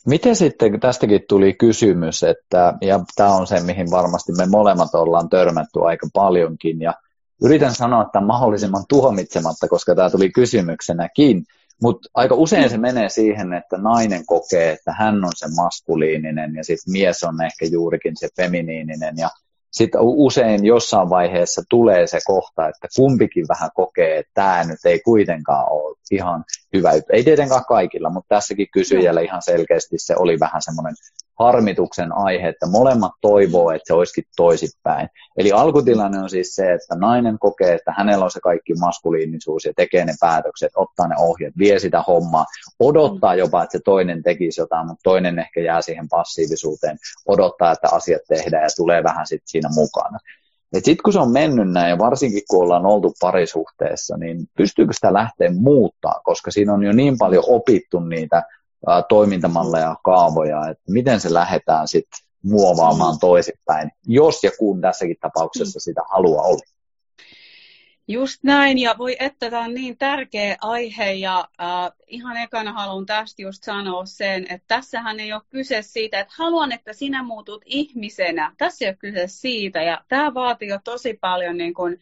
Miten 0.06 0.36
sitten, 0.36 0.80
tästäkin 0.80 1.20
tuli 1.28 1.54
kysymys, 1.54 2.22
että, 2.22 2.74
ja 2.80 3.00
tämä 3.16 3.34
on 3.34 3.46
se, 3.46 3.60
mihin 3.60 3.90
varmasti 3.90 4.32
me 4.32 4.46
molemmat 4.46 4.94
ollaan 4.94 5.28
törmätty 5.28 5.80
aika 5.82 6.08
paljonkin, 6.12 6.80
ja 6.80 6.94
yritän 7.42 7.74
sanoa 7.74 8.02
että 8.02 8.20
mahdollisimman 8.20 8.84
tuomitsematta, 8.88 9.68
koska 9.68 9.94
tämä 9.94 10.10
tuli 10.10 10.30
kysymyksenäkin, 10.30 11.44
mutta 11.82 12.08
aika 12.14 12.34
usein 12.34 12.70
se 12.70 12.78
menee 12.78 13.08
siihen, 13.08 13.52
että 13.52 13.78
nainen 13.78 14.26
kokee, 14.26 14.70
että 14.70 14.92
hän 14.92 15.24
on 15.24 15.32
se 15.36 15.46
maskuliininen 15.56 16.54
ja 16.54 16.64
sitten 16.64 16.92
mies 16.92 17.24
on 17.24 17.42
ehkä 17.42 17.66
juurikin 17.66 18.16
se 18.16 18.28
feminiininen. 18.36 19.14
Ja 19.16 19.30
sitten 19.70 20.00
usein 20.02 20.64
jossain 20.64 21.10
vaiheessa 21.10 21.62
tulee 21.68 22.06
se 22.06 22.18
kohta, 22.26 22.68
että 22.68 22.88
kumpikin 22.96 23.46
vähän 23.48 23.70
kokee, 23.74 24.18
että 24.18 24.30
tämä 24.34 24.64
nyt 24.64 24.78
ei 24.84 25.00
kuitenkaan 25.00 25.72
ole 25.72 25.96
ihan 26.10 26.44
hyvä. 26.76 26.92
Ei 27.12 27.24
tietenkään 27.24 27.64
kaikilla, 27.68 28.10
mutta 28.10 28.34
tässäkin 28.34 28.68
kysyjällä 28.72 29.20
ihan 29.20 29.42
selkeästi 29.42 29.96
se 29.98 30.14
oli 30.18 30.40
vähän 30.40 30.62
semmoinen 30.62 30.94
harmituksen 31.38 32.12
aihe, 32.12 32.48
että 32.48 32.66
molemmat 32.66 33.12
toivoo, 33.20 33.70
että 33.70 33.86
se 33.86 33.94
olisikin 33.94 34.24
toisipäin. 34.36 35.08
Eli 35.36 35.52
alkutilanne 35.52 36.18
on 36.18 36.30
siis 36.30 36.54
se, 36.54 36.72
että 36.72 36.94
nainen 36.94 37.38
kokee, 37.38 37.74
että 37.74 37.94
hänellä 37.96 38.24
on 38.24 38.30
se 38.30 38.40
kaikki 38.40 38.74
maskuliinisuus 38.74 39.64
ja 39.64 39.72
tekee 39.76 40.04
ne 40.04 40.14
päätökset, 40.20 40.72
ottaa 40.76 41.08
ne 41.08 41.14
ohjeet, 41.18 41.58
vie 41.58 41.78
sitä 41.78 42.02
hommaa, 42.02 42.44
odottaa 42.80 43.32
mm. 43.32 43.38
jopa, 43.38 43.62
että 43.62 43.78
se 43.78 43.82
toinen 43.84 44.22
tekisi 44.22 44.60
jotain, 44.60 44.86
mutta 44.86 45.02
toinen 45.02 45.38
ehkä 45.38 45.60
jää 45.60 45.82
siihen 45.82 46.08
passiivisuuteen, 46.08 46.98
odottaa, 47.26 47.72
että 47.72 47.88
asiat 47.92 48.22
tehdään 48.28 48.62
ja 48.62 48.68
tulee 48.76 49.04
vähän 49.04 49.26
sitten 49.26 49.48
siinä 49.48 49.68
mukana. 49.74 50.18
Sitten 50.74 51.02
kun 51.04 51.12
se 51.12 51.18
on 51.18 51.32
mennyt 51.32 51.70
näin, 51.70 51.90
ja 51.90 51.98
varsinkin 51.98 52.42
kun 52.50 52.62
ollaan 52.62 52.86
oltu 52.86 53.12
parisuhteessa, 53.20 54.16
niin 54.16 54.46
pystyykö 54.56 54.92
sitä 54.92 55.12
lähteä 55.12 55.50
muuttaa, 55.54 56.20
koska 56.24 56.50
siinä 56.50 56.74
on 56.74 56.82
jo 56.82 56.92
niin 56.92 57.18
paljon 57.18 57.44
opittu 57.46 58.00
niitä 58.00 58.42
toimintamalleja, 59.08 59.96
kaavoja, 60.04 60.68
että 60.68 60.92
miten 60.92 61.20
se 61.20 61.34
lähdetään 61.34 61.88
sitten 61.88 62.26
muovaamaan 62.42 63.14
mm. 63.14 63.18
toisinpäin, 63.18 63.90
jos 64.06 64.44
ja 64.44 64.50
kun 64.58 64.80
tässäkin 64.80 65.16
tapauksessa 65.20 65.80
sitä 65.80 66.00
haluaa 66.10 66.44
olla. 66.44 66.77
Just 68.10 68.42
näin, 68.42 68.78
ja 68.78 68.94
voi 68.98 69.16
että 69.20 69.50
tämä 69.50 69.62
on 69.64 69.74
niin 69.74 69.98
tärkeä 69.98 70.56
aihe, 70.60 71.12
ja 71.12 71.48
äh, 71.60 71.92
ihan 72.06 72.36
ekana 72.36 72.72
haluan 72.72 73.06
tästä 73.06 73.42
just 73.42 73.62
sanoa 73.62 74.06
sen, 74.06 74.42
että 74.42 74.64
tässähän 74.68 75.20
ei 75.20 75.32
ole 75.32 75.42
kyse 75.50 75.82
siitä, 75.82 76.20
että 76.20 76.34
haluan, 76.36 76.72
että 76.72 76.92
sinä 76.92 77.22
muutut 77.22 77.62
ihmisenä. 77.64 78.52
Tässä 78.58 78.84
ei 78.84 78.88
ole 78.88 78.96
kyse 78.96 79.24
siitä, 79.26 79.82
ja 79.82 80.04
tämä 80.08 80.34
vaatii 80.34 80.68
jo 80.68 80.78
tosi 80.84 81.14
paljon 81.14 81.56
niin 81.56 81.74
kuin, 81.74 82.00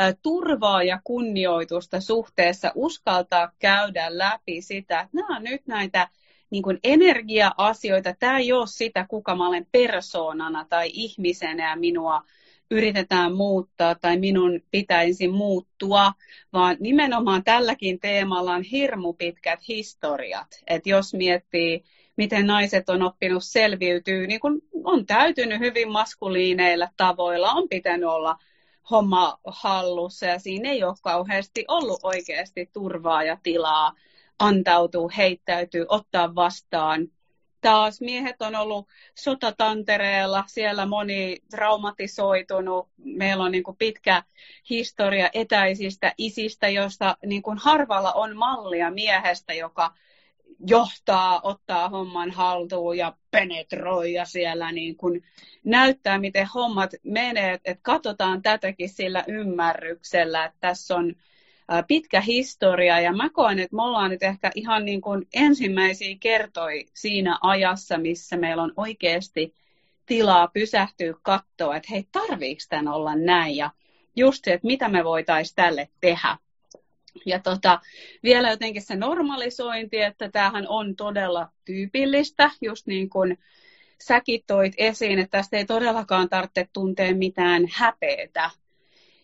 äh, 0.00 0.14
turvaa 0.22 0.82
ja 0.82 1.00
kunnioitusta 1.04 2.00
suhteessa, 2.00 2.72
uskaltaa 2.74 3.52
käydä 3.58 4.18
läpi 4.18 4.62
sitä, 4.62 5.00
että 5.00 5.16
nämä 5.16 5.36
on 5.36 5.44
nyt 5.44 5.66
näitä 5.66 6.08
niin 6.50 6.62
kuin 6.62 6.78
energia-asioita. 6.84 8.14
Tämä 8.18 8.38
ei 8.38 8.52
ole 8.52 8.66
sitä, 8.66 9.06
kuka 9.08 9.34
mä 9.34 9.48
olen 9.48 9.66
persoonana 9.72 10.66
tai 10.68 10.90
ihmisenä 10.92 11.70
ja 11.70 11.76
minua 11.76 12.22
yritetään 12.70 13.34
muuttaa 13.34 13.94
tai 13.94 14.18
minun 14.18 14.60
pitäisi 14.70 15.28
muuttua, 15.28 16.12
vaan 16.52 16.76
nimenomaan 16.80 17.44
tälläkin 17.44 18.00
teemalla 18.00 18.52
on 18.52 18.62
hirmu 18.62 19.12
pitkät 19.12 19.68
historiat. 19.68 20.62
Et 20.66 20.86
jos 20.86 21.14
miettii, 21.14 21.84
miten 22.16 22.46
naiset 22.46 22.88
on 22.88 23.02
oppinut 23.02 23.44
selviytyä, 23.44 24.26
niin 24.26 24.40
kun 24.40 24.62
on 24.84 25.06
täytynyt 25.06 25.60
hyvin 25.60 25.90
maskuliineilla 25.90 26.88
tavoilla, 26.96 27.52
on 27.52 27.68
pitänyt 27.68 28.08
olla 28.08 28.36
homma 28.90 29.38
hallussa 29.46 30.26
ja 30.26 30.38
siinä 30.38 30.70
ei 30.70 30.84
ole 30.84 30.94
kauheasti 31.02 31.64
ollut 31.68 32.00
oikeasti 32.02 32.70
turvaa 32.72 33.22
ja 33.22 33.38
tilaa 33.42 33.92
antautuu, 34.38 35.10
heittäytyy, 35.16 35.86
ottaa 35.88 36.34
vastaan 36.34 37.08
taas 37.60 38.00
miehet 38.00 38.42
on 38.42 38.54
ollut 38.54 38.88
sotatantereella, 39.14 40.44
siellä 40.46 40.86
moni 40.86 41.38
traumatisoitunut. 41.50 42.88
Meillä 42.98 43.44
on 43.44 43.52
niin 43.52 43.64
kuin 43.64 43.76
pitkä 43.76 44.22
historia 44.70 45.30
etäisistä 45.32 46.12
isistä, 46.18 46.68
josta 46.68 47.16
niin 47.26 47.42
kuin 47.42 47.58
harvalla 47.58 48.12
on 48.12 48.36
mallia 48.36 48.90
miehestä, 48.90 49.54
joka 49.54 49.94
johtaa, 50.66 51.40
ottaa 51.42 51.88
homman 51.88 52.30
haltuun 52.30 52.98
ja 52.98 53.16
penetroi 53.30 54.12
ja 54.12 54.24
siellä 54.24 54.72
niin 54.72 54.96
kuin 54.96 55.24
näyttää, 55.64 56.18
miten 56.18 56.48
hommat 56.54 56.90
menee. 57.02 57.52
Että 57.52 57.82
katsotaan 57.82 58.42
tätäkin 58.42 58.88
sillä 58.88 59.24
ymmärryksellä, 59.28 60.44
että 60.44 60.58
tässä 60.60 60.96
on 60.96 61.14
pitkä 61.88 62.20
historia 62.20 63.00
ja 63.00 63.12
mä 63.12 63.30
koen, 63.30 63.58
että 63.58 63.76
me 63.76 63.82
ollaan 63.82 64.10
nyt 64.10 64.22
ehkä 64.22 64.50
ihan 64.54 64.84
niin 64.84 65.00
kuin 65.00 65.26
ensimmäisiä 65.34 66.16
kertoi 66.20 66.86
siinä 66.94 67.38
ajassa, 67.40 67.98
missä 67.98 68.36
meillä 68.36 68.62
on 68.62 68.72
oikeasti 68.76 69.54
tilaa 70.06 70.48
pysähtyä 70.48 71.14
katsoa, 71.22 71.76
että 71.76 71.88
hei, 71.90 72.06
tarviiko 72.12 72.62
tämän 72.68 72.88
olla 72.88 73.14
näin 73.14 73.56
ja 73.56 73.70
just 74.16 74.44
se, 74.44 74.52
että 74.52 74.66
mitä 74.66 74.88
me 74.88 75.04
voitaisiin 75.04 75.56
tälle 75.56 75.88
tehdä. 76.00 76.36
Ja 77.26 77.38
tota, 77.38 77.80
vielä 78.22 78.50
jotenkin 78.50 78.82
se 78.82 78.96
normalisointi, 78.96 80.00
että 80.00 80.28
tämähän 80.28 80.68
on 80.68 80.96
todella 80.96 81.48
tyypillistä, 81.64 82.50
just 82.60 82.86
niin 82.86 83.10
kuin 83.10 83.38
säkin 84.02 84.40
toit 84.46 84.74
esiin, 84.76 85.18
että 85.18 85.38
tästä 85.38 85.56
ei 85.56 85.66
todellakaan 85.66 86.28
tarvitse 86.28 86.68
tuntea 86.72 87.14
mitään 87.14 87.62
häpeetä. 87.72 88.50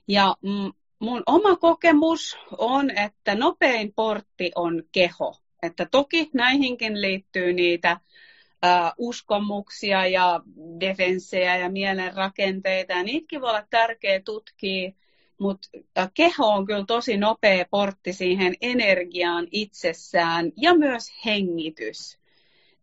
Ja 0.08 0.36
mm, 0.42 0.72
mun 1.02 1.22
oma 1.26 1.56
kokemus 1.56 2.38
on, 2.58 2.90
että 2.90 3.34
nopein 3.34 3.92
portti 3.94 4.52
on 4.54 4.82
keho. 4.92 5.36
Että 5.62 5.86
toki 5.90 6.30
näihinkin 6.34 7.00
liittyy 7.00 7.52
niitä 7.52 7.90
ä, 7.90 8.92
uskomuksia 8.98 10.06
ja 10.06 10.40
defenssejä 10.80 11.56
ja 11.56 11.70
mielenrakenteita. 11.70 12.92
Ja 12.92 13.02
niitäkin 13.02 13.40
voi 13.40 13.50
olla 13.50 13.66
tärkeä 13.70 14.20
tutkia, 14.20 14.92
mutta 15.38 15.68
keho 16.14 16.46
on 16.46 16.66
kyllä 16.66 16.84
tosi 16.86 17.16
nopea 17.16 17.64
portti 17.70 18.12
siihen 18.12 18.54
energiaan 18.60 19.46
itsessään 19.50 20.52
ja 20.56 20.74
myös 20.74 21.12
hengitys. 21.26 22.18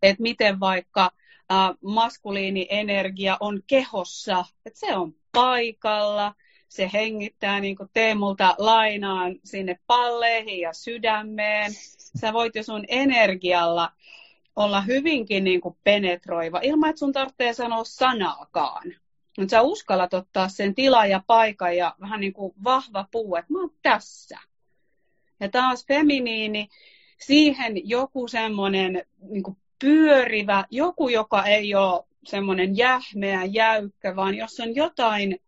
Että 0.01 0.23
miten 0.23 0.59
vaikka 0.59 1.11
ä, 1.51 1.55
maskuliini 1.83 2.67
energia 2.69 3.37
on 3.39 3.61
kehossa, 3.67 4.45
että 4.65 4.79
se 4.79 4.95
on 4.95 5.15
paikalla– 5.31 6.33
se 6.69 6.89
hengittää 6.93 7.59
niin 7.59 7.75
kuin 7.75 7.89
Teemulta 7.93 8.55
lainaan 8.57 9.35
sinne 9.43 9.79
palleihin 9.87 10.59
ja 10.59 10.73
sydämeen. 10.73 11.71
Sä 12.21 12.33
voit 12.33 12.55
jo 12.55 12.63
sun 12.63 12.85
energialla 12.87 13.91
olla 14.55 14.81
hyvinkin 14.81 15.43
niin 15.43 15.61
kuin 15.61 15.77
penetroiva, 15.83 16.59
ilman 16.63 16.89
että 16.89 16.99
sun 16.99 17.13
tarvitsee 17.13 17.53
sanoa 17.53 17.83
sanaakaan. 17.83 18.93
Mutta 19.37 19.51
sä 19.51 19.61
uskallat 19.61 20.13
ottaa 20.13 20.49
sen 20.49 20.75
tila 20.75 21.05
ja 21.05 21.23
paikan 21.27 21.77
ja 21.77 21.95
vähän 21.99 22.19
niin 22.19 22.33
kuin 22.33 22.53
vahva 22.63 23.05
puu, 23.11 23.35
että 23.35 23.53
mä 23.53 23.59
oon 23.59 23.71
tässä. 23.81 24.39
Ja 25.39 25.49
taas 25.49 25.85
feminiini, 25.87 26.69
siihen 27.17 27.89
joku 27.89 28.27
semmoinen 28.27 29.05
niin 29.29 29.57
pyörivä, 29.81 30.65
joku, 30.71 31.09
joka 31.09 31.45
ei 31.45 31.75
ole 31.75 32.03
semmoinen 32.25 32.77
jähmeä, 32.77 33.43
jäykkä, 33.43 34.15
vaan 34.15 34.35
jos 34.35 34.59
on 34.59 34.75
jotain 34.75 35.39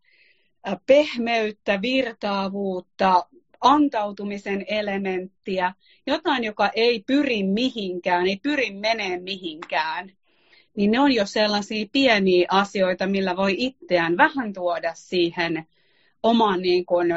pehmeyttä, 0.85 1.81
virtaavuutta, 1.81 3.25
antautumisen 3.61 4.65
elementtiä, 4.67 5.73
jotain, 6.07 6.43
joka 6.43 6.69
ei 6.75 7.03
pyri 7.07 7.43
mihinkään, 7.43 8.27
ei 8.27 8.39
pyri 8.43 8.71
menee 8.71 9.19
mihinkään, 9.19 10.11
niin 10.75 10.91
ne 10.91 10.99
on 10.99 11.11
jo 11.11 11.25
sellaisia 11.25 11.85
pieniä 11.91 12.47
asioita, 12.49 13.07
millä 13.07 13.37
voi 13.37 13.55
itseään 13.57 14.17
vähän 14.17 14.53
tuoda 14.53 14.91
siihen 14.95 15.67
omaan 16.23 16.61
niin 16.61 16.85
kuin, 16.85 17.13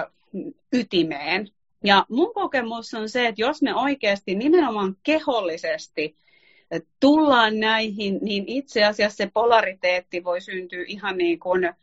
ytimeen. 0.72 1.48
Ja 1.84 2.06
mun 2.08 2.34
kokemus 2.34 2.94
on 2.94 3.08
se, 3.08 3.26
että 3.26 3.40
jos 3.42 3.62
me 3.62 3.74
oikeasti 3.74 4.34
nimenomaan 4.34 4.96
kehollisesti 5.02 6.16
tullaan 7.00 7.60
näihin, 7.60 8.18
niin 8.22 8.44
itse 8.46 8.84
asiassa 8.84 9.16
se 9.16 9.30
polariteetti 9.34 10.24
voi 10.24 10.40
syntyä 10.40 10.84
ihan 10.86 11.18
niin 11.18 11.38
kuin 11.38 11.74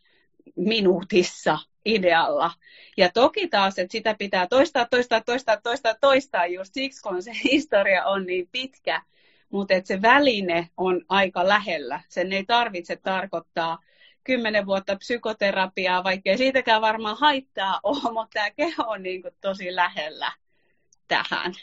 minuutissa 0.55 1.59
idealla. 1.85 2.51
Ja 2.97 3.09
toki 3.13 3.47
taas, 3.47 3.79
että 3.79 3.91
sitä 3.91 4.15
pitää 4.19 4.47
toistaa, 4.47 4.85
toistaa, 4.85 5.21
toistaa, 5.21 5.57
toistaa, 5.57 5.95
toistaa 6.01 6.45
just 6.45 6.73
siksi, 6.73 7.01
kun 7.01 7.23
se 7.23 7.31
historia 7.51 8.05
on 8.05 8.25
niin 8.25 8.49
pitkä. 8.51 9.01
Mutta 9.49 9.73
se 9.83 10.01
väline 10.01 10.69
on 10.77 11.01
aika 11.09 11.47
lähellä. 11.47 12.01
Sen 12.09 12.33
ei 12.33 12.45
tarvitse 12.45 12.95
tarkoittaa 12.95 13.77
kymmenen 14.23 14.65
vuotta 14.65 14.95
psykoterapiaa, 14.95 16.03
vaikkei 16.03 16.37
siitäkään 16.37 16.81
varmaan 16.81 17.17
haittaa 17.19 17.79
ole, 17.83 18.13
mutta 18.13 18.29
tämä 18.33 18.51
keho 18.51 18.83
on 18.83 19.03
niin 19.03 19.21
kuin 19.21 19.33
tosi 19.41 19.75
lähellä 19.75 20.31
tähän. 21.07 21.53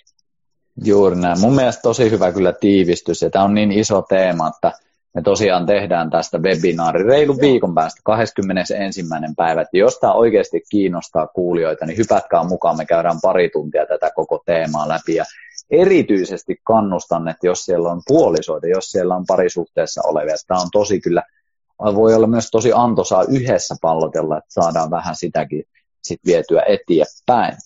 Juuri 0.85 1.17
näin. 1.17 1.41
Mun 1.41 1.55
mielestä 1.55 1.83
tosi 1.83 2.11
hyvä 2.11 2.33
kyllä 2.33 2.53
tiivistys, 2.53 3.23
ja 3.23 3.31
tämä 3.31 3.45
on 3.45 3.55
niin 3.55 3.73
iso 3.73 4.03
teema, 4.03 4.49
että 4.49 4.73
me 5.15 5.23
tosiaan 5.23 5.67
tehdään 5.67 6.11
tästä 6.11 6.39
webinaari 6.39 7.03
reilu 7.03 7.41
viikon 7.41 7.75
päästä, 7.75 8.01
21. 8.05 9.03
päivä. 9.37 9.61
Että 9.61 9.79
jos 9.79 9.99
tämä 9.99 10.13
oikeasti 10.13 10.63
kiinnostaa 10.71 11.27
kuulijoita, 11.27 11.87
niin 11.87 11.99
hypätkää 11.99 12.45
mukaan, 12.45 12.77
me 12.77 12.87
käydään 12.87 13.19
pari 13.23 13.51
tuntia 13.51 13.87
tätä 13.87 14.11
koko 14.15 14.43
teemaa 14.47 14.89
läpi. 14.89 15.15
Ja 15.15 15.25
erityisesti 15.71 16.57
kannustan, 16.65 17.29
että 17.29 17.47
jos 17.47 17.65
siellä 17.65 17.91
on 17.91 18.03
puolisoita, 18.07 18.67
jos 18.67 18.85
siellä 18.85 19.17
on 19.17 19.25
parisuhteessa 19.27 20.03
olevia, 20.05 20.35
tämä 20.47 20.61
on 20.61 20.69
tosi 20.73 21.01
kyllä, 21.01 21.23
voi 21.95 22.15
olla 22.15 22.27
myös 22.27 22.51
tosi 22.51 22.73
antoisaa 22.75 23.25
yhdessä 23.29 23.75
pallotella, 23.83 24.39
että 24.39 24.53
saadaan 24.53 24.91
vähän 24.91 25.17
sitäkin 25.17 25.65
sit 26.05 26.21
vietyä 26.27 26.63
eteenpäin. 26.63 27.57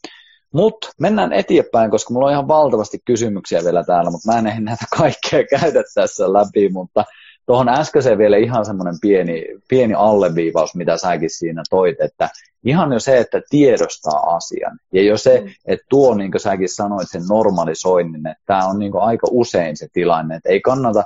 Mutta 0.52 0.88
mennään 1.00 1.32
eteenpäin, 1.32 1.90
koska 1.90 2.14
mulla 2.14 2.26
on 2.26 2.32
ihan 2.32 2.48
valtavasti 2.48 2.98
kysymyksiä 3.04 3.64
vielä 3.64 3.84
täällä, 3.84 4.10
mutta 4.10 4.32
mä 4.32 4.38
en 4.38 4.46
ehdi 4.46 4.60
näitä 4.60 4.84
kaikkea 4.98 5.44
käydä 5.60 5.82
tässä 5.94 6.32
läpi, 6.32 6.68
mutta 6.68 7.04
Tuohon 7.46 7.68
äskeiseen 7.68 8.18
vielä 8.18 8.36
ihan 8.36 8.66
semmoinen 8.66 8.94
pieni, 9.00 9.44
pieni 9.68 9.94
alleviivaus, 9.94 10.74
mitä 10.74 10.96
säkin 10.96 11.30
siinä 11.30 11.62
toit, 11.70 12.00
että 12.00 12.28
ihan 12.64 12.92
jo 12.92 13.00
se, 13.00 13.18
että 13.18 13.42
tiedostaa 13.50 14.34
asian. 14.36 14.78
Ja 14.92 15.02
jo 15.02 15.18
se, 15.18 15.40
mm. 15.40 15.50
että 15.66 15.86
tuo, 15.88 16.14
niin 16.14 16.30
kuin 16.30 16.40
säkin 16.40 16.68
sanoit, 16.68 17.10
sen 17.10 17.22
normalisoinnin, 17.28 18.26
että 18.26 18.42
tämä 18.46 18.66
on 18.66 18.78
niin 18.78 18.92
aika 18.96 19.26
usein 19.30 19.76
se 19.76 19.88
tilanne, 19.92 20.36
että 20.36 20.48
ei 20.48 20.60
kannata, 20.60 21.04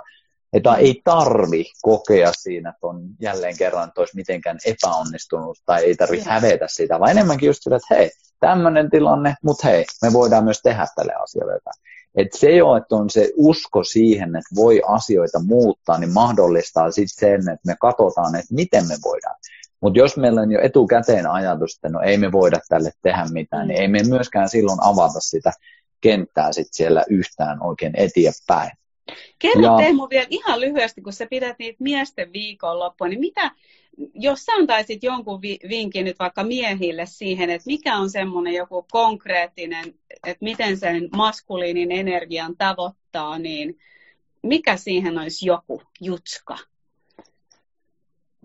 että 0.52 0.74
ei 0.74 1.00
tarvi 1.04 1.64
kokea 1.82 2.32
siinä, 2.32 2.70
että 2.70 2.86
on 2.86 3.00
jälleen 3.20 3.58
kerran, 3.58 3.88
että 3.88 4.00
olisi 4.00 4.16
mitenkään 4.16 4.58
epäonnistunut 4.66 5.58
tai 5.66 5.84
ei 5.84 5.94
tarvi 5.94 6.20
hävetä 6.20 6.66
sitä, 6.68 7.00
vaan 7.00 7.10
enemmänkin 7.10 7.46
just 7.46 7.62
sitä, 7.62 7.76
että 7.76 7.94
hei, 7.94 8.10
tämmöinen 8.40 8.90
tilanne, 8.90 9.34
mutta 9.42 9.68
hei, 9.68 9.84
me 10.02 10.12
voidaan 10.12 10.44
myös 10.44 10.62
tehdä 10.62 10.86
tälle 10.96 11.12
asialle 11.14 11.52
jotain. 11.52 11.82
Et 12.16 12.32
se 12.32 12.50
jo, 12.50 12.76
että 12.76 12.96
on 12.96 13.10
se 13.10 13.32
usko 13.36 13.84
siihen, 13.84 14.36
että 14.36 14.54
voi 14.54 14.82
asioita 14.86 15.38
muuttaa, 15.38 15.98
niin 15.98 16.12
mahdollistaa 16.12 16.90
sitten 16.90 17.30
sen, 17.30 17.40
että 17.40 17.66
me 17.66 17.76
katsotaan, 17.80 18.34
että 18.34 18.54
miten 18.54 18.88
me 18.88 18.94
voidaan. 19.04 19.36
Mutta 19.80 19.98
jos 19.98 20.16
meillä 20.16 20.40
on 20.40 20.52
jo 20.52 20.60
etukäteen 20.62 21.30
ajatus, 21.30 21.74
että 21.74 21.88
no 21.88 22.00
ei 22.00 22.18
me 22.18 22.32
voida 22.32 22.60
tälle 22.68 22.90
tehdä 23.02 23.24
mitään, 23.32 23.68
niin 23.68 23.80
ei 23.80 23.88
me 23.88 24.02
myöskään 24.08 24.48
silloin 24.48 24.78
avata 24.82 25.20
sitä 25.20 25.52
kenttää 26.00 26.52
sit 26.52 26.68
siellä 26.70 27.04
yhtään 27.10 27.62
oikein 27.62 27.92
eteenpäin. 27.96 28.70
Kerro 29.38 29.62
ja... 29.62 29.76
Teemu 29.76 30.06
vielä 30.10 30.26
ihan 30.30 30.60
lyhyesti, 30.60 31.02
kun 31.02 31.12
sä 31.12 31.26
pidät 31.30 31.58
niitä 31.58 31.76
miesten 31.84 32.32
viikonloppua, 32.32 33.08
niin 33.08 33.20
mitä, 33.20 33.50
jos 34.14 34.44
sä 34.44 34.52
antaisit 34.52 35.02
jonkun 35.02 35.42
vinkin 35.42 36.04
nyt 36.04 36.18
vaikka 36.18 36.44
miehille 36.44 37.06
siihen, 37.06 37.50
että 37.50 37.66
mikä 37.66 37.96
on 37.96 38.10
semmoinen 38.10 38.54
joku 38.54 38.86
konkreettinen, 38.92 39.84
että 40.26 40.44
miten 40.44 40.76
sen 40.76 41.08
maskuliinin 41.16 41.92
energian 41.92 42.56
tavoittaa, 42.58 43.38
niin 43.38 43.78
mikä 44.42 44.76
siihen 44.76 45.18
olisi 45.18 45.46
joku 45.46 45.82
jutska? 46.00 46.58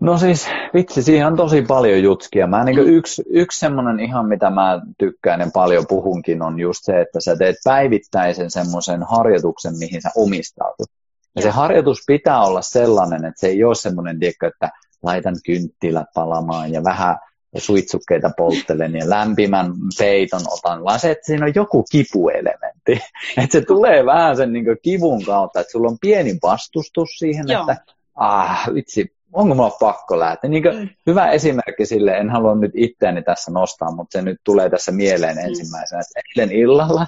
No 0.00 0.18
siis, 0.18 0.48
vitsi, 0.74 1.02
siihen 1.02 1.26
on 1.26 1.36
tosi 1.36 1.62
paljon 1.62 2.02
jutskia. 2.02 2.46
Mä 2.46 2.64
niin 2.64 2.76
mm. 2.76 2.86
yksi, 2.86 3.22
yksi 3.30 3.58
semmoinen 3.58 4.00
ihan, 4.00 4.28
mitä 4.28 4.50
mä 4.50 4.80
tykkään 4.98 5.40
ja 5.40 5.50
paljon 5.54 5.84
puhunkin, 5.88 6.42
on 6.42 6.60
just 6.60 6.84
se, 6.84 7.00
että 7.00 7.20
sä 7.20 7.36
teet 7.36 7.56
päivittäisen 7.64 8.50
semmoisen 8.50 9.02
harjoituksen, 9.02 9.78
mihin 9.78 10.02
sä 10.02 10.10
omistautut. 10.16 10.88
Ja, 10.90 11.30
ja 11.36 11.42
se 11.42 11.50
harjoitus 11.50 11.98
pitää 12.06 12.44
olla 12.44 12.62
sellainen, 12.62 13.24
että 13.24 13.40
se 13.40 13.46
ei 13.46 13.64
ole 13.64 13.74
semmoinen, 13.74 14.18
tiedätkö, 14.18 14.46
että 14.46 14.70
laitan 15.02 15.36
kynttilät 15.44 16.06
palamaan 16.14 16.72
ja 16.72 16.84
vähän 16.84 17.16
suitsukkeita 17.56 18.30
polttelen 18.36 18.94
ja 18.94 19.10
lämpimän 19.10 19.72
peiton 19.98 20.40
otan, 20.50 20.84
vaan 20.84 21.00
se, 21.00 21.10
että 21.10 21.26
siinä 21.26 21.46
on 21.46 21.52
joku 21.54 21.84
kipuelementti. 21.90 23.00
Että 23.42 23.52
se 23.52 23.60
tulee 23.60 24.06
vähän 24.06 24.36
sen 24.36 24.52
niin 24.52 24.64
kivun 24.82 25.24
kautta, 25.24 25.60
että 25.60 25.70
sulla 25.70 25.88
on 25.88 25.98
pieni 26.00 26.38
vastustus 26.42 27.08
siihen, 27.18 27.44
Joo. 27.48 27.60
että 27.60 27.76
ah, 28.14 28.68
vitsi, 28.74 29.12
onko 29.32 29.54
mulla 29.54 29.76
pakko 29.80 30.18
lähteä. 30.18 30.50
Niin 30.50 30.64
mm. 30.64 30.88
Hyvä 31.06 31.30
esimerkki 31.30 31.86
sille, 31.86 32.16
en 32.16 32.30
halua 32.30 32.54
nyt 32.54 32.72
itseäni 32.74 33.22
tässä 33.22 33.50
nostaa, 33.50 33.94
mutta 33.94 34.18
se 34.18 34.22
nyt 34.22 34.40
tulee 34.44 34.70
tässä 34.70 34.92
mieleen 34.92 35.36
mm. 35.36 35.44
ensimmäisenä, 35.44 36.00
että 36.00 36.20
eilen 36.36 36.56
illalla 36.56 37.06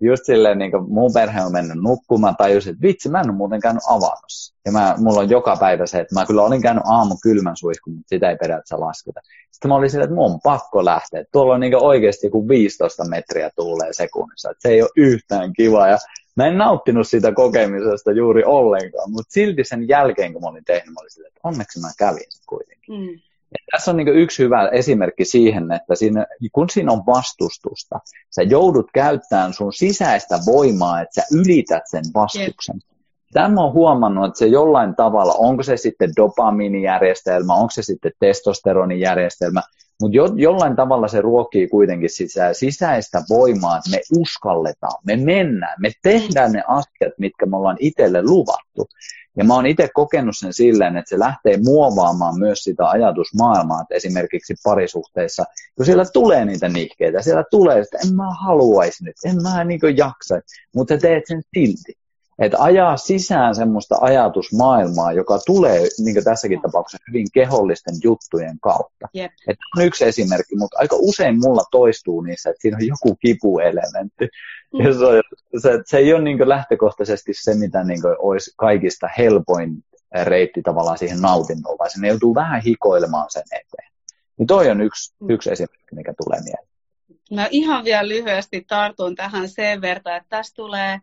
just 0.00 0.24
silleen, 0.24 0.58
niin 0.58 0.70
kuin 0.70 0.92
mun 0.92 1.12
perhe 1.12 1.40
on 1.44 1.52
mennyt 1.52 1.76
nukkumaan, 1.82 2.36
tajusin, 2.36 2.70
että 2.70 2.82
vitsi, 2.82 3.08
mä 3.08 3.20
en 3.20 3.30
ole 3.30 3.36
muuten 3.36 3.60
käynyt 3.60 3.82
avannossa. 3.88 4.54
Ja 4.64 4.72
mä, 4.72 4.94
mulla 4.98 5.20
on 5.20 5.30
joka 5.30 5.56
päivä 5.56 5.86
se, 5.86 6.00
että 6.00 6.14
mä 6.14 6.26
kyllä 6.26 6.42
olin 6.42 6.62
käynyt 6.62 6.84
aamu 6.86 7.16
kylmän 7.22 7.56
suihkun, 7.56 7.92
mutta 7.92 8.08
sitä 8.08 8.30
ei 8.30 8.36
periaatteessa 8.36 8.80
lasketa. 8.80 9.20
Sitten 9.50 9.68
mä 9.68 9.74
olin 9.74 9.90
silleen, 9.90 10.04
että 10.04 10.14
mun 10.14 10.32
on 10.32 10.40
pakko 10.40 10.84
lähteä. 10.84 11.24
Tuolla 11.32 11.54
on 11.54 11.60
niin 11.60 11.82
oikeasti 11.82 12.26
joku 12.26 12.48
15 12.48 13.04
metriä 13.08 13.50
tuulee 13.56 13.92
sekunnissa. 13.92 14.50
Että 14.50 14.68
se 14.68 14.68
ei 14.68 14.82
ole 14.82 14.90
yhtään 14.96 15.52
kiva. 15.52 15.88
Ja 15.88 15.98
mä 16.36 16.46
en 16.46 16.58
nauttinut 16.58 17.08
siitä 17.08 17.32
kokemisesta 17.32 18.12
juuri 18.12 18.44
ollenkaan, 18.44 19.10
mutta 19.10 19.32
silti 19.32 19.64
sen 19.64 19.88
jälkeen, 19.88 20.32
kun 20.32 20.42
mä 20.42 20.48
olin 20.48 20.64
tehnyt, 20.64 20.94
mä 20.94 21.00
olin 21.00 21.10
silleen, 21.10 21.28
että 21.30 21.40
onneksi 21.44 21.80
mä 21.80 21.88
kävin 21.98 22.26
sen 22.28 22.44
kuitenkin. 22.46 22.94
Mm. 22.94 23.29
Ja 23.52 23.58
tässä 23.70 23.90
on 23.90 23.96
niin 23.96 24.08
yksi 24.08 24.42
hyvä 24.42 24.68
esimerkki 24.68 25.24
siihen, 25.24 25.72
että 25.72 25.94
siinä, 25.94 26.26
kun 26.52 26.70
siinä 26.70 26.92
on 26.92 27.06
vastustusta, 27.06 27.98
sä 28.30 28.42
joudut 28.42 28.86
käyttämään 28.94 29.52
sun 29.52 29.72
sisäistä 29.72 30.38
voimaa, 30.46 31.00
että 31.00 31.14
sä 31.14 31.26
ylität 31.36 31.82
sen 31.86 32.04
vastuksen. 32.14 32.76
Yep. 32.76 32.90
Tämä 33.32 33.64
on 33.64 33.72
huomannut, 33.72 34.26
että 34.26 34.38
se 34.38 34.46
jollain 34.46 34.94
tavalla, 34.94 35.34
onko 35.38 35.62
se 35.62 35.76
sitten 35.76 36.12
dopamiinijärjestelmä, 36.16 37.54
onko 37.54 37.70
se 37.70 37.82
sitten 37.82 38.12
testosteronijärjestelmä, 38.20 39.62
mutta 40.00 40.16
jo, 40.16 40.26
jollain 40.36 40.76
tavalla 40.76 41.08
se 41.08 41.20
ruokkii 41.20 41.68
kuitenkin 41.68 42.10
sitä 42.10 42.54
sisäistä 42.54 43.22
voimaa, 43.28 43.78
että 43.78 43.90
me 43.90 44.00
uskalletaan, 44.20 45.02
me 45.06 45.16
mennään, 45.16 45.74
me 45.80 45.90
tehdään 46.02 46.52
ne 46.52 46.62
asiat, 46.68 47.18
mitkä 47.18 47.46
me 47.46 47.56
ollaan 47.56 47.76
itselle 47.80 48.22
luvattu. 48.22 48.88
Ja 49.36 49.44
mä 49.44 49.54
oon 49.54 49.66
itse 49.66 49.88
kokenut 49.94 50.36
sen 50.38 50.52
silleen, 50.52 50.96
että 50.96 51.08
se 51.08 51.18
lähtee 51.18 51.58
muovaamaan 51.64 52.38
myös 52.38 52.64
sitä 52.64 52.88
ajatusmaailmaa, 52.88 53.82
että 53.82 53.94
esimerkiksi 53.94 54.54
parisuhteissa, 54.64 55.44
kun 55.76 55.86
siellä 55.86 56.04
tulee 56.12 56.44
niitä 56.44 56.68
nihkeitä, 56.68 57.22
siellä 57.22 57.44
tulee, 57.50 57.80
että 57.80 57.98
en 58.06 58.14
mä 58.14 58.34
haluaisi 58.34 59.04
nyt, 59.04 59.16
en 59.24 59.42
mä 59.42 59.64
niin 59.64 59.80
jaksa, 59.96 60.40
mutta 60.74 60.98
teet 60.98 61.26
sen 61.26 61.42
silti. 61.54 61.99
Että 62.40 62.56
ajaa 62.60 62.96
sisään 62.96 63.54
semmoista 63.54 63.96
ajatusmaailmaa, 64.00 65.12
joka 65.12 65.38
tulee, 65.46 65.88
niin 65.98 66.14
kuin 66.14 66.24
tässäkin 66.24 66.60
tapauksessa, 66.62 67.04
hyvin 67.08 67.26
kehollisten 67.32 67.94
juttujen 68.04 68.60
kautta. 68.60 69.08
Yep. 69.16 69.32
Että 69.48 69.64
on 69.76 69.84
yksi 69.84 70.04
esimerkki, 70.04 70.56
mutta 70.56 70.78
aika 70.78 70.96
usein 70.98 71.40
mulla 71.40 71.62
toistuu 71.70 72.20
niissä, 72.20 72.50
että 72.50 72.62
siinä 72.62 72.76
on 72.76 72.86
joku 72.86 73.16
kipuelementti. 73.16 74.28
Mm. 74.74 74.80
Ja 74.80 74.94
se, 74.94 75.04
on, 75.04 75.22
se, 75.58 75.70
se 75.86 75.98
ei 75.98 76.14
ole 76.14 76.22
niin 76.22 76.48
lähtökohtaisesti 76.48 77.32
se, 77.34 77.54
mitä 77.54 77.84
niin 77.84 78.00
olisi 78.18 78.54
kaikista 78.56 79.08
helpoin 79.18 79.84
reitti 80.22 80.62
tavallaan 80.62 80.98
siihen 80.98 81.20
nautintoon, 81.20 81.78
vaan 81.78 81.90
sinne 81.90 82.08
joutuu 82.08 82.34
vähän 82.34 82.62
hikoilemaan 82.62 83.30
sen 83.30 83.44
eteen. 83.52 83.90
Niin 84.38 84.46
toi 84.46 84.70
on 84.70 84.80
yksi, 84.80 85.14
mm. 85.20 85.30
yksi 85.30 85.50
esimerkki, 85.52 85.94
mikä 85.94 86.14
tulee 86.24 86.40
mieleen. 86.40 86.70
Mä 87.30 87.48
ihan 87.50 87.84
vielä 87.84 88.08
lyhyesti 88.08 88.64
tartun 88.68 89.14
tähän 89.14 89.48
sen 89.48 89.80
verran, 89.80 90.16
että 90.16 90.28
tässä 90.28 90.54
tulee 90.56 91.00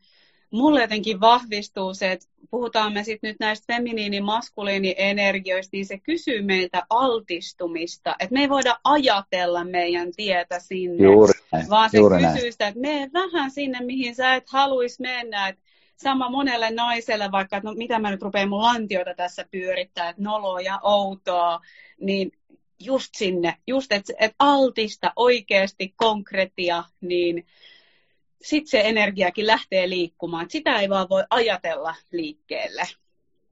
mulle 0.58 0.82
jotenkin 0.82 1.20
vahvistuu 1.20 1.93
se, 1.93 2.12
että 2.12 2.28
puhutaan 2.51 2.93
me 2.93 3.03
sitten 3.03 3.28
nyt 3.28 3.39
näistä 3.39 3.74
feminiini-maskuliini-energioista, 3.74 5.70
niin 5.72 5.86
se 5.86 5.97
kysyy 5.97 6.41
meiltä 6.41 6.84
altistumista, 6.89 8.16
että 8.20 8.34
me 8.34 8.41
ei 8.41 8.49
voida 8.49 8.78
ajatella 8.84 9.64
meidän 9.64 10.12
tietä 10.16 10.60
sinne, 10.60 11.03
juuri 11.03 11.34
näin, 11.51 11.70
vaan 11.70 11.89
se 11.89 11.97
juuri 11.97 12.16
kysyy 12.16 12.41
näin. 12.41 12.51
sitä, 12.51 12.68
että 12.68 12.80
mene 12.80 13.10
vähän 13.14 13.51
sinne, 13.51 13.80
mihin 13.82 14.16
sä 14.16 14.36
et 14.36 14.49
haluaisi 14.49 15.01
mennä, 15.01 15.47
että 15.47 15.62
sama 15.97 16.30
monelle 16.30 16.72
naiselle, 16.72 17.32
vaikka 17.32 17.58
että 17.58 17.70
no, 17.70 17.76
mitä 17.76 17.99
mä 17.99 18.12
nyt 18.12 18.22
rupean 18.22 18.49
mun 18.49 18.62
lantioita 18.62 19.14
tässä 19.14 19.45
pyörittää, 19.51 20.10
että 20.10 20.22
noloa 20.22 20.62
ja 20.62 20.80
outoa, 20.84 21.60
niin 22.01 22.32
just 22.80 23.10
sinne, 23.18 23.53
just 23.68 23.91
että 23.91 24.14
et 24.20 24.36
altista 24.39 25.14
oikeasti 25.16 25.93
konkretia, 25.95 26.84
niin 27.01 27.45
sitten 28.44 28.70
se 28.70 28.82
energiakin 28.90 29.48
lähtee 29.48 29.90
liikkumaan. 29.90 30.44
Et 30.44 30.52
sitä 30.52 30.80
ei 30.80 30.90
vaan 30.90 31.10
voi 31.10 31.24
ajatella 31.30 31.96
liikkeelle. 32.12 32.84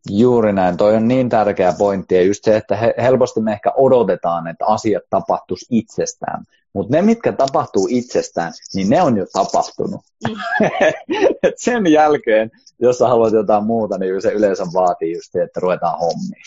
Juuri 0.10 0.54
näin, 0.54 0.78
toi 0.78 0.96
on 0.96 1.08
niin 1.08 1.30
tärkeä 1.30 1.74
pointti 1.78 2.16
ja 2.16 2.24
just 2.24 2.44
se, 2.44 2.58
että 2.58 2.78
helposti 3.02 3.42
me 3.42 3.52
ehkä 3.52 3.72
odotetaan, 3.76 4.48
että 4.48 4.66
asiat 4.66 5.04
tapahtuisi 5.10 5.66
itsestään, 5.70 6.44
mutta 6.74 6.96
ne, 6.96 7.02
mitkä 7.02 7.32
tapahtuu 7.32 7.88
itsestään, 7.92 8.54
niin 8.74 8.90
ne 8.90 9.02
on 9.02 9.18
jo 9.18 9.26
tapahtunut. 9.34 10.02
Mm. 10.28 10.36
Et 11.44 11.54
sen 11.58 11.88
jälkeen, 11.88 12.52
jos 12.80 12.98
sä 12.98 13.08
haluat 13.08 13.34
jotain 13.34 13.64
muuta, 13.64 13.98
niin 13.98 14.22
se 14.22 14.32
yleensä 14.32 14.64
vaatii 14.74 15.14
just, 15.14 15.36
että 15.36 15.60
ruvetaan 15.60 16.00
hommiin. 16.00 16.44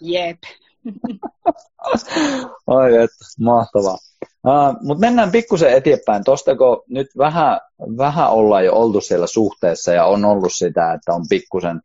Jep. 0.00 0.38
Oi, 2.66 2.96
että 2.96 3.24
mahtavaa. 3.40 3.98
Uh, 4.46 4.76
Mutta 4.82 5.00
mennään 5.00 5.30
pikkusen 5.30 5.72
eteenpäin. 5.72 6.24
Tuosta 6.24 6.56
kun 6.56 6.82
nyt 6.88 7.06
vähän, 7.18 7.60
vähän 7.96 8.30
ollaan 8.30 8.64
jo 8.64 8.74
oltu 8.74 9.00
siellä 9.00 9.26
suhteessa 9.26 9.92
ja 9.92 10.04
on 10.04 10.24
ollut 10.24 10.52
sitä, 10.52 10.92
että 10.92 11.12
on 11.12 11.24
pikkusen 11.28 11.80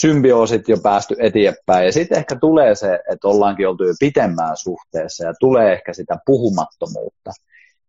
symbioosit 0.00 0.68
jo 0.68 0.76
päästy 0.82 1.16
eteenpäin. 1.18 1.86
Ja 1.86 1.92
sitten 1.92 2.18
ehkä 2.18 2.36
tulee 2.36 2.74
se, 2.74 3.00
että 3.12 3.28
ollaankin 3.28 3.68
oltu 3.68 3.84
jo 3.84 3.94
pitemmään 4.00 4.56
suhteessa 4.56 5.24
ja 5.24 5.34
tulee 5.40 5.72
ehkä 5.72 5.92
sitä 5.92 6.16
puhumattomuutta. 6.26 7.30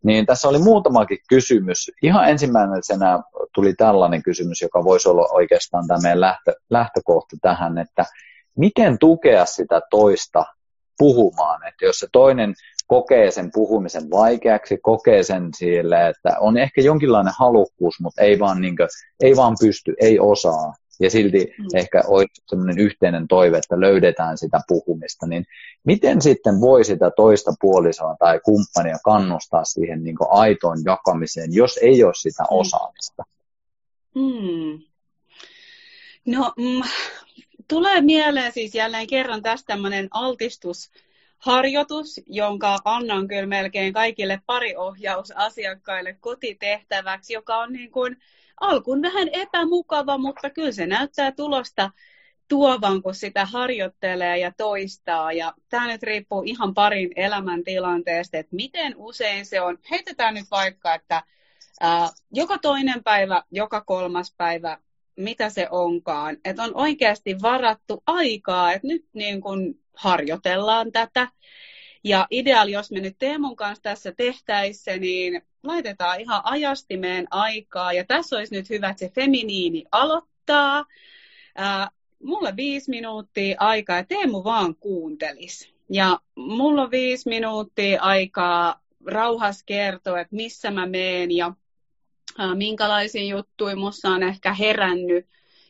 Niin 0.03 0.25
tässä 0.25 0.49
oli 0.49 0.59
muutamakin 0.59 1.17
kysymys. 1.29 1.91
Ihan 2.03 2.29
ensimmäisenä 2.29 3.19
tuli 3.53 3.73
tällainen 3.73 4.23
kysymys, 4.23 4.61
joka 4.61 4.83
voisi 4.83 5.09
olla 5.09 5.27
oikeastaan 5.31 5.87
tämä 5.87 5.99
meidän 6.01 6.21
lähtö, 6.21 6.53
lähtökohta 6.69 7.37
tähän, 7.41 7.77
että 7.77 8.05
miten 8.57 8.99
tukea 8.99 9.45
sitä 9.45 9.81
toista 9.89 10.45
puhumaan. 10.97 11.67
Että 11.67 11.85
jos 11.85 11.99
se 11.99 12.07
toinen 12.11 12.53
kokee 12.91 13.31
sen 13.31 13.51
puhumisen 13.53 14.09
vaikeaksi, 14.09 14.77
kokee 14.77 15.23
sen 15.23 15.49
sille, 15.57 16.09
että 16.09 16.39
on 16.39 16.57
ehkä 16.57 16.81
jonkinlainen 16.81 17.33
halukkuus, 17.39 17.99
mutta 17.99 18.21
ei 18.21 18.39
vaan, 18.39 18.61
niin 18.61 18.77
kuin, 18.77 18.87
ei 19.19 19.35
vaan 19.35 19.55
pysty, 19.59 19.93
ei 19.99 20.19
osaa. 20.19 20.73
Ja 20.99 21.09
silti 21.09 21.53
mm. 21.57 21.65
ehkä 21.73 22.03
olisi 22.07 22.41
sellainen 22.47 22.79
yhteinen 22.79 23.27
toive, 23.27 23.57
että 23.57 23.79
löydetään 23.79 24.37
sitä 24.37 24.59
puhumista, 24.67 25.27
niin 25.27 25.45
miten 25.83 26.21
sitten 26.21 26.61
voi 26.61 26.83
sitä 26.83 27.11
toista 27.15 27.53
puolisoa 27.61 28.15
tai 28.19 28.39
kumppania 28.39 28.97
kannustaa 29.03 29.65
siihen 29.65 30.03
niin 30.03 30.15
aitoon 30.29 30.77
jakamiseen, 30.85 31.53
jos 31.53 31.77
ei 31.77 32.03
ole 32.03 32.13
sitä 32.15 32.43
mm. 32.43 32.47
osaamista? 32.49 33.23
Hmm. 34.15 34.81
No, 36.25 36.53
mm, 36.57 36.81
tulee 37.67 38.01
mieleen 38.01 38.51
siis 38.51 38.75
jälleen 38.75 39.07
kerran 39.07 39.41
tästä 39.41 39.67
tämmöinen 39.67 40.07
altistus, 40.11 40.91
harjoitus, 41.41 42.21
jonka 42.27 42.77
annan 42.85 43.27
kyllä 43.27 43.45
melkein 43.45 43.93
kaikille 43.93 44.41
pariohjausasiakkaille 44.45 46.17
kotitehtäväksi, 46.19 47.33
joka 47.33 47.57
on 47.57 47.73
niin 47.73 47.91
kuin 47.91 48.17
alkuun 48.59 49.01
vähän 49.01 49.27
epämukava, 49.31 50.17
mutta 50.17 50.49
kyllä 50.49 50.71
se 50.71 50.87
näyttää 50.87 51.31
tulosta 51.31 51.91
tuovan, 52.47 53.01
kun 53.01 53.15
sitä 53.15 53.45
harjoittelee 53.45 54.37
ja 54.37 54.51
toistaa. 54.57 55.33
Ja 55.33 55.53
tämä 55.69 55.87
nyt 55.87 56.03
riippuu 56.03 56.43
ihan 56.45 56.73
parin 56.73 57.11
elämäntilanteesta, 57.15 58.37
että 58.37 58.55
miten 58.55 58.93
usein 58.95 59.45
se 59.45 59.61
on. 59.61 59.77
Heitetään 59.91 60.33
nyt 60.33 60.51
vaikka, 60.51 60.95
että 60.95 61.23
ää, 61.81 62.09
joka 62.31 62.57
toinen 62.57 63.03
päivä, 63.03 63.43
joka 63.51 63.81
kolmas 63.81 64.33
päivä, 64.37 64.77
mitä 65.15 65.49
se 65.49 65.67
onkaan. 65.71 66.37
Että 66.45 66.63
on 66.63 66.71
oikeasti 66.73 67.35
varattu 67.41 68.03
aikaa, 68.07 68.73
että 68.73 68.87
nyt 68.87 69.05
niin 69.13 69.41
kun 69.41 69.80
harjoitellaan 69.93 70.91
tätä. 70.91 71.27
Ja 72.03 72.27
ideaali, 72.31 72.71
jos 72.71 72.91
me 72.91 72.99
nyt 72.99 73.15
Teemun 73.19 73.55
kanssa 73.55 73.83
tässä 73.83 74.11
tehtäisiin, 74.11 75.01
niin 75.01 75.41
laitetaan 75.63 76.21
ihan 76.21 76.41
ajastimeen 76.43 77.27
aikaa. 77.31 77.93
Ja 77.93 78.03
tässä 78.03 78.37
olisi 78.37 78.55
nyt 78.55 78.69
hyvä, 78.69 78.89
että 78.89 78.99
se 78.99 79.11
feminiini 79.15 79.85
aloittaa. 79.91 80.85
Ää, 81.55 81.89
mulle 82.23 82.55
viisi 82.55 82.89
minuuttia 82.89 83.55
aikaa 83.59 83.97
ja 83.97 84.05
Teemu 84.05 84.43
vaan 84.43 84.75
kuuntelis. 84.75 85.73
Ja 85.89 86.19
mulla 86.35 86.81
on 86.81 86.91
viisi 86.91 87.29
minuuttia 87.29 88.01
aikaa 88.01 88.81
rauhas 89.05 89.63
kertoa, 89.63 90.19
että 90.19 90.35
missä 90.35 90.71
mä 90.71 90.85
meen 90.85 91.31
ja 91.31 91.53
ää, 92.37 92.55
minkälaisia 92.55 93.23
juttuja 93.23 93.75
musta 93.75 94.09
on 94.09 94.23
ehkä 94.23 94.53
herännyt 94.53 95.27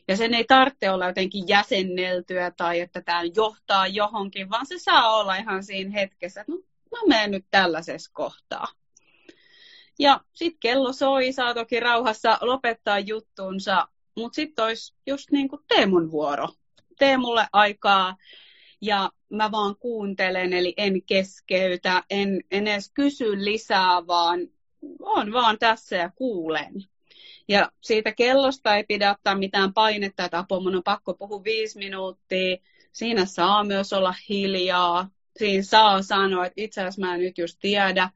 ja 0.08 0.16
sen 0.16 0.34
ei 0.34 0.44
tarvitse 0.44 0.90
olla 0.90 1.06
jotenkin 1.06 1.48
jäsenneltyä 1.48 2.50
tai 2.50 2.80
että 2.80 3.02
tämä 3.02 3.22
johtaa 3.34 3.86
johonkin, 3.86 4.50
vaan 4.50 4.66
se 4.66 4.78
saa 4.78 5.16
olla 5.16 5.36
ihan 5.36 5.64
siinä 5.64 5.90
hetkessä, 5.90 6.40
että 6.40 6.52
no, 6.52 6.58
mä 6.90 6.98
menen 7.08 7.30
nyt 7.30 7.46
tällaisessa 7.50 8.10
kohtaa. 8.14 8.66
Ja 9.98 10.20
sitten 10.34 10.60
kello 10.60 10.92
soi, 10.92 11.32
saa 11.32 11.54
toki 11.54 11.80
rauhassa 11.80 12.38
lopettaa 12.40 12.98
juttunsa, 12.98 13.88
mutta 14.16 14.36
sitten 14.36 14.64
olisi 14.64 14.94
just 15.06 15.30
niin 15.30 15.48
kuin 15.48 15.62
Teemun 15.68 16.10
vuoro. 16.10 16.48
Tee 16.98 17.16
mulle 17.16 17.46
aikaa 17.52 18.16
ja 18.80 19.10
mä 19.28 19.50
vaan 19.50 19.76
kuuntelen, 19.76 20.52
eli 20.52 20.74
en 20.76 21.02
keskeytä, 21.02 22.02
en, 22.10 22.40
en 22.50 22.66
edes 22.66 22.90
kysy 22.94 23.44
lisää, 23.44 24.06
vaan 24.06 24.40
on 25.00 25.32
vaan 25.32 25.58
tässä 25.58 25.96
ja 25.96 26.10
kuulen. 26.14 26.72
Ja 27.52 27.72
siitä 27.80 28.12
kellosta 28.12 28.76
ei 28.76 28.84
pidä 28.84 29.10
ottaa 29.10 29.34
mitään 29.34 29.74
painetta, 29.74 30.24
että 30.24 30.38
apua, 30.38 30.60
mun 30.60 30.76
on 30.76 30.82
pakko 30.82 31.14
puhua 31.14 31.44
viisi 31.44 31.78
minuuttia. 31.78 32.56
Siinä 32.92 33.24
saa 33.24 33.64
myös 33.64 33.92
olla 33.92 34.14
hiljaa. 34.28 35.08
Siinä 35.38 35.62
saa 35.62 36.02
sanoa, 36.02 36.46
että 36.46 36.60
itse 36.62 36.80
asiassa 36.80 37.00
mä 37.00 37.14
en 37.14 37.20
nyt 37.20 37.38
just 37.38 37.58
tiedä, 37.60 38.10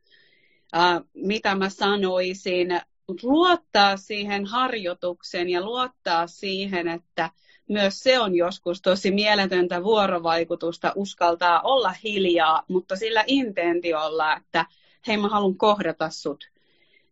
ää, 0.73 1.01
mitä 1.15 1.55
mä 1.55 1.69
sanoisin. 1.69 2.81
Luottaa 3.23 3.97
siihen 3.97 4.47
harjoitukseen 4.47 5.49
ja 5.49 5.61
luottaa 5.65 6.27
siihen, 6.27 6.89
että 6.89 7.31
myös 7.69 8.01
se 8.01 8.21
on 8.21 8.35
joskus 8.35 8.83
tosi 8.83 9.11
mieletöntä 9.11 9.85
vuorovaikutusta, 9.85 10.93
uskaltaa 10.95 11.61
olla 11.61 11.95
hiljaa, 12.05 12.63
mutta 12.69 12.97
sillä 12.97 13.25
intentiolla, 13.27 14.37
että 14.37 14.67
hei 15.07 15.17
mä 15.17 15.29
haluan 15.29 15.57
kohdata 15.57 16.11
sut 16.11 16.51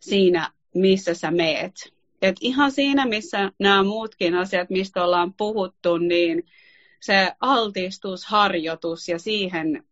siinä, 0.01 0.51
missä 0.75 1.14
sä 1.14 1.31
meet. 1.31 1.94
Et 2.25 2.37
ihan 2.41 2.72
siinä, 2.72 3.07
missä 3.07 3.53
nämä 3.59 3.83
muutkin 3.83 4.35
asiat, 4.35 4.70
mistä 4.70 5.05
ollaan 5.05 5.35
puhuttu, 5.35 5.99
niin 5.99 6.47
se 7.01 7.33
altistusharjoitus 7.41 9.09
ja 9.09 9.18
siihen, 9.18 9.85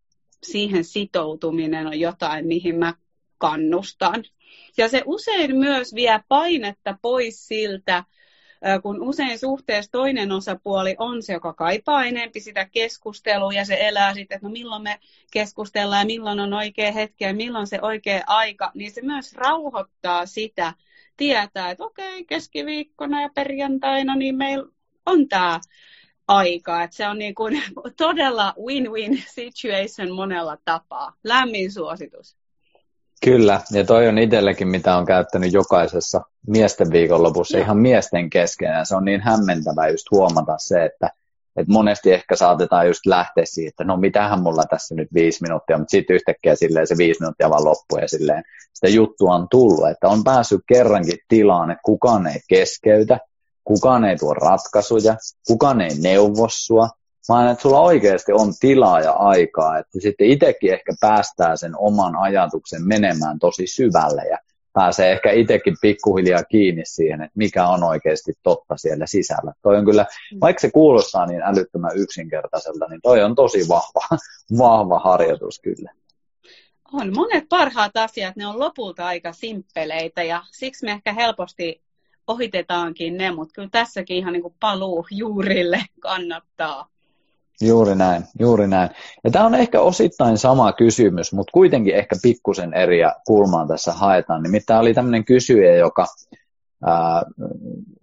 siihen 0.43 0.83
sitoutuminen 0.83 1.87
on 1.87 1.99
jotain, 1.99 2.47
mihin 2.47 2.75
mä 2.75 2.93
kannustan. 3.37 4.23
Ja 4.77 4.89
se 4.89 5.03
usein 5.05 5.57
myös 5.57 5.95
vie 5.95 6.19
painetta 6.27 6.97
pois 7.01 7.47
siltä, 7.47 8.03
kun 8.81 9.01
usein 9.01 9.39
suhteessa 9.39 9.91
toinen 9.91 10.31
osapuoli 10.31 10.95
on 10.97 11.23
se, 11.23 11.33
joka 11.33 11.53
kaipaa 11.53 12.05
enempi 12.05 12.39
sitä 12.39 12.65
keskustelua 12.65 13.53
ja 13.53 13.65
se 13.65 13.77
elää 13.79 14.13
sitten, 14.13 14.35
että 14.35 14.47
no 14.47 14.51
milloin 14.51 14.83
me 14.83 14.99
keskustellaan 15.31 16.01
ja 16.01 16.05
milloin 16.05 16.39
on 16.39 16.53
oikea 16.53 16.91
hetki 16.91 17.23
ja 17.23 17.33
milloin 17.33 17.67
se 17.67 17.79
oikea 17.81 18.23
aika, 18.27 18.71
niin 18.73 18.91
se 18.91 19.01
myös 19.01 19.33
rauhoittaa 19.33 20.25
sitä, 20.25 20.73
tietää, 21.17 21.71
että 21.71 21.83
okei, 21.83 22.25
keskiviikkona 22.25 23.21
ja 23.21 23.29
perjantaina 23.35 24.15
niin 24.15 24.35
meillä 24.35 24.65
on 25.05 25.27
tämä 25.27 25.59
aika. 26.27 26.83
Että 26.83 26.95
se 26.95 27.07
on 27.07 27.19
niin 27.19 27.35
kuin 27.35 27.63
todella 27.97 28.53
win-win 28.65 29.23
situation 29.27 30.11
monella 30.11 30.57
tapaa. 30.65 31.13
Lämmin 31.23 31.71
suositus. 31.71 32.37
Kyllä, 33.23 33.61
ja 33.71 33.85
toi 33.85 34.07
on 34.07 34.17
itsellekin, 34.17 34.67
mitä 34.67 34.97
on 34.97 35.05
käyttänyt 35.05 35.53
jokaisessa 35.53 36.21
miesten 36.47 36.91
viikonlopussa 36.91 37.57
ihan 37.57 37.77
miesten 37.77 38.29
kesken, 38.29 38.71
ja 38.71 38.85
se 38.85 38.95
on 38.95 39.05
niin 39.05 39.21
hämmentävää 39.21 39.89
just 39.89 40.11
huomata 40.11 40.57
se, 40.57 40.85
että, 40.85 41.09
että 41.55 41.71
monesti 41.73 42.13
ehkä 42.13 42.35
saatetaan 42.35 42.87
just 42.87 43.05
lähteä 43.05 43.45
siitä, 43.45 43.69
että 43.69 43.83
no 43.83 43.97
mitähän 43.97 44.41
mulla 44.41 44.63
tässä 44.69 44.95
nyt 44.95 45.07
viisi 45.13 45.41
minuuttia, 45.41 45.77
mutta 45.77 45.91
sitten 45.91 46.15
yhtäkkiä 46.15 46.55
silleen 46.55 46.87
se 46.87 46.97
viisi 46.97 47.19
minuuttia 47.19 47.49
vaan 47.49 47.65
loppuu 47.65 47.99
ja 47.99 48.07
silleen 48.07 48.43
sitä 48.73 48.87
juttua 48.87 49.35
on 49.35 49.47
tullut, 49.49 49.89
että 49.89 50.07
on 50.07 50.23
päässyt 50.23 50.61
kerrankin 50.67 51.17
tilaan, 51.27 51.71
että 51.71 51.81
kukaan 51.85 52.27
ei 52.27 52.39
keskeytä, 52.49 53.19
kukaan 53.63 54.05
ei 54.05 54.17
tuo 54.17 54.33
ratkaisuja, 54.33 55.15
kukaan 55.47 55.81
ei 55.81 55.95
neuvo 56.01 56.47
sua, 56.49 56.89
vaan 57.29 57.51
että 57.51 57.61
sulla 57.61 57.81
oikeasti 57.81 58.31
on 58.33 58.53
tilaa 58.59 58.99
ja 58.99 59.11
aikaa, 59.11 59.77
että 59.77 59.99
sitten 59.99 60.27
itsekin 60.27 60.73
ehkä 60.73 60.93
päästää 61.01 61.55
sen 61.55 61.73
oman 61.77 62.15
ajatuksen 62.15 62.87
menemään 62.87 63.39
tosi 63.39 63.67
syvälle 63.67 64.21
ja 64.29 64.37
pääsee 64.73 65.11
ehkä 65.11 65.31
itsekin 65.31 65.75
pikkuhiljaa 65.81 66.43
kiinni 66.43 66.81
siihen, 66.85 67.21
että 67.21 67.37
mikä 67.37 67.67
on 67.67 67.83
oikeasti 67.83 68.33
totta 68.43 68.77
siellä 68.77 69.05
sisällä. 69.05 69.53
Toi 69.61 69.77
on 69.77 69.85
kyllä, 69.85 70.05
vaikka 70.41 70.59
se 70.59 70.71
kuulostaa 70.71 71.25
niin 71.25 71.41
älyttömän 71.41 71.97
yksinkertaiselta, 71.97 72.87
niin 72.89 73.01
toi 73.01 73.23
on 73.23 73.35
tosi 73.35 73.67
vahva, 73.69 74.17
vahva 74.57 74.99
harjoitus 74.99 75.59
kyllä. 75.59 75.91
On. 76.93 77.15
Monet 77.15 77.49
parhaat 77.49 77.97
asiat, 77.97 78.35
ne 78.35 78.47
on 78.47 78.59
lopulta 78.59 79.05
aika 79.05 79.33
simppeleitä 79.33 80.23
ja 80.23 80.43
siksi 80.51 80.85
me 80.85 80.91
ehkä 80.91 81.13
helposti 81.13 81.81
ohitetaankin 82.27 83.17
ne, 83.17 83.31
mutta 83.31 83.53
kyllä 83.53 83.69
tässäkin 83.71 84.17
ihan 84.17 84.33
niin 84.33 84.41
kuin 84.41 84.55
paluu 84.59 85.07
juurille 85.11 85.85
kannattaa. 85.99 86.92
Juuri 87.61 87.95
näin, 87.95 88.23
juuri 88.39 88.67
näin. 88.67 88.89
Ja 89.23 89.31
tämä 89.31 89.45
on 89.45 89.55
ehkä 89.55 89.81
osittain 89.81 90.37
sama 90.37 90.73
kysymys, 90.73 91.33
mutta 91.33 91.51
kuitenkin 91.51 91.95
ehkä 91.95 92.15
pikkusen 92.21 92.73
eri 92.73 92.97
kulmaan 93.27 93.67
tässä 93.67 93.93
haetaan. 93.93 94.43
Nimittäin 94.43 94.79
oli 94.79 94.93
tämmöinen 94.93 95.25
kysyjä, 95.25 95.75
joka 95.75 96.05
ää, 96.85 97.23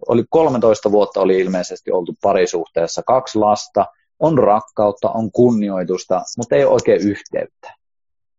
oli 0.07 0.23
13 0.29 0.91
vuotta 0.91 1.21
oli 1.21 1.39
ilmeisesti 1.39 1.91
oltu 1.91 2.15
parisuhteessa, 2.21 3.03
kaksi 3.03 3.39
lasta, 3.39 3.85
on 4.19 4.37
rakkautta, 4.37 5.09
on 5.09 5.31
kunnioitusta, 5.31 6.21
mutta 6.37 6.55
ei 6.55 6.65
ole 6.65 6.73
oikein 6.73 7.01
yhteyttä. 7.01 7.73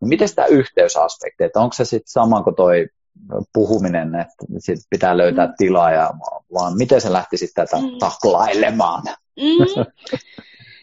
No 0.00 0.08
miten 0.08 0.28
tämä 0.34 0.46
yhteysaspekti, 0.46 1.44
että 1.44 1.60
onko 1.60 1.72
se 1.72 1.84
sitten 1.84 2.12
sama 2.12 2.42
kuin 2.42 2.56
toi 2.56 2.88
puhuminen, 3.52 4.14
että 4.14 4.44
sit 4.58 4.78
pitää 4.90 5.16
löytää 5.16 5.46
mm. 5.46 5.52
tilaa, 5.58 5.90
ja, 5.90 6.10
vaan 6.54 6.76
miten 6.76 7.00
se 7.00 7.12
lähti 7.12 7.36
sitten 7.36 7.66
tätä 7.66 7.82
mm. 7.82 7.98
taklailemaan? 7.98 9.02
Mm. 9.36 9.84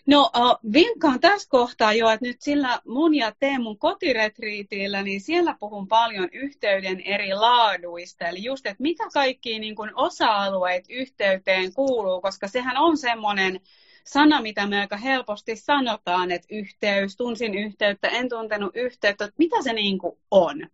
No 0.10 0.32
vinkkaan 0.74 1.20
tässä 1.20 1.49
kohtaa 1.49 1.93
jo, 1.93 2.10
että 2.10 2.26
nyt 2.26 2.41
sillä 2.41 2.80
mun 2.88 3.16
ja 3.16 3.32
Teemun 3.39 3.78
kotiretriitillä, 3.78 5.03
niin 5.03 5.22
siellä 5.22 5.55
puhun 5.60 5.88
paljon 5.88 6.30
yhteyden 6.32 7.01
eri 7.01 7.34
laaduista. 7.34 8.28
Eli 8.28 8.43
just, 8.43 8.66
että 8.66 8.84
mitä 8.84 9.03
kaikki 9.14 9.60
niin 9.60 9.76
kuin 9.76 9.91
osa-alueet 9.95 10.86
yhteyteen 10.89 11.74
kuuluu, 11.74 12.22
koska 12.22 12.47
sehän 12.47 12.78
on 12.78 12.97
semmoinen 12.97 13.60
sana, 14.03 14.41
mitä 14.41 14.68
me 14.68 14.80
aika 14.80 14.97
helposti 14.97 15.55
sanotaan, 15.55 16.32
että 16.32 16.47
yhteys, 16.51 17.16
tunsin 17.16 17.55
yhteyttä, 17.55 18.07
en 18.07 18.30
tuntenut 18.30 18.76
yhteyttä, 18.76 19.26
että 19.26 19.36
mitä 19.38 19.62
se 19.62 19.74
niin 19.74 19.97
kuin 19.97 20.18
on. 20.32 20.68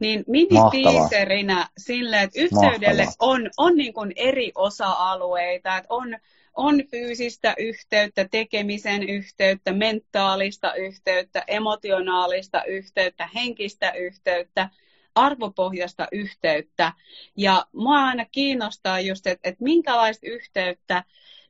Niin 0.00 0.24
mini 0.26 0.48
sille, 1.78 2.22
että 2.22 2.40
yhteydelle 2.40 3.04
Mahtavaa. 3.04 3.32
on, 3.32 3.50
on 3.56 3.76
niin 3.76 3.92
kuin 3.92 4.12
eri 4.16 4.52
osa-alueita, 4.54 5.76
että 5.76 5.94
on 5.94 6.16
on 6.56 6.86
fyysistä 6.90 7.54
yhteyttä, 7.58 8.28
tekemisen 8.30 9.08
yhteyttä, 9.08 9.72
mentaalista 9.72 10.74
yhteyttä, 10.74 11.44
emotionaalista 11.46 12.64
yhteyttä, 12.64 13.28
henkistä 13.34 13.90
yhteyttä, 13.92 14.70
arvopohjasta 15.14 16.08
yhteyttä. 16.12 16.92
Ja 17.36 17.66
mua 17.72 18.04
aina 18.04 18.24
kiinnostaa 18.24 19.00
just, 19.00 19.26
että, 19.26 19.48
että 19.48 19.64
minkälaista 19.64 20.26
yhteyttä 20.26 21.04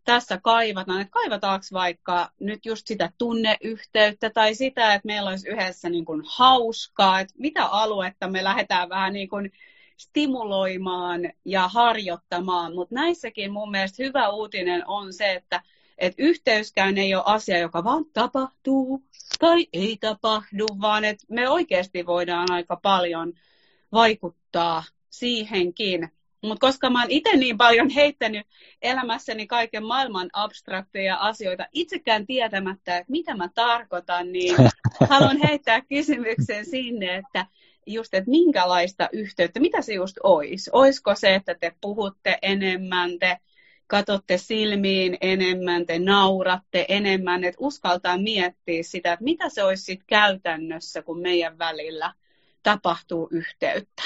tässä 0.05 0.41
kaivataan, 0.43 1.01
että 1.01 1.13
kaivataanko 1.13 1.67
vaikka 1.73 2.31
nyt 2.41 2.67
just 2.67 2.87
sitä 2.87 3.13
tunneyhteyttä 3.19 4.31
tai 4.31 4.55
sitä, 4.55 4.95
että 4.95 5.07
meillä 5.07 5.31
olisi 5.31 5.49
yhdessä 5.49 5.89
niin 5.89 6.05
kuin 6.05 6.23
hauskaa, 6.27 7.21
että 7.21 7.35
mitä 7.39 7.65
aluetta 7.65 8.29
me 8.29 8.45
lähdetään 8.45 8.89
vähän 8.89 9.13
niin 9.13 9.29
kuin 9.29 9.53
stimuloimaan 9.97 11.21
ja 11.45 11.69
harjoittamaan, 11.69 12.75
mutta 12.75 12.95
näissäkin 12.95 13.53
mun 13.53 13.71
mielestä 13.71 14.03
hyvä 14.03 14.29
uutinen 14.29 14.89
on 14.89 15.13
se, 15.13 15.33
että 15.33 15.63
et 15.99 16.15
yhteyskään 16.19 16.99
ei 16.99 17.15
ole 17.15 17.23
asia, 17.27 17.59
joka 17.59 17.85
vaan 17.85 18.05
tapahtuu 18.13 19.03
tai 19.39 19.67
ei 19.73 19.97
tapahdu, 20.01 20.67
vaan 20.81 21.05
että 21.05 21.27
me 21.31 21.49
oikeasti 21.49 22.07
voidaan 22.07 22.51
aika 22.51 22.77
paljon 22.77 23.33
vaikuttaa 23.93 24.85
siihenkin. 25.11 26.13
Mutta 26.43 26.67
koska 26.67 26.91
mä 26.91 27.01
oon 27.01 27.11
itse 27.11 27.37
niin 27.37 27.59
paljon 27.59 27.91
heittänyt 27.91 28.47
elämässäni 28.83 29.47
kaiken 29.47 29.85
maailman 29.85 30.31
abstrakteja 30.33 31.17
asioita, 31.17 31.67
itsekään 31.73 32.27
tietämättä, 32.27 32.97
että 32.97 33.11
mitä 33.13 33.37
mä 33.37 33.49
tarkoitan, 33.55 34.33
niin 34.33 34.57
haluan 35.11 35.39
heittää 35.49 35.81
kysymyksen 35.81 36.67
sinne, 36.67 37.17
että 37.17 37.47
just, 37.87 38.15
että 38.15 38.31
minkälaista 38.31 39.09
yhteyttä, 39.13 39.61
mitä 39.61 39.83
se 39.83 39.95
just 39.95 40.17
olisi? 40.23 40.71
Olisiko 40.73 41.15
se, 41.15 41.35
että 41.35 41.55
te 41.55 41.73
puhutte 41.81 42.39
enemmän, 42.43 43.19
te 43.19 43.39
katsotte 43.87 44.39
silmiin 44.39 45.19
enemmän, 45.21 45.87
te 45.87 45.99
nauratte 45.99 46.87
enemmän, 46.89 47.45
että 47.45 47.59
uskaltaa 47.61 48.19
miettiä 48.19 48.83
sitä, 48.83 49.13
että 49.13 49.25
mitä 49.25 49.49
se 49.49 49.65
olisi 49.65 49.83
sitten 49.83 50.07
käytännössä, 50.07 51.03
kun 51.03 51.21
meidän 51.21 51.59
välillä 51.59 52.13
tapahtuu 52.63 53.29
yhteyttä. 53.31 54.03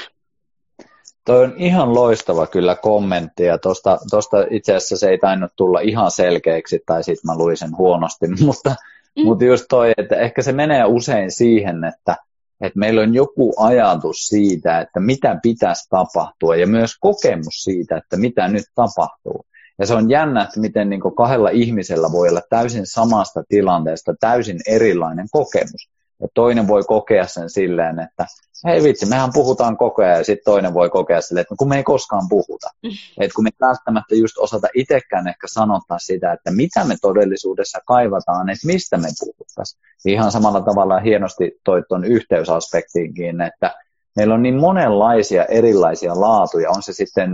Toi 1.24 1.44
on 1.44 1.54
ihan 1.56 1.94
loistava 1.94 2.46
kyllä 2.46 2.74
kommentti 2.74 3.44
ja 3.44 3.58
tosta, 3.58 3.98
tosta 4.10 4.36
itse 4.50 4.74
asiassa 4.74 4.96
se 4.96 5.10
ei 5.10 5.18
tainnut 5.18 5.52
tulla 5.56 5.80
ihan 5.80 6.10
selkeäksi 6.10 6.82
tai 6.86 7.04
sitten 7.04 7.30
mä 7.30 7.38
luin 7.38 7.56
sen 7.56 7.76
huonosti, 7.76 8.26
mutta, 8.46 8.74
mm. 9.16 9.24
mutta 9.24 9.44
just 9.44 9.64
toi, 9.68 9.92
että 9.96 10.16
ehkä 10.16 10.42
se 10.42 10.52
menee 10.52 10.84
usein 10.84 11.30
siihen, 11.30 11.84
että 11.84 12.16
että 12.60 12.78
meillä 12.78 13.00
on 13.02 13.14
joku 13.14 13.54
ajatus 13.58 14.16
siitä, 14.16 14.80
että 14.80 15.00
mitä 15.00 15.38
pitäisi 15.42 15.88
tapahtua 15.90 16.56
ja 16.56 16.66
myös 16.66 16.96
kokemus 17.00 17.62
siitä, 17.62 17.96
että 17.96 18.16
mitä 18.16 18.48
nyt 18.48 18.64
tapahtuu. 18.74 19.46
Ja 19.78 19.86
se 19.86 19.94
on 19.94 20.10
jännä, 20.10 20.42
että 20.42 20.60
miten 20.60 20.90
niin 20.90 21.00
kahdella 21.16 21.50
ihmisellä 21.50 22.12
voi 22.12 22.28
olla 22.28 22.42
täysin 22.50 22.86
samasta 22.86 23.42
tilanteesta 23.48 24.14
täysin 24.20 24.58
erilainen 24.66 25.26
kokemus. 25.30 25.90
Ja 26.20 26.28
toinen 26.34 26.68
voi 26.68 26.82
kokea 26.82 27.26
sen 27.26 27.50
silleen, 27.50 28.00
että 28.00 28.26
hei 28.64 28.82
vitsi, 28.82 29.06
mehän 29.06 29.30
puhutaan 29.32 29.76
koko 29.76 30.02
ajan, 30.02 30.18
ja 30.18 30.24
sitten 30.24 30.52
toinen 30.52 30.74
voi 30.74 30.90
kokea 30.90 31.20
silleen, 31.20 31.42
että 31.42 31.54
no 31.54 31.56
kun 31.58 31.68
me 31.68 31.76
ei 31.76 31.84
koskaan 31.84 32.28
puhuta. 32.28 32.70
Mm. 32.82 32.90
Että 33.20 33.34
kun 33.34 33.44
me 33.44 33.50
ei 33.60 33.66
välttämättä 33.68 34.14
just 34.14 34.38
osata 34.38 34.68
itsekään 34.74 35.28
ehkä 35.28 35.46
sanottaa 35.46 35.98
sitä, 35.98 36.32
että 36.32 36.50
mitä 36.50 36.84
me 36.84 36.96
todellisuudessa 37.02 37.78
kaivataan, 37.86 38.50
että 38.50 38.66
mistä 38.66 38.96
me 38.96 39.08
puhuttaisiin. 39.20 39.80
Ihan 40.06 40.32
samalla 40.32 40.60
tavalla 40.60 41.00
hienosti 41.00 41.60
toi 41.64 41.82
tuon 41.88 42.04
yhteysaspektiinkin, 42.04 43.40
että 43.40 43.74
meillä 44.16 44.34
on 44.34 44.42
niin 44.42 44.60
monenlaisia 44.60 45.44
erilaisia 45.44 46.20
laatuja, 46.20 46.70
on 46.70 46.82
se 46.82 46.92
sitten 46.92 47.30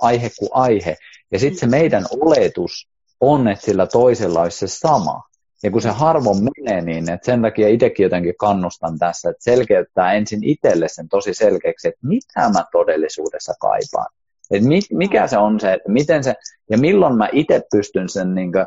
aihe 0.00 0.30
kuin 0.38 0.50
aihe. 0.52 0.96
Ja 1.32 1.38
sitten 1.38 1.60
se 1.60 1.66
meidän 1.66 2.04
oletus 2.10 2.88
on, 3.20 3.48
että 3.48 3.64
sillä 3.64 3.86
toisella 3.86 4.40
olisi 4.40 4.58
se 4.58 4.78
sama. 4.78 5.29
Ja 5.62 5.70
kun 5.70 5.82
se 5.82 5.88
harvoin 5.88 6.38
menee 6.42 6.80
niin, 6.80 7.10
että 7.10 7.26
sen 7.26 7.42
takia 7.42 7.68
itsekin 7.68 8.04
jotenkin 8.04 8.34
kannustan 8.38 8.98
tässä, 8.98 9.30
että 9.30 9.44
selkeyttää 9.44 10.12
ensin 10.12 10.44
itselle 10.44 10.88
sen 10.88 11.08
tosi 11.08 11.34
selkeäksi, 11.34 11.88
että 11.88 12.06
mitä 12.06 12.48
mä 12.52 12.64
todellisuudessa 12.72 13.54
kaipaan. 13.60 14.12
Että 14.50 14.68
mikä 14.92 15.26
se 15.26 15.38
on 15.38 15.60
se, 15.60 15.72
että 15.72 15.92
miten 15.92 16.24
se, 16.24 16.34
ja 16.70 16.78
milloin 16.78 17.16
mä 17.16 17.28
itse 17.32 17.62
pystyn 17.72 18.08
sen 18.08 18.34
niin 18.34 18.52
kuin, 18.52 18.66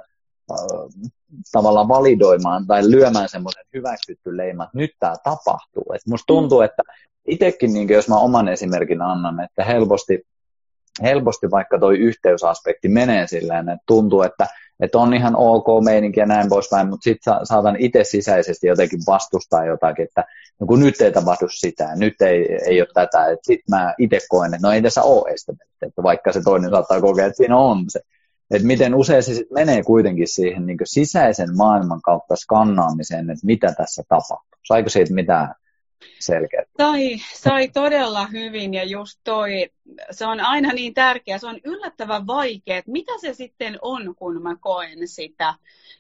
tavallaan 1.52 1.88
validoimaan 1.88 2.68
tai 2.68 2.92
lyömään 2.92 3.30
semmoisen 3.30 3.66
hyväksytty 3.74 4.38
leiman, 4.38 4.66
että 4.66 4.78
nyt 4.78 4.92
tämä 5.00 5.16
tapahtuu. 5.24 5.86
Et 5.96 6.02
musta 6.08 6.28
tuntuu, 6.28 6.62
että 6.62 6.84
itsekin, 7.28 7.74
niin 7.74 7.90
jos 7.90 8.10
mä 8.10 8.18
oman 8.18 8.48
esimerkin 8.48 9.02
annan, 9.02 9.40
että 9.40 9.64
helposti, 9.64 10.22
helposti 11.02 11.52
vaikka 11.52 11.80
toi 11.80 11.98
yhteysaspekti 11.98 12.88
menee 12.88 13.28
silleen, 13.28 13.70
että 13.70 13.84
tuntuu, 13.88 14.22
että, 14.22 14.48
että 14.80 14.98
on 14.98 15.14
ihan 15.14 15.36
ok 15.36 15.66
meininki 15.84 16.20
ja 16.20 16.26
näin 16.26 16.50
poispäin, 16.50 16.90
mutta 16.90 17.04
sitten 17.04 17.34
saatan 17.44 17.76
itse 17.80 18.04
sisäisesti 18.04 18.68
jotenkin 18.68 19.00
vastustaa 19.08 19.66
jotakin, 19.66 20.06
että 20.06 20.24
no 20.60 20.68
kun 20.68 20.80
nyt 20.80 21.02
ei 21.02 21.12
tapahdu 21.12 21.48
sitä, 21.50 21.96
nyt 21.96 22.22
ei, 22.22 22.58
ei 22.66 22.82
ole 22.82 22.88
tätä, 22.94 23.26
että 23.26 23.46
sitten 23.46 23.76
mä 23.76 23.94
itse 23.98 24.20
koen, 24.30 24.54
että 24.54 24.68
no 24.68 24.74
ei 24.74 24.82
tässä 24.82 25.02
ole 25.02 25.32
esteettä, 25.32 25.66
että 25.82 26.04
vaikka 26.04 26.32
se 26.32 26.42
toinen 26.42 26.70
saattaa 26.70 27.02
kokea, 27.02 27.26
että 27.26 27.38
siinä 27.38 27.58
on 27.58 27.86
se. 27.88 28.00
Että 28.52 28.68
miten 28.68 28.96
usein 28.96 29.24
se 29.24 29.34
sit 29.34 29.52
menee 29.52 29.84
kuitenkin 29.84 30.28
siihen 30.28 30.66
niin 30.66 30.78
sisäisen 30.84 31.58
maailman 31.58 32.02
kautta 32.02 32.36
skannaamiseen, 32.36 33.30
että 33.30 33.46
mitä 33.46 33.74
tässä 33.78 34.04
tapahtuu. 34.10 34.60
Saiko 34.68 34.90
siitä 34.90 35.14
mitään 35.14 35.56
selkeä. 36.20 36.66
Sai, 36.78 37.18
sai 37.34 37.68
todella 37.68 38.28
hyvin 38.28 38.74
ja 38.74 38.84
just 38.84 39.20
toi, 39.24 39.70
se 40.12 40.26
on 40.26 40.40
aina 40.40 40.74
niin 40.74 40.94
tärkeä, 40.94 41.38
se 41.38 41.48
on 41.48 41.60
yllättävän 41.64 42.28
vaikea, 42.28 42.78
että 42.78 42.92
mitä 42.92 43.12
se 43.22 43.34
sitten 43.34 43.80
on, 43.82 44.16
kun 44.16 44.42
mä 44.42 44.56
koen 44.60 45.08
sitä. 45.08 45.56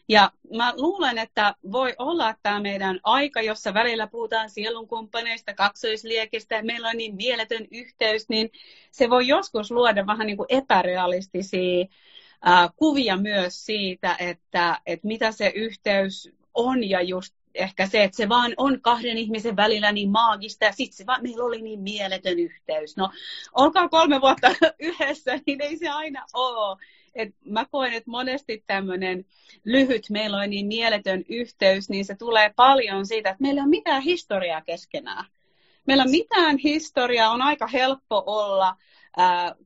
Ja 0.08 0.32
mä 0.58 0.74
luulen, 0.78 1.18
että 1.18 1.56
voi 1.72 1.96
olla, 1.98 2.36
tämä 2.44 2.60
meidän 2.60 3.00
aika, 3.04 3.42
jossa 3.42 3.74
välillä 3.74 4.08
puhutaan 4.08 4.50
sielunkumppaneista, 4.50 5.54
kaksoisliekistä 5.54 6.56
ja 6.56 6.64
meillä 6.64 6.90
on 6.90 6.98
niin 6.98 7.16
mieletön 7.16 7.68
yhteys, 7.72 8.30
niin 8.30 8.52
se 8.92 9.10
voi 9.10 9.28
joskus 9.28 9.72
luoda 9.72 10.08
vähän 10.08 10.28
niin 10.28 10.38
kuin 10.38 10.48
epärealistisia 10.50 11.86
kuvia 12.76 13.18
myös 13.18 13.66
siitä, 13.66 14.16
että, 14.20 14.82
että 14.86 15.08
mitä 15.08 15.32
se 15.32 15.52
yhteys 15.56 16.30
on 16.54 16.90
ja 16.90 17.02
just 17.02 17.36
ehkä 17.56 17.88
se, 17.88 18.04
että 18.04 18.18
se 18.18 18.30
vaan 18.30 18.54
on 18.58 18.82
kahden 18.82 19.18
ihmisen 19.18 19.56
välillä 19.56 19.92
niin 19.92 20.10
maagista 20.10 20.66
ja 20.66 20.72
sitten 20.72 20.98
se 20.98 21.06
vaan, 21.06 21.24
meillä 21.24 21.44
oli 21.44 21.62
niin 21.62 21.80
mieletön 21.80 22.40
yhteys. 22.40 22.98
No, 22.98 23.10
olkaa 23.54 23.90
kolme 23.90 24.22
vuotta 24.22 24.56
yhdessä, 24.80 25.40
niin 25.46 25.62
ei 25.62 25.78
se 25.78 25.90
aina 25.90 26.26
ole. 26.34 26.78
Et 27.16 27.36
mä 27.46 27.66
koen, 27.72 27.94
että 27.94 28.12
monesti 28.12 28.64
tämmöinen 28.68 29.26
lyhyt, 29.64 30.10
meillä 30.10 30.38
on 30.38 30.50
niin 30.50 30.68
mieletön 30.68 31.24
yhteys, 31.30 31.90
niin 31.90 32.06
se 32.06 32.16
tulee 32.16 32.54
paljon 32.56 33.06
siitä, 33.06 33.30
että 33.30 33.42
meillä 33.42 33.64
on 33.64 33.70
mitään 33.70 34.02
historiaa 34.02 34.62
keskenään. 34.62 35.26
Meillä 35.88 36.04
on 36.04 36.12
mitään 36.12 36.58
historiaa, 36.58 37.32
on 37.32 37.42
aika 37.42 37.68
helppo 37.68 38.24
olla 38.26 38.76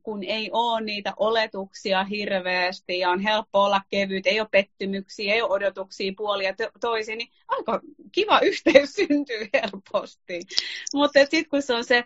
kun 0.02 0.24
ei 0.24 0.50
ole 0.52 0.80
niitä 0.80 1.12
oletuksia 1.16 2.04
hirveästi 2.04 2.98
ja 2.98 3.10
on 3.10 3.20
helppo 3.20 3.64
olla 3.64 3.80
kevyt, 3.90 4.26
ei 4.26 4.40
ole 4.40 4.48
pettymyksiä, 4.50 5.34
ei 5.34 5.42
ole 5.42 5.50
odotuksia 5.50 6.12
puolia 6.16 6.54
toisin, 6.80 7.18
niin 7.18 7.28
aika 7.48 7.80
kiva 8.12 8.40
yhteys 8.50 8.92
syntyy 8.94 9.48
helposti. 9.54 10.40
Mutta 10.94 11.20
sitten 11.20 11.48
kun 11.50 11.62
se 11.62 11.74
on 11.74 11.84
se 11.84 12.04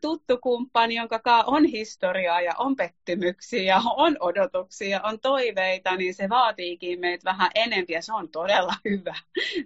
tuttu 0.00 0.38
kumppani, 0.38 0.94
jonka 0.94 1.20
on 1.46 1.64
historiaa 1.64 2.40
ja 2.40 2.52
on 2.58 2.76
pettymyksiä 2.76 3.62
ja 3.62 3.80
on 3.96 4.16
odotuksia, 4.20 5.00
on 5.02 5.20
toiveita, 5.20 5.96
niin 5.96 6.14
se 6.14 6.28
vaatiikin 6.28 7.00
meitä 7.00 7.24
vähän 7.24 7.50
enempiä. 7.54 8.00
Se 8.00 8.12
on 8.12 8.28
todella 8.28 8.74
hyvä. 8.90 9.14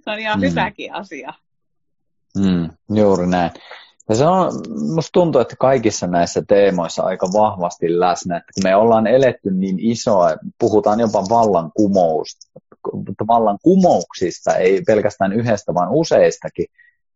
Se 0.04 0.10
on 0.10 0.18
ihan 0.18 0.40
mm. 0.40 0.50
hyväkin 0.50 0.94
asia. 0.94 1.32
Mm, 2.38 2.70
juuri 2.96 3.26
näin. 3.26 3.50
Ja 4.08 4.14
se 4.14 4.26
on, 4.26 4.52
musta 4.94 5.12
tuntuu, 5.12 5.40
että 5.40 5.56
kaikissa 5.58 6.06
näissä 6.06 6.42
teemoissa 6.48 7.02
aika 7.02 7.28
vahvasti 7.32 8.00
läsnä, 8.00 8.36
että 8.36 8.52
kun 8.54 8.62
me 8.70 8.76
ollaan 8.76 9.06
eletty 9.06 9.50
niin 9.50 9.76
isoa, 9.80 10.30
puhutaan 10.58 11.00
jopa 11.00 11.24
vallankumousta, 11.28 12.60
vallankumouksista, 13.26 14.54
ei 14.56 14.82
pelkästään 14.86 15.32
yhdestä, 15.32 15.74
vaan 15.74 15.88
useistakin, 15.90 16.66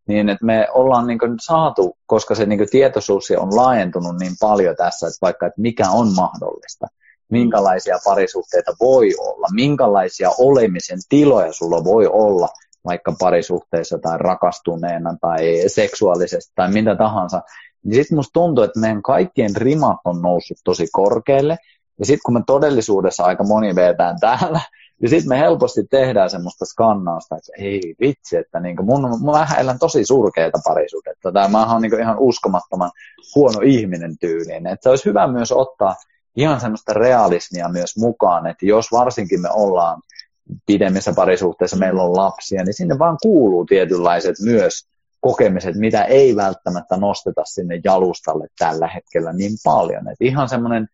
niin 0.09 0.28
että 0.28 0.45
me 0.45 0.68
ollaan 0.72 1.07
niin 1.07 1.18
saatu, 1.41 1.97
koska 2.07 2.34
se 2.34 2.47
niin 2.47 2.70
tietoisuus 2.70 3.30
on 3.36 3.57
laajentunut 3.57 4.18
niin 4.18 4.34
paljon 4.41 4.76
tässä, 4.76 5.07
että 5.07 5.18
vaikka 5.22 5.47
että 5.47 5.61
mikä 5.61 5.91
on 5.91 6.14
mahdollista, 6.14 6.86
minkälaisia 7.30 7.99
parisuhteita 8.05 8.72
voi 8.80 9.14
olla, 9.18 9.47
minkälaisia 9.55 10.30
olemisen 10.38 10.99
tiloja 11.09 11.53
sulla 11.53 11.84
voi 11.84 12.07
olla, 12.07 12.49
vaikka 12.85 13.14
parisuhteessa 13.18 13.99
tai 13.99 14.18
rakastuneena 14.18 15.16
tai 15.20 15.62
seksuaalisesti 15.66 16.53
tai 16.55 16.72
mitä 16.72 16.97
tahansa, 16.97 17.43
niin 17.85 17.95
sitten 17.95 18.16
musta 18.16 18.33
tuntuu, 18.33 18.64
että 18.64 18.81
meidän 18.81 19.03
kaikkien 19.03 19.57
rimat 19.57 19.99
on 20.05 20.22
noussut 20.22 20.59
tosi 20.64 20.87
korkealle, 20.93 21.59
ja 21.99 22.07
sitten 22.07 22.22
kun 22.26 22.35
me 22.35 22.43
todellisuudessa 22.47 23.24
aika 23.24 23.45
moni 23.45 23.74
vetään 23.74 24.16
täällä, 24.20 24.61
niin 25.01 25.11
sitten 25.11 25.28
me 25.28 25.39
helposti 25.39 25.81
tehdään 25.91 26.31
semmoista 26.31 26.64
skannausta, 26.64 27.37
että 27.37 27.53
ei 27.59 27.95
vitsi, 28.01 28.37
että 28.37 28.61
niinku 28.61 28.83
mun, 28.83 29.03
vähän 29.26 29.61
elän 29.61 29.78
tosi 29.78 30.05
surkeita 30.05 30.59
parisuudetta, 30.64 31.33
tai 31.33 31.49
mä 31.49 31.72
oon 31.72 31.83
niinku 31.83 31.97
ihan 31.97 32.18
uskomattoman 32.18 32.91
huono 33.35 33.61
ihminen 33.64 34.18
tyyliin. 34.18 34.66
Että 34.66 34.91
olisi 34.91 35.05
hyvä 35.05 35.26
myös 35.26 35.53
ottaa 35.53 35.97
ihan 36.37 36.61
semmoista 36.61 36.93
realismia 36.93 37.68
myös 37.68 37.97
mukaan, 37.97 38.47
että 38.47 38.66
jos 38.66 38.93
varsinkin 38.93 39.41
me 39.41 39.49
ollaan 39.53 40.03
pidemmissä 40.66 41.12
parisuhteissa 41.16 41.76
meillä 41.76 42.03
on 42.03 42.16
lapsia, 42.16 42.64
niin 42.64 42.74
sinne 42.74 42.98
vaan 42.98 43.18
kuuluu 43.22 43.64
tietynlaiset 43.64 44.36
myös 44.44 44.86
kokemiset, 45.20 45.76
mitä 45.76 46.05
ei 46.05 46.36
välttämättä 46.36 46.96
nosteta 46.96 47.42
sinne 47.44 47.80
jalustalle 47.84 48.46
tällä 48.59 48.88
hetkellä 48.88 49.32
niin 49.32 49.53
paljon. 49.64 50.09
Et 50.09 50.20
ihan 50.20 50.48
semmoinen 50.48 50.88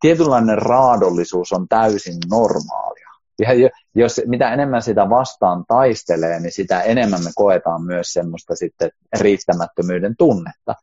tietynlainen 0.00 0.58
raadollisuus 0.58 1.52
on 1.52 1.68
täysin 1.68 2.16
normaalia. 2.30 3.06
Ja 3.38 3.70
jos 3.94 4.20
mitä 4.26 4.52
enemmän 4.52 4.82
sitä 4.82 5.10
vastaan 5.10 5.64
taistelee, 5.68 6.40
niin 6.40 6.52
sitä 6.52 6.80
enemmän 6.80 7.24
me 7.24 7.30
koetaan 7.34 7.82
myös 7.82 8.12
semmoista 8.12 8.56
sitten 8.56 8.90
riittämättömyyden 9.20 10.14
tunnetta. 10.18 10.74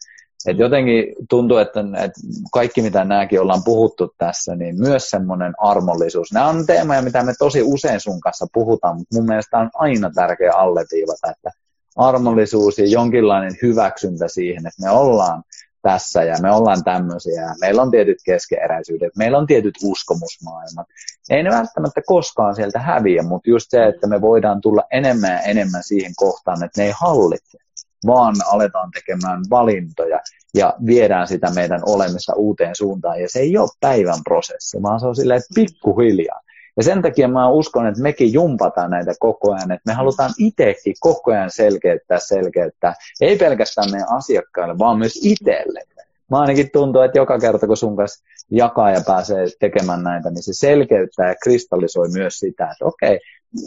Et 0.47 0.59
jotenkin 0.59 1.15
tuntuu, 1.29 1.57
että, 1.57 1.79
että 1.79 2.21
kaikki 2.51 2.81
mitä 2.81 3.03
nämäkin 3.03 3.41
ollaan 3.41 3.63
puhuttu 3.63 4.13
tässä, 4.17 4.55
niin 4.55 4.79
myös 4.79 5.09
semmoinen 5.09 5.53
armollisuus. 5.57 6.31
Nämä 6.31 6.47
on 6.47 6.65
teemoja, 6.65 7.01
mitä 7.01 7.23
me 7.23 7.33
tosi 7.39 7.61
usein 7.63 7.99
sun 7.99 8.19
kanssa 8.19 8.47
puhutaan, 8.53 8.97
mutta 8.97 9.15
mun 9.15 9.25
mielestä 9.25 9.57
on 9.57 9.69
aina 9.73 10.11
tärkeä 10.15 10.51
alleviivata, 10.53 11.31
että 11.31 11.51
armollisuus 11.95 12.79
ja 12.79 12.85
jonkinlainen 12.85 13.57
hyväksyntä 13.61 14.27
siihen, 14.27 14.67
että 14.67 14.83
me 14.83 14.89
ollaan 14.89 15.43
tässä 15.81 16.23
ja 16.23 16.35
me 16.41 16.51
ollaan 16.51 16.83
tämmöisiä 16.83 17.41
ja 17.41 17.55
meillä 17.61 17.81
on 17.81 17.91
tietyt 17.91 18.17
keskeeräisyydet, 18.25 19.15
meillä 19.17 19.37
on 19.37 19.47
tietyt 19.47 19.75
uskomusmaailmat. 19.83 20.87
Ei 21.29 21.43
ne 21.43 21.49
välttämättä 21.49 22.01
koskaan 22.05 22.55
sieltä 22.55 22.79
häviä, 22.79 23.23
mutta 23.23 23.49
just 23.49 23.65
se, 23.69 23.85
että 23.85 24.07
me 24.07 24.21
voidaan 24.21 24.61
tulla 24.61 24.83
enemmän 24.91 25.31
ja 25.31 25.39
enemmän 25.39 25.83
siihen 25.83 26.11
kohtaan, 26.15 26.63
että 26.63 26.81
ne 26.81 26.87
ei 26.87 26.93
hallitse 26.95 27.57
vaan 28.05 28.35
aletaan 28.51 28.91
tekemään 28.91 29.41
valintoja 29.49 30.19
ja 30.53 30.73
viedään 30.85 31.27
sitä 31.27 31.51
meidän 31.55 31.81
olemista 31.85 32.33
uuteen 32.35 32.75
suuntaan. 32.75 33.21
Ja 33.21 33.29
se 33.29 33.39
ei 33.39 33.57
ole 33.57 33.69
päivän 33.79 34.19
prosessi, 34.23 34.81
vaan 34.81 34.99
se 34.99 35.07
on 35.07 35.15
silleen, 35.15 35.41
pikkuhiljaa. 35.55 36.39
Ja 36.77 36.83
sen 36.83 37.01
takia 37.01 37.27
mä 37.27 37.49
uskon, 37.49 37.87
että 37.87 38.01
mekin 38.01 38.33
jumpataan 38.33 38.91
näitä 38.91 39.13
koko 39.19 39.51
ajan, 39.53 39.71
että 39.71 39.91
me 39.91 39.93
halutaan 39.93 40.31
itsekin 40.37 40.95
koko 40.99 41.31
ajan 41.31 41.51
selkeyttää, 41.51 42.19
selkeyttää, 42.19 42.93
ei 43.21 43.37
pelkästään 43.37 43.91
meidän 43.91 44.11
asiakkaille, 44.11 44.77
vaan 44.77 44.97
myös 44.97 45.19
itselle. 45.23 45.83
Mä 46.31 46.39
ainakin 46.39 46.69
tuntuu, 46.73 47.01
että 47.01 47.17
joka 47.17 47.39
kerta 47.39 47.67
kun 47.67 47.77
sun 47.77 47.95
kanssa 47.95 48.25
jakaa 48.51 48.91
ja 48.91 49.01
pääsee 49.07 49.45
tekemään 49.59 50.03
näitä, 50.03 50.29
niin 50.29 50.43
se 50.43 50.53
selkeyttää 50.53 51.27
ja 51.27 51.35
kristallisoi 51.43 52.09
myös 52.09 52.39
sitä, 52.39 52.63
että 52.71 52.85
okei, 52.85 53.19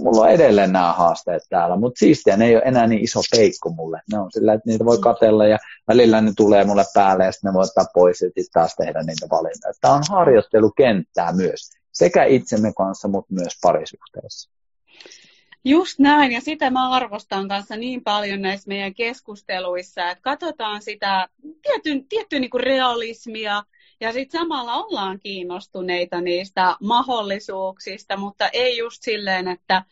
mulla 0.03 0.23
on 0.23 0.31
edelleen 0.31 0.73
nämä 0.73 0.93
haasteet 0.93 1.43
täällä, 1.51 1.77
mutta 1.77 1.99
siistiä, 1.99 2.37
ne 2.37 2.47
ei 2.47 2.57
ole 2.57 2.63
enää 2.67 2.87
niin 2.87 3.05
iso 3.05 3.21
peikko 3.37 3.71
mulle. 3.71 4.01
Ne 4.13 4.19
on 4.19 4.33
sillä, 4.33 4.53
että 4.53 4.71
niitä 4.71 4.85
voi 4.85 4.99
katella 4.99 5.47
ja 5.47 5.59
välillä 5.89 6.21
ne 6.21 6.33
tulee 6.37 6.65
mulle 6.65 6.85
päälle 6.95 7.25
ja 7.25 7.33
sitten 7.33 7.49
ne 7.49 7.55
voi 7.55 7.65
ottaa 7.65 7.87
pois 7.95 8.21
ja 8.21 8.27
sitten 8.27 8.45
taas 8.53 8.75
tehdä 8.77 9.03
niitä 9.03 9.27
valintoja. 9.31 9.73
Tämä 9.81 9.95
on 9.95 10.03
harjoittelukenttää 10.11 11.33
myös, 11.33 11.71
sekä 11.93 12.25
itsemme 12.25 12.73
kanssa, 12.73 13.09
mutta 13.09 13.35
myös 13.35 13.59
parisuhteessa. 13.63 14.51
Just 15.65 15.99
näin, 15.99 16.33
ja 16.33 16.41
sitä 16.41 16.71
mä 16.71 16.91
arvostan 16.91 17.49
kanssa 17.49 17.77
niin 17.77 18.05
paljon 18.05 18.43
näissä 18.43 18.69
meidän 18.69 18.95
keskusteluissa, 18.95 20.11
että 20.11 20.23
katsotaan 20.23 20.83
sitä 20.83 21.29
tietyn, 21.63 22.09
tiettyä 22.09 22.39
niin 22.39 22.51
realismia, 22.61 23.63
ja 24.01 24.13
sitten 24.13 24.41
samalla 24.41 24.75
ollaan 24.75 25.21
kiinnostuneita 25.21 26.21
niistä 26.21 26.77
mahdollisuuksista, 26.81 28.17
mutta 28.17 28.49
ei 28.49 28.79
just 28.79 29.03
silleen, 29.03 29.49
että 29.49 29.83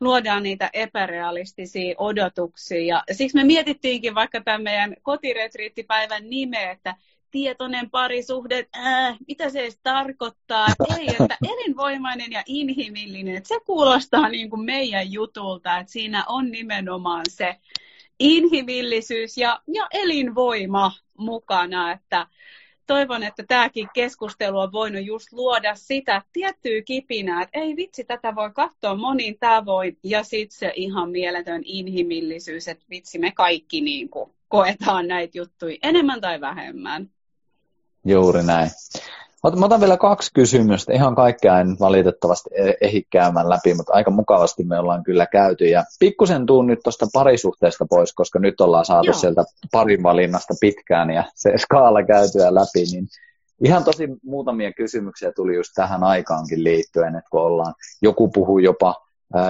luodaan 0.00 0.42
niitä 0.42 0.70
epärealistisia 0.72 1.94
odotuksia. 1.98 2.84
Ja 2.84 3.14
siksi 3.14 3.36
me 3.36 3.44
mietittiinkin 3.44 4.14
vaikka 4.14 4.40
tämän 4.40 4.62
meidän 4.62 4.96
kotiretriittipäivän 5.02 6.30
nimeä, 6.30 6.70
että 6.70 6.94
epätietoinen 7.34 7.90
parisuhde, 7.90 8.66
äh, 8.76 9.16
mitä 9.28 9.50
se 9.50 9.60
edes 9.60 9.78
tarkoittaa. 9.82 10.66
Ei, 10.98 11.08
että 11.08 11.36
elinvoimainen 11.44 12.32
ja 12.32 12.42
inhimillinen, 12.46 13.36
että 13.36 13.48
se 13.48 13.60
kuulostaa 13.66 14.28
niin 14.28 14.50
kuin 14.50 14.64
meidän 14.64 15.12
jutulta, 15.12 15.78
että 15.78 15.92
siinä 15.92 16.24
on 16.28 16.50
nimenomaan 16.50 17.24
se 17.28 17.56
inhimillisyys 18.20 19.38
ja, 19.38 19.60
ja 19.74 19.86
elinvoima 19.92 20.92
mukana, 21.18 21.92
että 21.92 22.26
toivon, 22.86 23.22
että 23.22 23.44
tämäkin 23.48 23.88
keskustelu 23.94 24.58
on 24.58 24.72
voinut 24.72 25.04
just 25.04 25.32
luoda 25.32 25.74
sitä 25.74 26.22
tiettyä 26.32 26.82
kipinää, 26.84 27.42
että 27.42 27.58
ei 27.58 27.76
vitsi, 27.76 28.04
tätä 28.04 28.34
voi 28.34 28.50
katsoa 28.50 28.94
monin 28.94 29.38
tavoin, 29.40 29.98
ja 30.02 30.22
sitten 30.22 30.58
se 30.58 30.72
ihan 30.76 31.10
mieletön 31.10 31.62
inhimillisyys, 31.64 32.68
että 32.68 32.84
vitsi, 32.90 33.18
me 33.18 33.32
kaikki 33.32 33.80
niin 33.80 34.08
kuin 34.08 34.30
koetaan 34.48 35.08
näitä 35.08 35.38
juttuja 35.38 35.76
enemmän 35.82 36.20
tai 36.20 36.40
vähemmän. 36.40 37.10
Juuri 38.04 38.42
näin. 38.42 38.70
Mä 39.56 39.66
otan 39.66 39.80
vielä 39.80 39.96
kaksi 39.96 40.30
kysymystä. 40.34 40.92
Ihan 40.92 41.14
kaikkea 41.14 41.60
en 41.60 41.76
valitettavasti 41.80 42.50
e- 42.52 42.74
ehdi 42.80 43.02
käymään 43.10 43.48
läpi, 43.48 43.74
mutta 43.74 43.92
aika 43.92 44.10
mukavasti 44.10 44.64
me 44.64 44.78
ollaan 44.78 45.04
kyllä 45.04 45.26
käyty. 45.26 45.64
Ja 45.64 45.84
pikkusen 46.00 46.46
tuun 46.46 46.66
nyt 46.66 46.78
tuosta 46.84 47.06
parisuhteesta 47.12 47.86
pois, 47.90 48.12
koska 48.14 48.38
nyt 48.38 48.60
ollaan 48.60 48.84
saatu 48.84 49.06
Joo. 49.06 49.18
sieltä 49.18 49.44
parin 49.72 50.02
valinnasta 50.02 50.54
pitkään 50.60 51.10
ja 51.10 51.24
se 51.34 51.52
skaala 51.58 52.02
käytyä 52.02 52.54
läpi. 52.54 52.84
Niin 52.92 53.06
ihan 53.64 53.84
tosi 53.84 54.08
muutamia 54.22 54.72
kysymyksiä 54.72 55.32
tuli 55.32 55.54
just 55.54 55.70
tähän 55.74 56.04
aikaankin 56.04 56.64
liittyen, 56.64 57.16
että 57.16 57.30
kun 57.30 57.40
ollaan, 57.40 57.74
joku 58.02 58.28
puhuu 58.28 58.58
jopa 58.58 59.04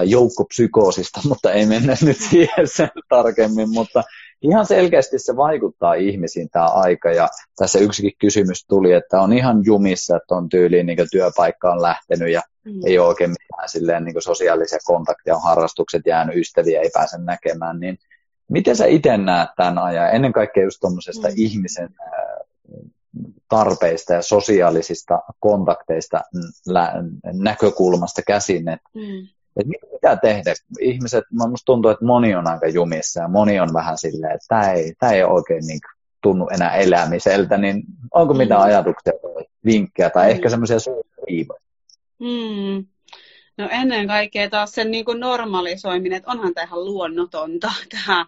joukkopsykoosista, 0.05 1.21
mutta 1.29 1.51
ei 1.51 1.65
mennä 1.65 1.95
nyt 2.01 2.17
siihen 2.17 2.67
sen 2.67 2.89
tarkemmin, 3.09 3.69
mutta 3.69 4.03
ihan 4.41 4.65
selkeästi 4.65 5.19
se 5.19 5.35
vaikuttaa 5.35 5.93
ihmisiin 5.93 6.49
tämä 6.49 6.65
aika 6.65 7.11
ja 7.11 7.27
tässä 7.55 7.79
yksikin 7.79 8.11
kysymys 8.19 8.65
tuli, 8.67 8.91
että 8.91 9.21
on 9.21 9.33
ihan 9.33 9.61
jumissa, 9.65 10.17
että 10.17 10.35
on 10.35 10.49
tyyliin 10.49 10.85
niin 10.85 10.97
työpaikka 11.11 11.71
on 11.71 11.81
lähtenyt 11.81 12.31
ja 12.31 12.41
mm. 12.65 12.79
ei 12.85 12.99
ole 12.99 13.07
oikein 13.07 13.29
mitään 13.29 13.69
silleen, 13.69 14.03
niin 14.03 14.21
sosiaalisia 14.21 14.79
kontakteja, 14.85 15.35
on 15.35 15.43
harrastukset 15.43 16.01
jäänyt, 16.05 16.37
ystäviä 16.37 16.81
ei 16.81 16.89
pääse 16.93 17.17
näkemään, 17.17 17.79
niin 17.79 17.97
miten 18.49 18.75
sä 18.75 18.85
itse 18.85 19.17
näet 19.17 19.49
tämän 19.57 19.77
ajan, 19.77 20.15
ennen 20.15 20.33
kaikkea 20.33 20.63
just 20.63 20.77
tuommoisesta 20.79 21.27
mm. 21.27 21.33
ihmisen 21.37 21.89
tarpeista 23.49 24.13
ja 24.13 24.21
sosiaalisista 24.21 25.19
kontakteista 25.39 26.21
näkökulmasta 27.33 28.21
käsin, 28.27 28.69
että 28.69 28.89
mm 28.93 29.27
että 29.55 29.73
mitä 29.93 30.15
tehdä? 30.15 30.53
Ihmiset, 30.79 31.23
minusta 31.31 31.65
tuntuu, 31.65 31.91
että 31.91 32.05
moni 32.05 32.35
on 32.35 32.47
aika 32.47 32.67
jumissa 32.67 33.21
ja 33.21 33.27
moni 33.27 33.59
on 33.59 33.73
vähän 33.73 33.97
silleen, 33.97 34.35
että 34.35 34.45
tämä 34.47 34.71
ei, 34.71 34.93
tämä 34.99 35.11
ei 35.11 35.23
oikein 35.23 35.63
niin 35.67 35.79
tunnu 36.21 36.47
enää 36.53 36.75
elämiseltä, 36.75 37.57
niin 37.57 37.83
onko 38.13 38.33
mm. 38.33 38.37
mitään 38.37 38.61
ajatuksia 38.61 39.13
tai 39.21 39.45
vinkkejä 39.65 40.09
tai 40.09 40.25
mm. 40.25 40.31
ehkä 40.31 40.49
semmoisia 40.49 40.79
suuntaviivoja? 40.79 41.61
Mm. 42.19 42.85
No 43.57 43.69
ennen 43.71 44.07
kaikkea 44.07 44.49
taas 44.49 44.71
sen 44.71 44.91
niin 44.91 45.05
kuin 45.05 45.19
normalisoiminen, 45.19 46.17
että 46.17 46.31
onhan 46.31 46.53
tämä 46.53 46.65
ihan 46.65 46.85
luonnotonta 46.85 47.71
tämä 48.05 48.25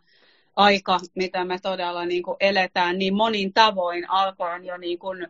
aika, 0.55 0.99
mitä 1.15 1.45
me 1.45 1.59
todella 1.59 2.05
niin 2.05 2.23
kuin 2.23 2.37
eletään 2.39 2.99
niin 2.99 3.15
monin 3.15 3.53
tavoin 3.53 4.09
alkaen 4.09 4.65
jo 4.65 4.77
niin 4.77 4.99
kuin 4.99 5.27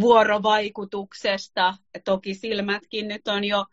vuorovaikutuksesta. 0.00 1.74
Toki 2.04 2.34
silmätkin 2.34 3.08
nyt 3.08 3.28
on 3.28 3.44
jo 3.44 3.64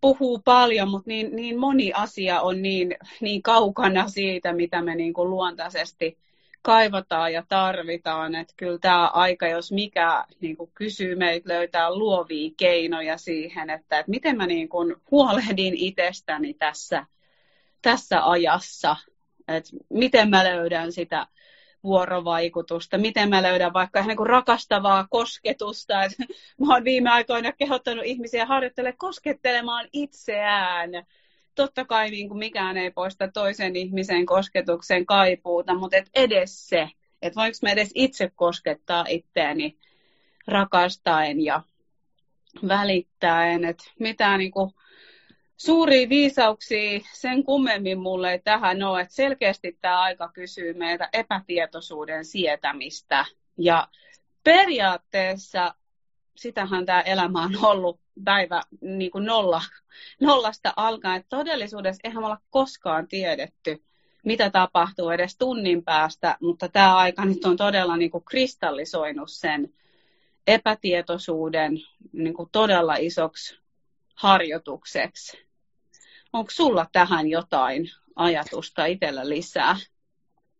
puhuu 0.00 0.38
paljon, 0.38 0.88
mutta 0.88 1.08
niin, 1.10 1.36
niin 1.36 1.58
moni 1.58 1.92
asia 1.92 2.40
on 2.40 2.62
niin, 2.62 2.96
niin 3.20 3.42
kaukana 3.42 4.08
siitä, 4.08 4.52
mitä 4.52 4.82
me 4.82 4.94
niin 4.94 5.12
kuin 5.12 5.30
luontaisesti 5.30 6.18
kaivataan 6.62 7.32
ja 7.32 7.44
tarvitaan. 7.48 8.34
Että 8.34 8.54
kyllä 8.56 8.78
tämä 8.78 9.08
aika, 9.08 9.48
jos 9.48 9.72
mikä 9.72 10.24
niin 10.40 10.56
kuin 10.56 10.70
kysyy 10.74 11.14
meitä 11.14 11.48
löytää 11.48 11.94
luovia 11.94 12.50
keinoja 12.56 13.18
siihen, 13.18 13.70
että, 13.70 13.98
että 13.98 14.10
miten 14.10 14.36
mä 14.36 14.46
niin 14.46 14.68
kuin 14.68 14.96
huolehdin 15.10 15.74
itsestäni 15.76 16.54
tässä, 16.54 17.06
tässä 17.82 18.30
ajassa. 18.30 18.96
Että 19.48 19.70
miten 19.90 20.30
mä 20.30 20.44
löydän 20.44 20.92
sitä 20.92 21.26
vuorovaikutusta, 21.84 22.98
miten 22.98 23.28
mä 23.28 23.42
löydän 23.42 23.72
vaikka 23.72 23.98
ihan 23.98 24.08
niin 24.08 24.26
rakastavaa 24.26 25.06
kosketusta. 25.10 26.04
Et 26.04 26.12
mä 26.60 26.74
oon 26.74 26.84
viime 26.84 27.10
aikoina 27.10 27.52
kehottanut 27.52 28.04
ihmisiä 28.04 28.46
harjoittelemaan 28.46 28.98
koskettelemaan 28.98 29.88
itseään. 29.92 30.90
Totta 31.54 31.84
kai 31.84 32.10
niin 32.10 32.28
kuin 32.28 32.38
mikään 32.38 32.76
ei 32.76 32.90
poista 32.90 33.28
toisen 33.28 33.76
ihmisen 33.76 34.26
kosketuksen 34.26 35.06
kaipuuta, 35.06 35.74
mutta 35.74 35.96
et 35.96 36.10
edes 36.14 36.68
se, 36.68 36.90
että 37.22 37.40
voinko 37.40 37.58
mä 37.62 37.70
edes 37.70 37.90
itse 37.94 38.30
koskettaa 38.34 39.04
itteeni 39.08 39.78
rakastaen 40.48 41.44
ja 41.44 41.62
välittäen, 42.68 43.64
että 43.64 43.84
mitään 43.98 44.38
niin 44.38 44.50
kuin 44.50 44.70
suuria 45.58 46.08
viisauksia 46.08 47.00
sen 47.12 47.44
kummemmin 47.44 47.98
mulle 47.98 48.40
tähän 48.44 48.82
ole, 48.82 49.00
että 49.00 49.14
selkeästi 49.14 49.78
tämä 49.80 50.00
aika 50.00 50.28
kysyy 50.32 50.74
meiltä 50.74 51.08
epätietoisuuden 51.12 52.24
sietämistä. 52.24 53.24
Ja 53.56 53.88
periaatteessa 54.44 55.74
sitähän 56.36 56.86
tämä 56.86 57.00
elämä 57.00 57.42
on 57.42 57.64
ollut 57.64 58.00
päivä 58.24 58.62
niin 58.80 59.10
kuin 59.10 59.24
nolla, 59.24 59.62
nollasta 60.20 60.72
alkaen. 60.76 61.24
Todellisuudessa 61.28 62.00
eihän 62.04 62.22
me 62.22 62.26
olla 62.26 62.40
koskaan 62.50 63.08
tiedetty, 63.08 63.82
mitä 64.24 64.50
tapahtuu 64.50 65.10
edes 65.10 65.36
tunnin 65.36 65.84
päästä, 65.84 66.36
mutta 66.40 66.68
tämä 66.68 66.96
aika 66.96 67.24
nyt 67.24 67.44
on 67.44 67.56
todella 67.56 67.96
niin 67.96 68.10
kuin 68.10 68.24
kristallisoinut 68.24 69.30
sen 69.30 69.74
epätietoisuuden 70.46 71.72
niin 72.12 72.34
kuin 72.34 72.48
todella 72.52 72.96
isoksi 72.96 73.58
harjoitukseksi. 74.14 75.47
Onko 76.32 76.50
sulla 76.50 76.86
tähän 76.92 77.28
jotain 77.28 77.90
ajatusta 78.16 78.86
itsellä 78.86 79.28
lisää? 79.28 79.76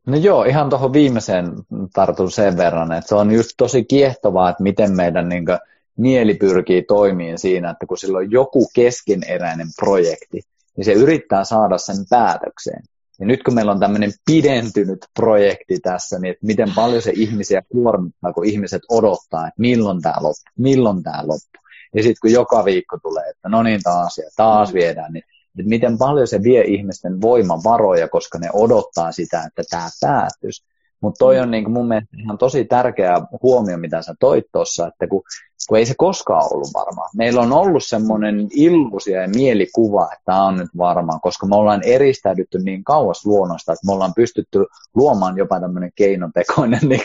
No 0.06 0.16
joo, 0.16 0.44
ihan 0.44 0.70
tuohon 0.70 0.92
viimeiseen 0.92 1.52
tartun 1.94 2.30
sen 2.30 2.56
verran, 2.56 2.92
että 2.92 3.08
se 3.08 3.14
on 3.14 3.30
just 3.30 3.50
tosi 3.56 3.84
kiehtovaa, 3.84 4.50
että 4.50 4.62
miten 4.62 4.92
meidän 4.96 5.28
niin 5.28 5.46
kuin, 5.46 5.58
mieli 5.96 6.34
pyrkii 6.34 6.82
toimiin 6.82 7.38
siinä, 7.38 7.70
että 7.70 7.86
kun 7.86 7.98
sillä 7.98 8.18
on 8.18 8.30
joku 8.30 8.68
keskeneräinen 8.74 9.66
projekti, 9.76 10.40
niin 10.76 10.84
se 10.84 10.92
yrittää 10.92 11.44
saada 11.44 11.78
sen 11.78 11.96
päätökseen. 12.10 12.82
Ja 13.20 13.26
nyt 13.26 13.42
kun 13.42 13.54
meillä 13.54 13.72
on 13.72 13.80
tämmöinen 13.80 14.12
pidentynyt 14.26 15.06
projekti 15.14 15.80
tässä, 15.80 16.18
niin 16.18 16.30
että 16.30 16.46
miten 16.46 16.72
paljon 16.74 17.02
se 17.02 17.12
ihmisiä 17.14 17.62
kuormittaa, 17.72 18.32
kun 18.32 18.46
ihmiset 18.46 18.82
odottaa, 18.90 19.48
että 19.48 19.60
milloin 19.60 20.02
tämä 20.02 20.14
loppuu, 20.14 20.52
milloin 20.58 21.02
tämä 21.02 21.18
loppuu. 21.22 21.62
Ja 21.94 22.02
sitten 22.02 22.20
kun 22.20 22.32
joka 22.32 22.64
viikko 22.64 22.98
tulee, 23.02 23.30
että 23.30 23.48
no 23.48 23.62
niin 23.62 23.82
taas 23.82 24.18
ja 24.18 24.30
taas 24.36 24.74
viedään, 24.74 25.12
niin 25.12 25.24
että 25.58 25.68
miten 25.68 25.98
paljon 25.98 26.28
se 26.28 26.42
vie 26.42 26.62
ihmisten 26.62 27.20
voimavaroja, 27.20 28.08
koska 28.08 28.38
ne 28.38 28.48
odottaa 28.52 29.12
sitä, 29.12 29.42
että 29.46 29.62
tämä 29.70 29.88
päättyisi. 30.00 30.64
Mutta 31.00 31.18
toi 31.18 31.36
mm. 31.36 31.42
on 31.42 31.50
niin 31.50 31.70
mun 31.70 31.88
mielestä 31.88 32.16
ihan 32.16 32.38
tosi 32.38 32.64
tärkeä 32.64 33.20
huomio, 33.42 33.78
mitä 33.78 34.02
sä 34.02 34.14
toit 34.20 34.44
tuossa, 34.52 34.86
että 34.86 35.06
kun, 35.06 35.22
kun 35.68 35.78
ei 35.78 35.86
se 35.86 35.94
koskaan 35.96 36.48
ollut 36.52 36.68
varmaa. 36.74 37.08
Meillä 37.16 37.40
on 37.40 37.52
ollut 37.52 37.84
semmoinen 37.84 38.48
illuusia 38.50 39.22
ja 39.22 39.28
mielikuva, 39.28 40.04
että 40.04 40.22
tämä 40.24 40.44
on 40.44 40.56
nyt 40.56 40.70
varmaa, 40.78 41.18
koska 41.18 41.46
me 41.46 41.56
ollaan 41.56 41.80
eristäydytty 41.84 42.58
niin 42.58 42.84
kauas 42.84 43.26
luonnosta, 43.26 43.72
että 43.72 43.86
me 43.86 43.92
ollaan 43.92 44.14
pystytty 44.16 44.64
luomaan 44.94 45.36
jopa 45.36 45.60
tämmöinen 45.60 45.92
keinotekoinen 45.94 46.80
niin 46.88 47.00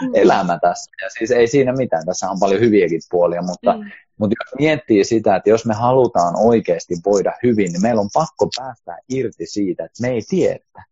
mm. 0.00 0.10
elämä 0.14 0.58
tässä. 0.62 0.90
Ja 1.02 1.08
siis 1.18 1.30
ei 1.30 1.46
siinä 1.46 1.72
mitään, 1.72 2.06
tässä 2.06 2.30
on 2.30 2.40
paljon 2.40 2.60
hyviäkin 2.60 3.00
puolia, 3.10 3.42
mutta 3.42 3.72
mm. 3.72 3.84
Mutta 4.22 4.36
jos 4.40 4.58
miettii 4.58 5.04
sitä, 5.04 5.36
että 5.36 5.50
jos 5.50 5.66
me 5.66 5.74
halutaan 5.74 6.34
oikeasti 6.36 6.94
voida 7.06 7.32
hyvin, 7.42 7.72
niin 7.72 7.82
meillä 7.82 8.00
on 8.00 8.08
pakko 8.14 8.48
päästä 8.56 8.98
irti 9.08 9.46
siitä, 9.46 9.84
että 9.84 10.02
me 10.02 10.08
ei 10.08 10.22
tiedetä. 10.28 10.82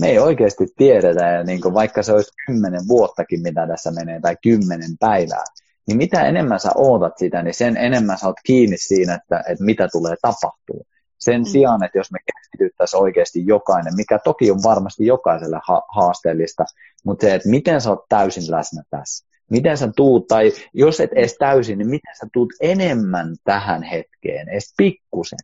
Me 0.00 0.08
ei 0.08 0.18
oikeasti 0.18 0.66
tiedetä, 0.76 1.24
ja 1.24 1.44
niin 1.44 1.60
vaikka 1.74 2.02
se 2.02 2.12
olisi 2.12 2.30
kymmenen 2.46 2.88
vuottakin, 2.88 3.42
mitä 3.42 3.66
tässä 3.66 3.90
menee, 3.90 4.20
tai 4.20 4.36
kymmenen 4.42 4.90
päivää, 5.00 5.44
niin 5.86 5.96
mitä 5.96 6.22
enemmän 6.22 6.60
sä 6.60 6.70
ootat 6.74 7.18
sitä, 7.18 7.42
niin 7.42 7.54
sen 7.54 7.76
enemmän 7.76 8.18
sä 8.18 8.26
oot 8.26 8.40
kiinni 8.46 8.78
siinä, 8.78 9.14
että, 9.14 9.44
että 9.48 9.64
mitä 9.64 9.88
tulee 9.92 10.16
tapahtuu. 10.22 10.86
Sen 11.18 11.40
mm. 11.40 11.44
sijaan, 11.44 11.84
että 11.84 11.98
jos 11.98 12.12
me 12.12 12.18
keskityttäisiin 12.34 13.02
oikeasti 13.02 13.46
jokainen, 13.46 13.96
mikä 13.96 14.18
toki 14.18 14.50
on 14.50 14.62
varmasti 14.62 15.06
jokaiselle 15.06 15.60
ha- 15.68 15.86
haasteellista, 15.88 16.64
mutta 17.04 17.26
se, 17.26 17.34
että 17.34 17.48
miten 17.48 17.80
sä 17.80 17.90
oot 17.90 18.04
täysin 18.08 18.50
läsnä 18.50 18.82
tässä 18.90 19.31
miten 19.50 19.78
sä 19.78 19.92
tuut, 19.96 20.26
tai 20.26 20.52
jos 20.74 21.00
et 21.00 21.12
edes 21.12 21.36
täysin, 21.38 21.78
niin 21.78 21.88
miten 21.88 22.16
sä 22.20 22.26
tuut 22.32 22.52
enemmän 22.60 23.36
tähän 23.44 23.82
hetkeen, 23.82 24.48
edes 24.48 24.74
pikkusen. 24.76 25.38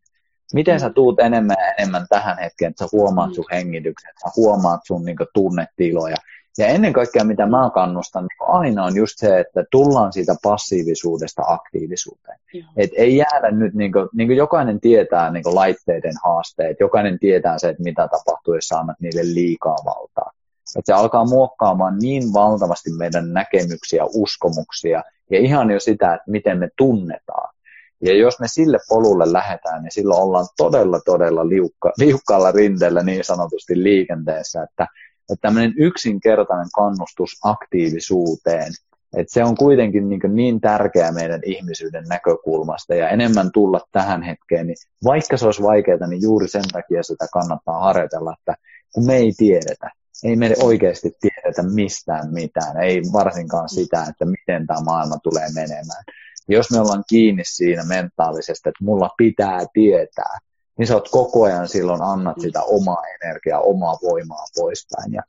Miten 0.55 0.81
sä 0.81 0.91
tuut 0.91 1.21
enemmän 1.21 1.57
ja 1.61 1.73
enemmän 1.79 2.07
tähän 2.09 2.39
hetkeen, 2.39 2.71
että 2.71 2.85
sä 2.85 2.89
huomaat 2.93 3.35
sun 3.35 3.45
hengityksen, 3.53 4.11
että 4.11 4.21
sä 4.21 4.33
huomaat 4.37 4.81
sun 4.87 5.05
niin 5.05 5.17
kuin, 5.17 5.29
tunnetiloja. 5.35 6.17
Ja 6.59 6.67
ennen 6.67 6.93
kaikkea, 6.93 7.25
mitä 7.25 7.47
mä 7.47 7.71
kannustan, 7.75 8.23
niin 8.23 8.49
aina 8.49 8.85
on 8.85 8.97
just 8.97 9.15
se, 9.17 9.41
että 9.41 9.65
tullaan 9.71 10.13
siitä 10.13 10.35
passiivisuudesta 10.43 11.43
aktiivisuuteen. 11.47 12.39
Et 12.77 12.91
ei 12.97 13.17
jäädä 13.17 13.51
nyt, 13.51 13.75
niin 13.75 13.93
kuin, 13.93 14.09
niin 14.15 14.29
kuin 14.29 14.37
jokainen 14.37 14.81
tietää 14.81 15.31
niin 15.31 15.43
kuin 15.43 15.55
laitteiden 15.55 16.15
haasteet, 16.25 16.81
jokainen 16.81 17.19
tietää 17.19 17.59
se, 17.59 17.69
että 17.69 17.83
mitä 17.83 18.09
tapahtuu, 18.09 18.55
jos 18.55 18.73
annat 18.73 18.97
niille 19.01 19.23
liikaa 19.25 19.77
valtaa. 19.85 20.33
Että 20.77 20.93
se 20.93 20.93
alkaa 20.93 21.25
muokkaamaan 21.25 21.99
niin 21.99 22.33
valtavasti 22.33 22.91
meidän 22.99 23.33
näkemyksiä, 23.33 24.05
uskomuksia 24.15 25.03
ja 25.31 25.39
ihan 25.39 25.71
jo 25.71 25.81
sitä, 25.81 26.15
että 26.15 26.31
miten 26.31 26.59
me 26.59 26.69
tunnetaan. 26.77 27.55
Ja 28.01 28.15
jos 28.15 28.41
me 28.41 28.49
sille 28.49 28.79
polulle 28.89 29.33
lähdetään, 29.33 29.83
niin 29.83 29.93
silloin 29.93 30.23
ollaan 30.23 30.47
todella, 30.57 31.01
todella 31.01 31.49
liukka, 31.49 31.93
liukkaalla 31.99 32.53
rinteellä 32.53 33.03
niin 33.03 33.25
sanotusti 33.25 33.83
liikenteessä, 33.83 34.63
että, 34.63 34.87
että 35.33 35.41
tämmöinen 35.41 35.75
yksinkertainen 35.79 36.69
kannustus 36.75 37.31
aktiivisuuteen, 37.45 38.73
että 39.17 39.33
se 39.33 39.45
on 39.45 39.57
kuitenkin 39.57 40.09
niin, 40.09 40.21
niin 40.29 40.61
tärkeä 40.61 41.13
meidän 41.13 41.41
ihmisyyden 41.47 42.05
näkökulmasta 42.09 42.95
ja 42.95 43.09
enemmän 43.09 43.53
tulla 43.53 43.81
tähän 43.93 44.23
hetkeen, 44.23 44.67
niin 44.67 44.77
vaikka 45.05 45.37
se 45.37 45.47
olisi 45.47 45.63
vaikeaa, 45.63 46.07
niin 46.07 46.23
juuri 46.23 46.49
sen 46.49 46.69
takia 46.73 47.03
sitä 47.03 47.27
kannattaa 47.33 47.81
harjoitella, 47.81 48.35
että 48.39 48.55
kun 48.95 49.07
me 49.07 49.17
ei 49.17 49.33
tiedetä, 49.37 49.91
ei 50.25 50.37
me 50.37 50.55
oikeasti 50.63 51.17
tiedetä 51.21 51.63
mistään 51.63 52.33
mitään, 52.33 52.83
ei 52.83 53.03
varsinkaan 53.13 53.69
sitä, 53.69 54.07
että 54.09 54.25
miten 54.25 54.67
tämä 54.67 54.81
maailma 54.81 55.19
tulee 55.23 55.49
menemään. 55.55 56.05
Jos 56.49 56.71
me 56.71 56.81
ollaan 56.81 57.05
kiinni 57.09 57.43
siinä 57.47 57.85
mentaalisesti, 57.85 58.69
että 58.69 58.85
mulla 58.85 59.11
pitää 59.17 59.61
tietää, 59.73 60.39
niin 60.79 60.87
sä 60.87 60.95
oot 60.95 61.09
koko 61.09 61.45
ajan 61.45 61.69
silloin 61.69 62.03
annat 62.03 62.41
sitä 62.41 62.63
omaa 62.63 63.03
energiaa, 63.23 63.61
omaa 63.61 63.99
voimaa 64.03 64.45
poispäin. 64.57 65.13
Ja 65.13 65.23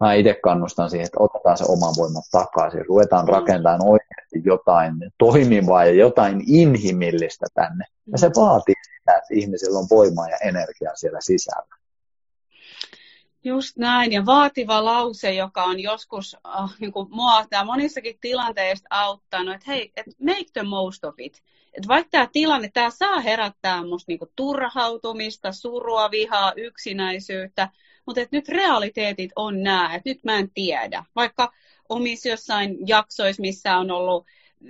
mä 0.00 0.14
itse 0.14 0.34
kannustan 0.42 0.90
siihen, 0.90 1.06
että 1.06 1.20
otetaan 1.20 1.58
se 1.58 1.64
oma 1.68 1.92
voima 1.98 2.20
takaisin, 2.30 2.86
ruvetaan 2.86 3.24
mm. 3.26 3.32
rakentamaan 3.32 3.84
oikeasti 3.84 4.42
jotain 4.44 4.94
toimivaa 5.18 5.84
ja 5.84 5.92
jotain 5.92 6.42
inhimillistä 6.46 7.46
tänne. 7.54 7.84
Ja 8.12 8.18
se 8.18 8.28
mm. 8.28 8.32
vaatii 8.36 8.74
sitä, 8.84 9.12
että 9.12 9.34
ihmisillä 9.34 9.78
on 9.78 9.86
voimaa 9.90 10.28
ja 10.28 10.36
energiaa 10.36 10.96
siellä 10.96 11.18
sisällä. 11.20 11.81
Just 13.44 13.76
näin, 13.76 14.12
ja 14.12 14.26
vaativa 14.26 14.84
lause, 14.84 15.34
joka 15.34 15.64
on 15.64 15.80
joskus 15.80 16.36
äh, 16.46 16.70
niin 16.80 16.92
kuin 16.92 17.08
mua 17.10 17.46
tämä 17.50 17.64
monissakin 17.64 18.18
tilanteista 18.20 18.86
auttanut, 18.90 19.54
että 19.54 19.70
hei, 19.70 19.92
et 19.96 20.06
make 20.20 20.46
the 20.52 20.62
most 20.62 21.04
of 21.04 21.14
it. 21.18 21.42
Et 21.72 21.88
vaikka 21.88 22.10
tämä 22.10 22.28
tilanne, 22.32 22.70
tämä 22.74 22.90
saa 22.90 23.20
herättää 23.20 23.86
musta 23.86 24.10
niinku 24.12 24.32
turhautumista, 24.36 25.52
surua, 25.52 26.10
vihaa, 26.10 26.52
yksinäisyyttä, 26.56 27.68
mutta 28.06 28.20
et 28.20 28.32
nyt 28.32 28.48
realiteetit 28.48 29.30
on 29.36 29.62
nämä, 29.62 29.94
että 29.94 30.10
nyt 30.10 30.24
mä 30.24 30.38
en 30.38 30.50
tiedä. 30.54 31.04
Vaikka 31.16 31.52
omissa 31.88 32.28
jossain 32.28 32.76
jaksoissa, 32.86 33.40
missä 33.40 33.76
on 33.76 33.90
ollut 33.90 34.26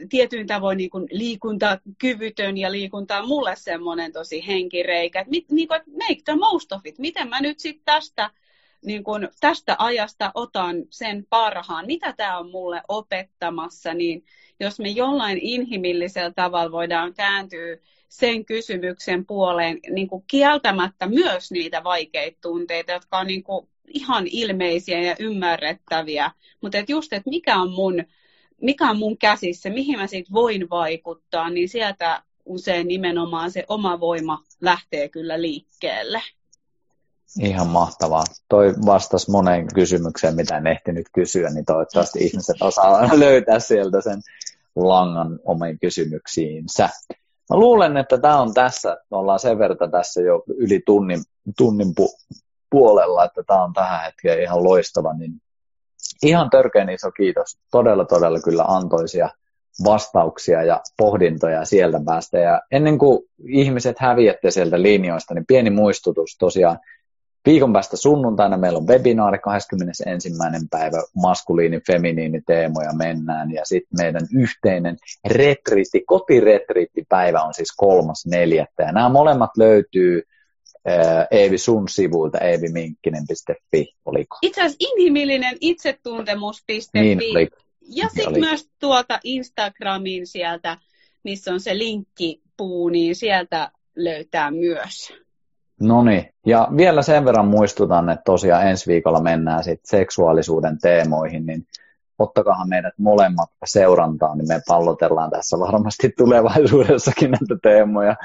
tietyin 0.08 0.46
tavoin 0.46 0.78
niin 0.78 0.90
kuin 0.90 1.06
liikuntakyvytön 1.10 2.58
ja 2.58 2.72
liikunta 2.72 3.18
on 3.18 3.28
mulle 3.28 3.56
semmoinen 3.56 4.12
tosi 4.12 4.46
henkireikä, 4.46 5.20
että 5.20 5.30
niin 5.30 5.68
kuin, 5.68 5.80
make 5.92 6.22
the 6.24 6.36
most 6.36 6.72
of 6.72 6.86
it. 6.86 6.98
Miten 6.98 7.28
mä 7.28 7.40
nyt 7.40 7.58
sitten 7.58 7.84
tästä 7.84 8.30
niin 8.84 9.04
kun 9.04 9.28
tästä 9.40 9.76
ajasta 9.78 10.30
otan 10.34 10.76
sen 10.90 11.26
parhaan, 11.30 11.86
mitä 11.86 12.14
tämä 12.16 12.38
on 12.38 12.50
mulle 12.50 12.82
opettamassa, 12.88 13.94
niin 13.94 14.24
jos 14.60 14.80
me 14.80 14.88
jollain 14.88 15.38
inhimillisellä 15.42 16.32
tavalla 16.36 16.72
voidaan 16.72 17.14
kääntyä 17.14 17.76
sen 18.08 18.44
kysymyksen 18.44 19.26
puoleen 19.26 19.78
niin 19.90 20.08
kuin 20.08 20.24
kieltämättä 20.26 21.06
myös 21.06 21.52
niitä 21.52 21.84
vaikeita 21.84 22.38
tunteita, 22.40 22.92
jotka 22.92 23.18
on 23.18 23.26
niin 23.26 23.42
kuin 23.42 23.68
ihan 23.88 24.26
ilmeisiä 24.26 25.00
ja 25.00 25.16
ymmärrettäviä, 25.18 26.30
mutta 26.60 26.78
et 26.78 26.88
just, 26.88 27.12
että 27.12 27.30
mikä 27.30 27.56
on 27.56 27.70
mun 27.70 28.04
mikä 28.62 28.90
on 28.90 28.98
mun 28.98 29.18
käsissä, 29.18 29.70
mihin 29.70 29.98
mä 29.98 30.06
siitä 30.06 30.32
voin 30.32 30.70
vaikuttaa, 30.70 31.50
niin 31.50 31.68
sieltä 31.68 32.22
usein 32.44 32.88
nimenomaan 32.88 33.50
se 33.50 33.64
oma 33.68 34.00
voima 34.00 34.42
lähtee 34.60 35.08
kyllä 35.08 35.42
liikkeelle. 35.42 36.22
Ihan 37.40 37.66
mahtavaa. 37.66 38.24
Toi 38.48 38.74
vastasi 38.86 39.30
moneen 39.30 39.66
kysymykseen, 39.74 40.36
mitä 40.36 40.56
en 40.56 40.66
ehtinyt 40.66 41.06
kysyä, 41.12 41.50
niin 41.50 41.64
toivottavasti 41.64 42.18
ihmiset 42.24 42.62
osaa 42.62 43.08
löytää 43.18 43.58
sieltä 43.58 44.00
sen 44.00 44.20
langan 44.76 45.38
omiin 45.44 45.78
kysymyksiinsä. 45.78 46.88
Mä 47.50 47.56
luulen, 47.56 47.96
että 47.96 48.18
tämä 48.18 48.40
on 48.40 48.54
tässä. 48.54 48.96
Me 49.10 49.16
ollaan 49.16 49.38
sen 49.38 49.58
verran 49.58 49.90
tässä 49.90 50.20
jo 50.20 50.42
yli 50.56 50.82
tunnin, 50.86 51.22
tunnin 51.58 51.88
pu- 52.00 52.36
puolella, 52.70 53.24
että 53.24 53.42
tämä 53.46 53.64
on 53.64 53.72
tähän 53.72 54.04
hetkeen 54.04 54.42
ihan 54.42 54.64
loistava. 54.64 55.12
Niin 55.12 55.32
ihan 56.22 56.50
törkeän 56.50 56.90
iso 56.90 57.10
kiitos. 57.10 57.58
Todella, 57.70 58.04
todella 58.04 58.40
kyllä 58.40 58.64
antoisia 58.68 59.28
vastauksia 59.84 60.62
ja 60.62 60.80
pohdintoja 60.96 61.64
sieltä 61.64 62.00
päästä. 62.06 62.38
Ja 62.38 62.62
ennen 62.70 62.98
kuin 62.98 63.18
ihmiset 63.48 63.98
häviätte 63.98 64.50
sieltä 64.50 64.82
linjoista, 64.82 65.34
niin 65.34 65.46
pieni 65.46 65.70
muistutus 65.70 66.36
tosiaan 66.38 66.78
Viikon 67.46 67.72
päästä 67.72 67.96
sunnuntaina 67.96 68.56
meillä 68.56 68.78
on 68.78 68.86
webinaari 68.86 69.38
21. 69.38 70.30
päivä 70.70 71.02
maskuliini, 71.22 71.80
feminiini 71.86 72.40
teemoja 72.46 72.92
mennään 72.92 73.50
ja 73.52 73.64
sitten 73.64 73.98
meidän 74.00 74.22
yhteinen 74.34 74.96
retriitti, 75.24 76.04
kotiretriittipäivä 76.06 77.42
on 77.42 77.54
siis 77.54 77.72
kolmas 77.76 78.26
neljättä 78.26 78.82
ja 78.82 78.92
nämä 78.92 79.08
molemmat 79.08 79.50
löytyy 79.58 80.22
äh, 80.88 81.26
Eevi 81.30 81.58
sun 81.58 81.88
sivuilta 81.88 82.38
eeviminkkinen.fi, 82.38 83.94
oliko? 84.04 84.38
Itse 84.42 84.60
asiassa 84.60 84.76
inhimillinen 84.80 85.56
itsetuntemus.fi 85.60 86.80
niin, 86.94 87.18
oli. 87.18 87.48
ja 87.80 88.08
sitten 88.08 88.40
myös 88.40 88.68
tuolta 88.78 89.20
Instagramin 89.24 90.26
sieltä, 90.26 90.78
missä 91.24 91.52
on 91.52 91.60
se 91.60 91.78
linkkipuu, 91.78 92.88
niin 92.88 93.16
sieltä 93.16 93.70
löytää 93.96 94.50
myös. 94.50 95.12
No 95.82 96.02
niin, 96.04 96.34
ja 96.46 96.68
vielä 96.76 97.02
sen 97.02 97.24
verran 97.24 97.46
muistutan, 97.46 98.10
että 98.10 98.22
tosiaan 98.24 98.66
ensi 98.66 98.86
viikolla 98.86 99.20
mennään 99.20 99.64
sitten 99.64 99.98
seksuaalisuuden 99.98 100.78
teemoihin, 100.78 101.46
niin 101.46 101.66
ottakahan 102.18 102.68
meidät 102.68 102.94
molemmat 102.98 103.50
seurantaan, 103.64 104.38
niin 104.38 104.48
me 104.48 104.60
pallotellaan 104.68 105.30
tässä 105.30 105.58
varmasti 105.58 106.10
tulevaisuudessakin 106.18 107.30
näitä 107.30 107.56
teemoja 107.62 108.16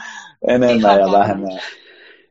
enemmän 0.47 0.79
Ihan 0.79 0.99
ja 0.99 1.11
vähemmän. 1.11 1.59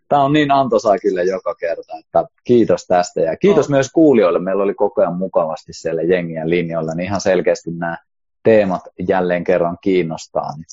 Tämä 0.09 0.24
on 0.24 0.33
niin 0.33 0.51
antoisaa 0.51 0.99
kyllä 0.99 1.22
joka 1.22 1.55
kerta, 1.55 1.93
että 2.01 2.24
kiitos 2.45 2.87
tästä 2.87 3.20
ja 3.20 3.37
kiitos 3.37 3.66
oh. 3.66 3.70
myös 3.70 3.91
kuulijoille. 3.93 4.39
Meillä 4.39 4.62
oli 4.62 4.74
koko 4.74 5.01
ajan 5.01 5.16
mukavasti 5.16 5.72
siellä 5.72 6.03
jengien 6.03 6.51
linjoilla, 6.51 6.95
niin 6.95 7.07
ihan 7.07 7.20
selkeästi 7.20 7.70
nämä 7.70 7.99
teemat 8.43 8.83
jälleen 9.09 9.45
kerran 9.45 9.79
kiinnostaa. 9.81 10.57
Niin 10.57 10.66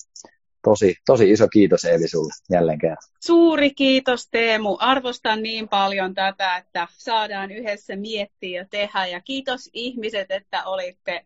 tosi, 0.63 0.95
tosi 1.05 1.31
iso 1.31 1.47
kiitos 1.47 1.85
Eevi 1.85 2.07
sulle 2.07 2.33
jälleen 2.51 2.79
kerran. 2.79 2.97
Suuri 3.19 3.71
kiitos 3.71 4.27
Teemu. 4.31 4.77
Arvostan 4.79 5.43
niin 5.43 5.69
paljon 5.69 6.13
tätä, 6.13 6.57
että 6.57 6.87
saadaan 6.97 7.51
yhdessä 7.51 7.95
miettiä 7.95 8.61
ja 8.61 8.65
tehdä. 8.69 9.05
Ja 9.05 9.21
kiitos 9.21 9.69
ihmiset, 9.73 10.31
että 10.31 10.63
olitte 10.65 11.25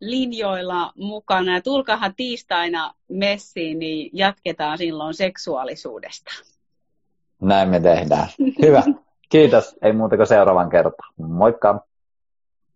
linjoilla 0.00 0.92
mukana. 0.96 1.54
Ja 1.54 1.62
tulkahan 1.62 2.14
tiistaina 2.16 2.94
messiin, 3.08 3.78
niin 3.78 4.10
jatketaan 4.12 4.78
silloin 4.78 5.14
seksuaalisuudesta. 5.14 6.30
Näin 7.42 7.68
me 7.68 7.80
tehdään. 7.80 8.28
Hyvä. 8.62 8.82
Kiitos. 9.28 9.76
Ei 9.82 9.92
muuta 9.92 10.16
kuin 10.16 10.26
seuraavan 10.26 10.70
kertaan. 10.70 11.14
Moikka. 11.16 11.87